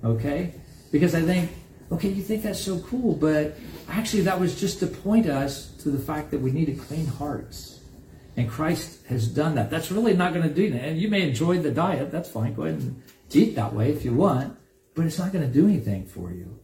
Okay? 0.03 0.53
Because 0.91 1.15
I 1.15 1.21
think, 1.21 1.51
okay, 1.91 2.09
you 2.09 2.23
think 2.23 2.43
that's 2.43 2.61
so 2.61 2.79
cool, 2.79 3.15
but 3.15 3.57
actually 3.89 4.23
that 4.23 4.39
was 4.39 4.59
just 4.59 4.79
to 4.79 4.87
point 4.87 5.27
us 5.27 5.71
to 5.77 5.89
the 5.89 5.99
fact 5.99 6.31
that 6.31 6.39
we 6.39 6.51
need 6.51 6.79
clean 6.79 7.05
hearts. 7.05 7.79
And 8.37 8.49
Christ 8.49 9.05
has 9.07 9.27
done 9.27 9.55
that. 9.55 9.69
That's 9.69 9.91
really 9.91 10.13
not 10.15 10.33
going 10.33 10.47
to 10.47 10.53
do 10.53 10.71
that. 10.71 10.81
And 10.81 10.99
you 10.99 11.09
may 11.09 11.27
enjoy 11.27 11.59
the 11.59 11.71
diet. 11.71 12.11
That's 12.11 12.29
fine. 12.29 12.53
Go 12.53 12.63
ahead 12.63 12.79
and 12.79 13.03
eat 13.31 13.55
that 13.55 13.73
way 13.73 13.91
if 13.91 14.05
you 14.05 14.13
want. 14.13 14.57
But 14.95 15.05
it's 15.05 15.19
not 15.19 15.33
going 15.33 15.45
to 15.45 15.53
do 15.53 15.67
anything 15.67 16.05
for 16.05 16.31
you. 16.31 16.57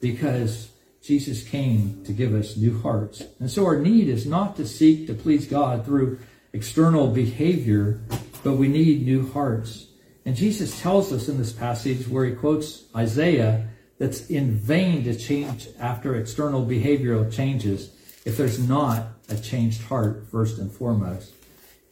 Because 0.00 0.70
Jesus 1.02 1.46
came 1.48 2.02
to 2.04 2.12
give 2.12 2.34
us 2.34 2.56
new 2.56 2.80
hearts. 2.80 3.22
And 3.38 3.48
so 3.50 3.64
our 3.64 3.78
need 3.78 4.08
is 4.08 4.26
not 4.26 4.56
to 4.56 4.66
seek 4.66 5.06
to 5.06 5.14
please 5.14 5.46
God 5.46 5.84
through 5.84 6.18
external 6.52 7.08
behavior, 7.08 8.00
but 8.42 8.54
we 8.54 8.68
need 8.68 9.04
new 9.04 9.30
hearts. 9.30 9.86
And 10.24 10.34
Jesus 10.34 10.80
tells 10.80 11.12
us 11.12 11.28
in 11.28 11.38
this 11.38 11.52
passage 11.52 12.08
where 12.08 12.24
he 12.24 12.32
quotes 12.32 12.84
Isaiah 12.96 13.68
that's 13.98 14.28
in 14.28 14.52
vain 14.52 15.04
to 15.04 15.14
change 15.16 15.68
after 15.78 16.16
external 16.16 16.64
behavioral 16.64 17.32
changes 17.32 17.90
if 18.24 18.36
there's 18.36 18.58
not 18.58 19.06
a 19.28 19.36
changed 19.36 19.82
heart 19.82 20.26
first 20.30 20.58
and 20.58 20.70
foremost. 20.70 21.32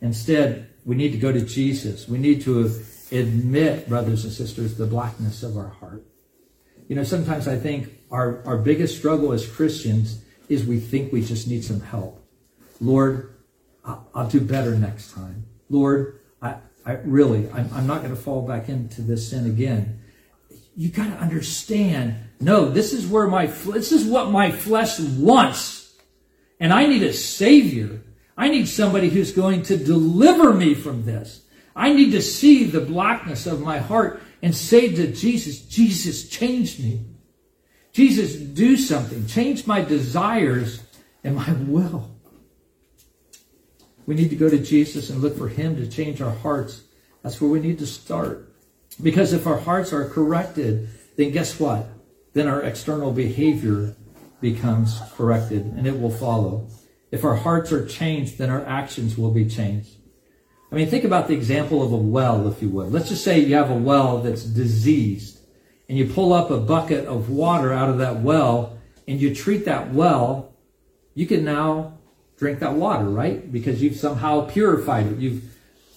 Instead, 0.00 0.68
we 0.84 0.96
need 0.96 1.12
to 1.12 1.18
go 1.18 1.30
to 1.30 1.40
Jesus. 1.40 2.08
We 2.08 2.18
need 2.18 2.42
to 2.42 2.70
admit, 3.12 3.88
brothers 3.88 4.24
and 4.24 4.32
sisters, 4.32 4.76
the 4.76 4.86
blackness 4.86 5.42
of 5.42 5.56
our 5.56 5.68
heart. 5.68 6.04
You 6.88 6.96
know, 6.96 7.04
sometimes 7.04 7.46
I 7.46 7.56
think 7.56 7.88
our, 8.10 8.42
our 8.46 8.58
biggest 8.58 8.98
struggle 8.98 9.32
as 9.32 9.46
Christians 9.46 10.22
is 10.48 10.66
we 10.66 10.80
think 10.80 11.12
we 11.12 11.24
just 11.24 11.46
need 11.46 11.64
some 11.64 11.80
help. 11.80 12.26
Lord, 12.80 13.34
I'll, 13.84 14.28
do 14.28 14.40
better 14.40 14.74
next 14.76 15.12
time. 15.12 15.46
Lord, 15.70 16.20
I, 16.40 16.56
I 16.84 16.92
really, 17.04 17.50
I'm, 17.50 17.70
I'm 17.72 17.86
not 17.86 18.02
going 18.02 18.14
to 18.14 18.20
fall 18.20 18.46
back 18.46 18.68
into 18.68 19.02
this 19.02 19.30
sin 19.30 19.46
again. 19.46 20.01
You 20.74 20.88
got 20.88 21.08
to 21.08 21.16
understand. 21.16 22.16
No, 22.40 22.68
this 22.68 22.92
is 22.92 23.06
where 23.06 23.26
my 23.26 23.46
this 23.46 23.92
is 23.92 24.04
what 24.04 24.30
my 24.30 24.50
flesh 24.50 24.98
wants, 24.98 25.94
and 26.58 26.72
I 26.72 26.86
need 26.86 27.02
a 27.02 27.12
savior. 27.12 28.00
I 28.36 28.48
need 28.48 28.66
somebody 28.68 29.10
who's 29.10 29.32
going 29.32 29.62
to 29.64 29.76
deliver 29.76 30.52
me 30.52 30.74
from 30.74 31.04
this. 31.04 31.42
I 31.76 31.92
need 31.92 32.12
to 32.12 32.22
see 32.22 32.64
the 32.64 32.80
blackness 32.80 33.46
of 33.46 33.60
my 33.60 33.78
heart 33.78 34.22
and 34.42 34.54
say 34.54 34.94
to 34.94 35.12
Jesus, 35.12 35.60
Jesus, 35.60 36.28
change 36.28 36.78
me. 36.78 37.04
Jesus, 37.92 38.34
do 38.34 38.76
something. 38.76 39.26
Change 39.26 39.66
my 39.66 39.82
desires 39.82 40.82
and 41.22 41.36
my 41.36 41.52
will. 41.52 42.10
We 44.06 44.14
need 44.14 44.30
to 44.30 44.36
go 44.36 44.48
to 44.48 44.58
Jesus 44.58 45.10
and 45.10 45.20
look 45.20 45.38
for 45.38 45.48
Him 45.48 45.76
to 45.76 45.86
change 45.86 46.20
our 46.20 46.34
hearts 46.34 46.82
That's 47.22 47.40
where 47.40 47.50
we 47.50 47.60
need 47.60 47.78
to 47.78 47.86
start. 47.86 48.51
Because 49.00 49.32
if 49.32 49.46
our 49.46 49.58
hearts 49.58 49.92
are 49.92 50.08
corrected, 50.08 50.88
then 51.16 51.30
guess 51.30 51.58
what? 51.58 51.86
Then 52.32 52.48
our 52.48 52.62
external 52.62 53.12
behavior 53.12 53.94
becomes 54.40 55.00
corrected 55.14 55.64
and 55.64 55.86
it 55.86 56.00
will 56.00 56.10
follow. 56.10 56.68
If 57.10 57.24
our 57.24 57.36
hearts 57.36 57.72
are 57.72 57.86
changed, 57.86 58.38
then 58.38 58.50
our 58.50 58.64
actions 58.64 59.16
will 59.16 59.30
be 59.30 59.46
changed. 59.46 59.90
I 60.70 60.74
mean, 60.74 60.88
think 60.88 61.04
about 61.04 61.28
the 61.28 61.34
example 61.34 61.82
of 61.82 61.92
a 61.92 61.96
well, 61.96 62.48
if 62.48 62.62
you 62.62 62.70
would. 62.70 62.92
Let's 62.92 63.10
just 63.10 63.22
say 63.22 63.38
you 63.40 63.54
have 63.56 63.70
a 63.70 63.76
well 63.76 64.18
that's 64.18 64.44
diseased 64.44 65.38
and 65.88 65.98
you 65.98 66.06
pull 66.06 66.32
up 66.32 66.50
a 66.50 66.58
bucket 66.58 67.06
of 67.06 67.28
water 67.28 67.72
out 67.72 67.90
of 67.90 67.98
that 67.98 68.20
well 68.20 68.78
and 69.06 69.20
you 69.20 69.34
treat 69.34 69.66
that 69.66 69.92
well, 69.92 70.54
you 71.14 71.26
can 71.26 71.44
now 71.44 71.98
drink 72.38 72.60
that 72.60 72.72
water, 72.72 73.04
right? 73.04 73.52
Because 73.52 73.82
you've 73.82 73.96
somehow 73.96 74.46
purified 74.46 75.06
it. 75.06 75.18
You've 75.18 75.51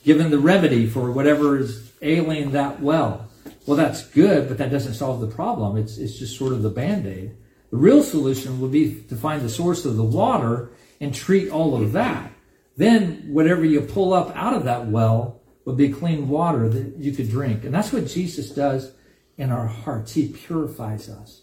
given 0.06 0.30
the 0.30 0.40
remedy 0.40 0.88
for 0.88 1.12
whatever 1.12 1.58
is 1.58 1.92
ailing 2.02 2.52
that 2.52 2.80
well. 2.80 3.28
Well, 3.66 3.76
that's 3.76 4.06
good, 4.06 4.48
but 4.48 4.60
that 4.60 4.72
doesn't 4.72 4.94
solve 4.94 5.20
the 5.20 5.28
problem. 5.28 5.76
It's, 5.78 5.98
it's 5.98 6.18
just 6.18 6.38
sort 6.38 6.54
of 6.54 6.62
the 6.62 6.70
band-aid. 6.70 7.36
The 7.72 7.78
real 7.78 8.04
solution 8.04 8.62
would 8.62 8.72
be 8.72 9.02
to 9.10 9.16
find 9.16 9.42
the 9.42 9.50
source 9.50 9.84
of 9.84 9.98
the 9.98 10.04
water 10.04 10.70
and 11.02 11.14
treat 11.14 11.50
all 11.50 11.76
of 11.76 11.92
that. 11.94 12.32
Then 12.78 13.24
whatever 13.28 13.66
you 13.66 13.82
pull 13.82 14.14
up 14.14 14.36
out 14.36 14.54
of 14.54 14.66
that 14.66 14.88
well 14.88 15.42
would 15.66 15.78
be 15.78 15.90
clean 15.90 16.30
water 16.30 16.70
that 16.70 16.98
you 16.98 17.12
could 17.12 17.30
drink. 17.30 17.64
And 17.64 17.74
that's 17.74 17.92
what 17.92 18.06
Jesus 18.06 18.52
does 18.52 18.94
in 19.38 19.52
our 19.52 19.66
hearts. 19.66 20.14
He 20.14 20.28
purifies 20.28 21.10
us. 21.10 21.42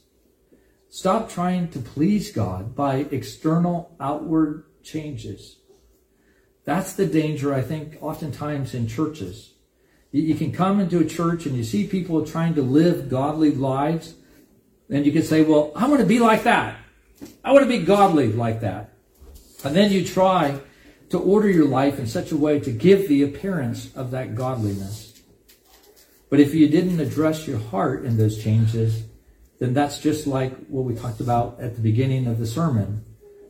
Stop 0.88 1.28
trying 1.28 1.68
to 1.70 1.80
please 1.80 2.30
God 2.30 2.76
by 2.76 3.06
external 3.10 3.96
outward 3.98 4.64
changes. 4.84 5.56
That's 6.64 6.92
the 6.92 7.06
danger, 7.06 7.52
I 7.52 7.62
think, 7.62 7.98
oftentimes 8.00 8.74
in 8.74 8.86
churches. 8.86 9.52
You 10.12 10.34
can 10.34 10.52
come 10.52 10.78
into 10.78 10.98
a 11.00 11.06
church 11.06 11.46
and 11.46 11.56
you 11.56 11.64
see 11.64 11.86
people 11.86 12.24
trying 12.24 12.54
to 12.54 12.62
live 12.62 13.08
godly 13.08 13.50
lives, 13.50 14.14
and 14.90 15.06
you 15.06 15.12
can 15.12 15.22
say, 15.22 15.42
Well, 15.42 15.72
I 15.74 15.88
want 15.88 16.00
to 16.00 16.06
be 16.06 16.18
like 16.18 16.44
that. 16.44 16.78
I 17.42 17.52
want 17.52 17.62
to 17.64 17.68
be 17.68 17.84
godly 17.84 18.32
like 18.32 18.60
that. 18.60 18.92
And 19.64 19.74
then 19.74 19.90
you 19.90 20.04
try 20.04 20.60
to 21.10 21.18
order 21.18 21.48
your 21.48 21.66
life 21.66 21.98
in 21.98 22.06
such 22.06 22.32
a 22.32 22.36
way 22.36 22.60
to 22.60 22.70
give 22.70 23.08
the 23.08 23.22
appearance 23.22 23.94
of 23.94 24.10
that 24.10 24.34
godliness. 24.34 25.20
But 26.30 26.40
if 26.40 26.54
you 26.54 26.68
didn't 26.68 27.00
address 27.00 27.46
your 27.46 27.58
heart 27.58 28.04
in 28.04 28.16
those 28.16 28.42
changes, 28.42 29.02
then 29.58 29.74
that's 29.74 29.98
just 29.98 30.26
like 30.26 30.54
what 30.66 30.84
we 30.84 30.94
talked 30.94 31.20
about 31.20 31.60
at 31.60 31.74
the 31.74 31.80
beginning 31.80 32.26
of 32.26 32.38
the 32.38 32.46
sermon 32.46 33.04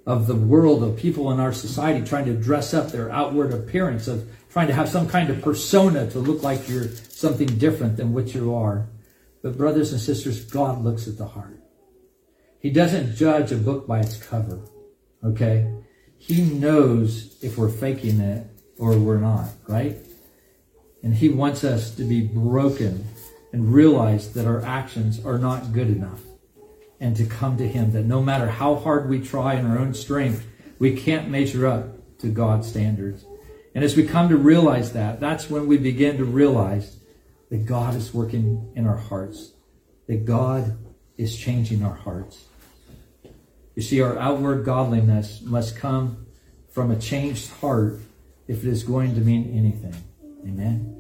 of 0.07 0.26
the 0.26 0.34
world 0.34 0.82
of 0.82 0.96
people 0.96 1.30
in 1.30 1.38
our 1.38 1.53
society 1.53 2.05
trying 2.05 2.24
to 2.24 2.34
dress 2.34 2.74
up 2.74 2.90
their 2.90 3.11
outward 3.11 3.53
appearance 3.53 4.09
of 4.09 4.28
trying 4.50 4.66
to 4.66 4.74
have 4.74 4.88
some 4.88 5.09
kind 5.09 5.30
of 5.30 5.40
persona 5.40 6.11
to 6.11 6.18
look 6.18 6.42
like 6.42 6.68
you're 6.68 6.88
something 6.88 7.46
different 7.59 7.96
than 7.96 8.12
what 8.12 8.34
you 8.34 8.55
are. 8.55 8.88
But 9.42 9.57
brothers 9.57 9.92
and 9.92 10.00
sisters, 10.00 10.44
God 10.44 10.82
looks 10.82 11.07
at 11.07 11.18
the 11.18 11.26
heart. 11.26 11.61
He 12.61 12.70
doesn't 12.70 13.16
judge 13.16 13.53
a 13.53 13.57
book 13.57 13.86
by 13.86 14.00
its 14.00 14.16
cover. 14.16 14.61
Okay? 15.24 15.72
He 16.18 16.42
knows 16.42 17.36
if 17.42 17.57
we're 17.57 17.68
faking 17.68 18.20
it 18.20 18.46
or 18.78 18.98
we're 18.98 19.18
not, 19.18 19.48
right? 19.68 19.96
And 21.03 21.14
he 21.14 21.28
wants 21.28 21.64
us 21.64 21.94
to 21.96 22.05
be 22.05 22.20
broken 22.20 23.05
and 23.53 23.72
realize 23.72 24.32
that 24.34 24.46
our 24.46 24.62
actions 24.64 25.24
are 25.24 25.38
not 25.38 25.72
good 25.72 25.88
enough 25.88 26.20
and 27.03 27.16
to 27.16 27.26
come 27.26 27.57
to 27.59 27.66
him 27.66 27.90
that 27.90 28.05
no 28.05 28.22
matter 28.22 28.46
how 28.46 28.76
hard 28.76 29.11
we 29.11 29.20
try 29.20 29.55
in 29.55 29.66
our 29.66 29.76
own 29.76 29.92
strength, 29.92 30.46
we 30.78 30.96
can't 30.96 31.28
measure 31.28 31.66
up 31.66 32.18
to 32.18 32.28
God's 32.28 32.68
standards. 32.68 33.24
And 33.74 33.82
as 33.82 33.96
we 33.96 34.07
come 34.07 34.28
to 34.28 34.36
realize 34.36 34.92
that, 34.92 35.18
that's 35.18 35.50
when 35.50 35.66
we 35.66 35.78
begin 35.78 36.18
to 36.18 36.24
realize 36.24 36.96
that 37.50 37.66
God 37.66 37.96
is 37.96 38.14
working 38.14 38.70
in 38.76 38.86
our 38.86 38.96
hearts, 38.96 39.50
that 40.07 40.24
God 40.24 40.78
is 41.18 41.36
changing 41.36 41.82
our 41.82 41.94
hearts. 41.94 42.44
You 43.74 43.82
see, 43.82 44.00
our 44.00 44.16
outward 44.16 44.64
godliness 44.64 45.42
must 45.42 45.74
come 45.76 46.26
from 46.70 46.92
a 46.92 46.96
changed 46.96 47.50
heart 47.55 47.98
if 48.46 48.64
it 48.64 48.68
is 48.68 48.84
going 48.84 49.16
to 49.16 49.20
mean 49.20 49.53
anything. 49.59 49.96
Amen. 50.44 50.91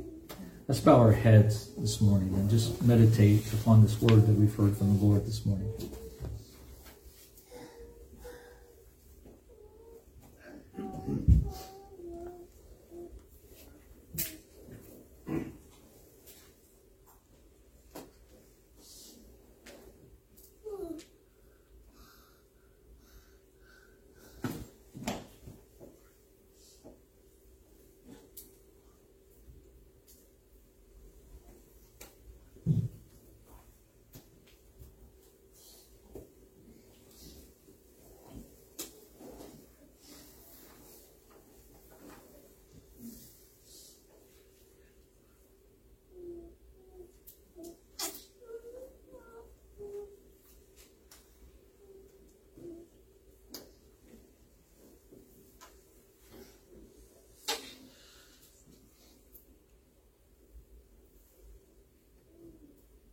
Let's 0.68 0.80
bow 0.80 1.00
our 1.00 1.12
heads 1.12 1.74
this 1.76 2.00
morning 2.00 2.32
and 2.34 2.48
just 2.48 2.80
meditate 2.82 3.52
upon 3.52 3.82
this 3.82 4.00
word 4.00 4.28
that 4.28 4.32
we've 4.32 4.54
heard 4.54 4.76
from 4.76 4.96
the 4.96 5.04
Lord 5.04 5.26
this 5.26 5.44
morning. 5.44 5.68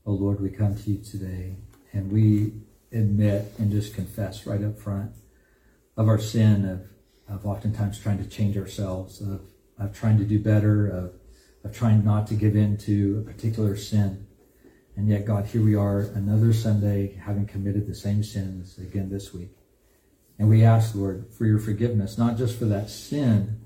Oh 0.09 0.13
Lord, 0.13 0.41
we 0.41 0.49
come 0.49 0.75
to 0.75 0.89
you 0.89 1.03
today 1.03 1.57
and 1.93 2.11
we 2.11 2.53
admit 2.91 3.53
and 3.59 3.69
just 3.69 3.93
confess 3.93 4.47
right 4.47 4.63
up 4.63 4.79
front 4.79 5.11
of 5.95 6.07
our 6.07 6.17
sin 6.17 6.65
of, 6.65 7.31
of 7.31 7.45
oftentimes 7.45 7.99
trying 7.99 8.17
to 8.17 8.27
change 8.27 8.57
ourselves, 8.57 9.21
of, 9.21 9.41
of 9.77 9.93
trying 9.93 10.17
to 10.17 10.23
do 10.23 10.39
better, 10.39 10.87
of, 10.87 11.13
of 11.63 11.77
trying 11.77 12.03
not 12.03 12.25
to 12.25 12.33
give 12.33 12.55
in 12.55 12.75
to 12.77 13.23
a 13.23 13.31
particular 13.31 13.77
sin. 13.77 14.25
And 14.95 15.07
yet, 15.07 15.25
God, 15.25 15.45
here 15.45 15.63
we 15.63 15.75
are 15.75 15.99
another 15.99 16.53
Sunday 16.53 17.13
having 17.13 17.45
committed 17.45 17.85
the 17.85 17.93
same 17.93 18.23
sins 18.23 18.79
again 18.79 19.11
this 19.11 19.31
week. 19.31 19.51
And 20.39 20.49
we 20.49 20.63
ask, 20.63 20.95
Lord, 20.95 21.27
for 21.37 21.45
your 21.45 21.59
forgiveness, 21.59 22.17
not 22.17 22.35
just 22.35 22.57
for 22.57 22.65
that 22.65 22.89
sin, 22.89 23.61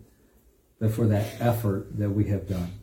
but 0.77 0.91
for 0.91 1.07
that 1.07 1.39
effort 1.39 1.97
that 1.97 2.09
we 2.09 2.25
have 2.25 2.49
done. 2.49 2.82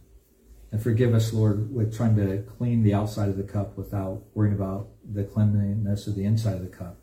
And 0.72 0.82
forgive 0.82 1.14
us, 1.14 1.32
Lord, 1.32 1.74
with 1.74 1.96
trying 1.96 2.16
to 2.16 2.42
clean 2.56 2.82
the 2.82 2.94
outside 2.94 3.28
of 3.28 3.36
the 3.36 3.42
cup 3.42 3.76
without 3.76 4.22
worrying 4.34 4.54
about 4.54 4.88
the 5.04 5.24
cleanliness 5.24 6.06
of 6.06 6.14
the 6.14 6.24
inside 6.24 6.54
of 6.54 6.62
the 6.62 6.68
cup. 6.68 6.98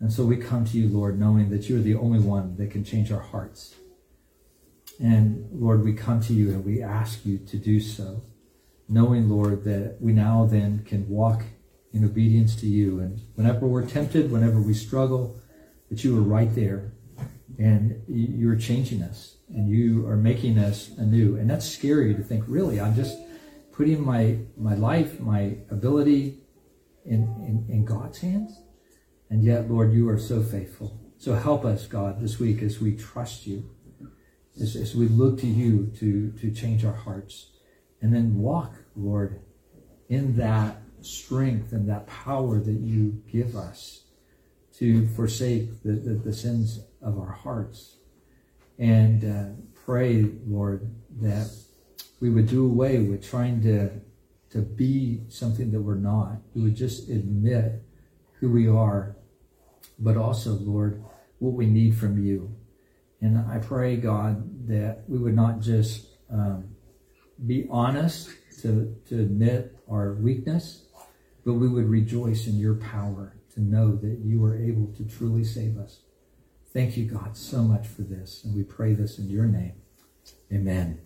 And 0.00 0.12
so 0.12 0.24
we 0.24 0.36
come 0.36 0.64
to 0.64 0.78
you, 0.78 0.88
Lord, 0.88 1.20
knowing 1.20 1.50
that 1.50 1.68
you 1.68 1.76
are 1.76 1.82
the 1.82 1.94
only 1.94 2.18
one 2.18 2.56
that 2.56 2.70
can 2.70 2.84
change 2.84 3.12
our 3.12 3.20
hearts. 3.20 3.74
And 4.98 5.48
Lord, 5.52 5.84
we 5.84 5.92
come 5.92 6.20
to 6.22 6.32
you 6.32 6.50
and 6.50 6.64
we 6.64 6.82
ask 6.82 7.24
you 7.24 7.38
to 7.38 7.56
do 7.56 7.80
so, 7.80 8.22
knowing, 8.88 9.30
Lord, 9.30 9.64
that 9.64 9.98
we 10.00 10.12
now 10.12 10.46
then 10.46 10.84
can 10.84 11.08
walk 11.08 11.44
in 11.92 12.04
obedience 12.04 12.56
to 12.56 12.66
you. 12.66 12.98
And 13.00 13.20
whenever 13.34 13.66
we're 13.66 13.86
tempted, 13.86 14.32
whenever 14.32 14.60
we 14.60 14.74
struggle, 14.74 15.40
that 15.88 16.02
you 16.02 16.18
are 16.18 16.22
right 16.22 16.52
there 16.54 16.92
and 17.58 18.02
you're 18.08 18.56
changing 18.56 19.02
us 19.02 19.36
and 19.54 19.68
you 19.68 20.06
are 20.06 20.16
making 20.16 20.58
us 20.58 20.90
anew. 20.98 21.36
And 21.36 21.50
that's 21.50 21.68
scary 21.68 22.14
to 22.14 22.22
think, 22.22 22.44
really, 22.46 22.80
I'm 22.80 22.94
just 22.94 23.18
putting 23.72 24.04
my, 24.04 24.38
my 24.56 24.74
life, 24.74 25.20
my 25.20 25.56
ability 25.70 26.38
in, 27.04 27.22
in, 27.46 27.66
in 27.68 27.84
God's 27.84 28.18
hands. 28.18 28.60
And 29.28 29.42
yet, 29.44 29.70
Lord, 29.70 29.92
you 29.92 30.08
are 30.08 30.18
so 30.18 30.42
faithful. 30.42 31.00
So 31.18 31.34
help 31.34 31.64
us, 31.64 31.86
God, 31.86 32.20
this 32.20 32.38
week 32.38 32.62
as 32.62 32.80
we 32.80 32.96
trust 32.96 33.46
you, 33.46 33.70
as, 34.60 34.76
as 34.76 34.94
we 34.94 35.08
look 35.08 35.40
to 35.40 35.46
you 35.46 35.92
to, 35.98 36.32
to 36.40 36.50
change 36.50 36.84
our 36.84 36.94
hearts. 36.94 37.50
And 38.02 38.14
then 38.14 38.38
walk, 38.38 38.74
Lord, 38.96 39.42
in 40.08 40.36
that 40.36 40.82
strength 41.02 41.72
and 41.72 41.88
that 41.88 42.06
power 42.06 42.58
that 42.58 42.80
you 42.80 43.22
give 43.30 43.56
us 43.56 44.04
to 44.74 45.06
forsake 45.08 45.82
the, 45.82 45.92
the, 45.92 46.14
the 46.14 46.32
sins 46.32 46.80
of 47.02 47.18
our 47.18 47.32
hearts 47.32 47.96
and 48.80 49.24
uh, 49.24 49.62
pray, 49.84 50.24
Lord, 50.46 50.90
that 51.20 51.54
we 52.18 52.30
would 52.30 52.48
do 52.48 52.64
away 52.64 52.98
with 52.98 53.28
trying 53.28 53.62
to 53.62 53.90
to 54.50 54.58
be 54.58 55.20
something 55.28 55.70
that 55.70 55.80
we're 55.80 55.94
not. 55.94 56.38
We 56.54 56.62
would 56.62 56.74
just 56.74 57.08
admit 57.08 57.84
who 58.40 58.50
we 58.50 58.66
are, 58.66 59.16
but 59.96 60.16
also, 60.16 60.54
Lord, 60.54 61.04
what 61.38 61.52
we 61.52 61.66
need 61.66 61.96
from 61.96 62.24
you. 62.24 62.52
And 63.20 63.38
I 63.38 63.58
pray, 63.58 63.96
God, 63.96 64.66
that 64.66 65.04
we 65.06 65.18
would 65.18 65.36
not 65.36 65.60
just 65.60 66.08
um, 66.32 66.74
be 67.46 67.68
honest 67.70 68.30
to, 68.62 68.96
to 69.08 69.20
admit 69.20 69.78
our 69.88 70.14
weakness, 70.14 70.84
but 71.44 71.54
we 71.54 71.68
would 71.68 71.88
rejoice 71.88 72.48
in 72.48 72.58
your 72.58 72.74
power 72.74 73.36
to 73.54 73.60
know 73.60 73.94
that 73.94 74.18
you 74.24 74.44
are 74.44 74.56
able 74.56 74.92
to 74.94 75.04
truly 75.04 75.44
save 75.44 75.78
us. 75.78 76.00
Thank 76.72 76.96
you, 76.96 77.04
God, 77.04 77.36
so 77.36 77.62
much 77.62 77.86
for 77.86 78.02
this. 78.02 78.44
And 78.44 78.54
we 78.54 78.62
pray 78.62 78.94
this 78.94 79.18
in 79.18 79.28
your 79.28 79.46
name. 79.46 79.74
Amen. 80.52 81.00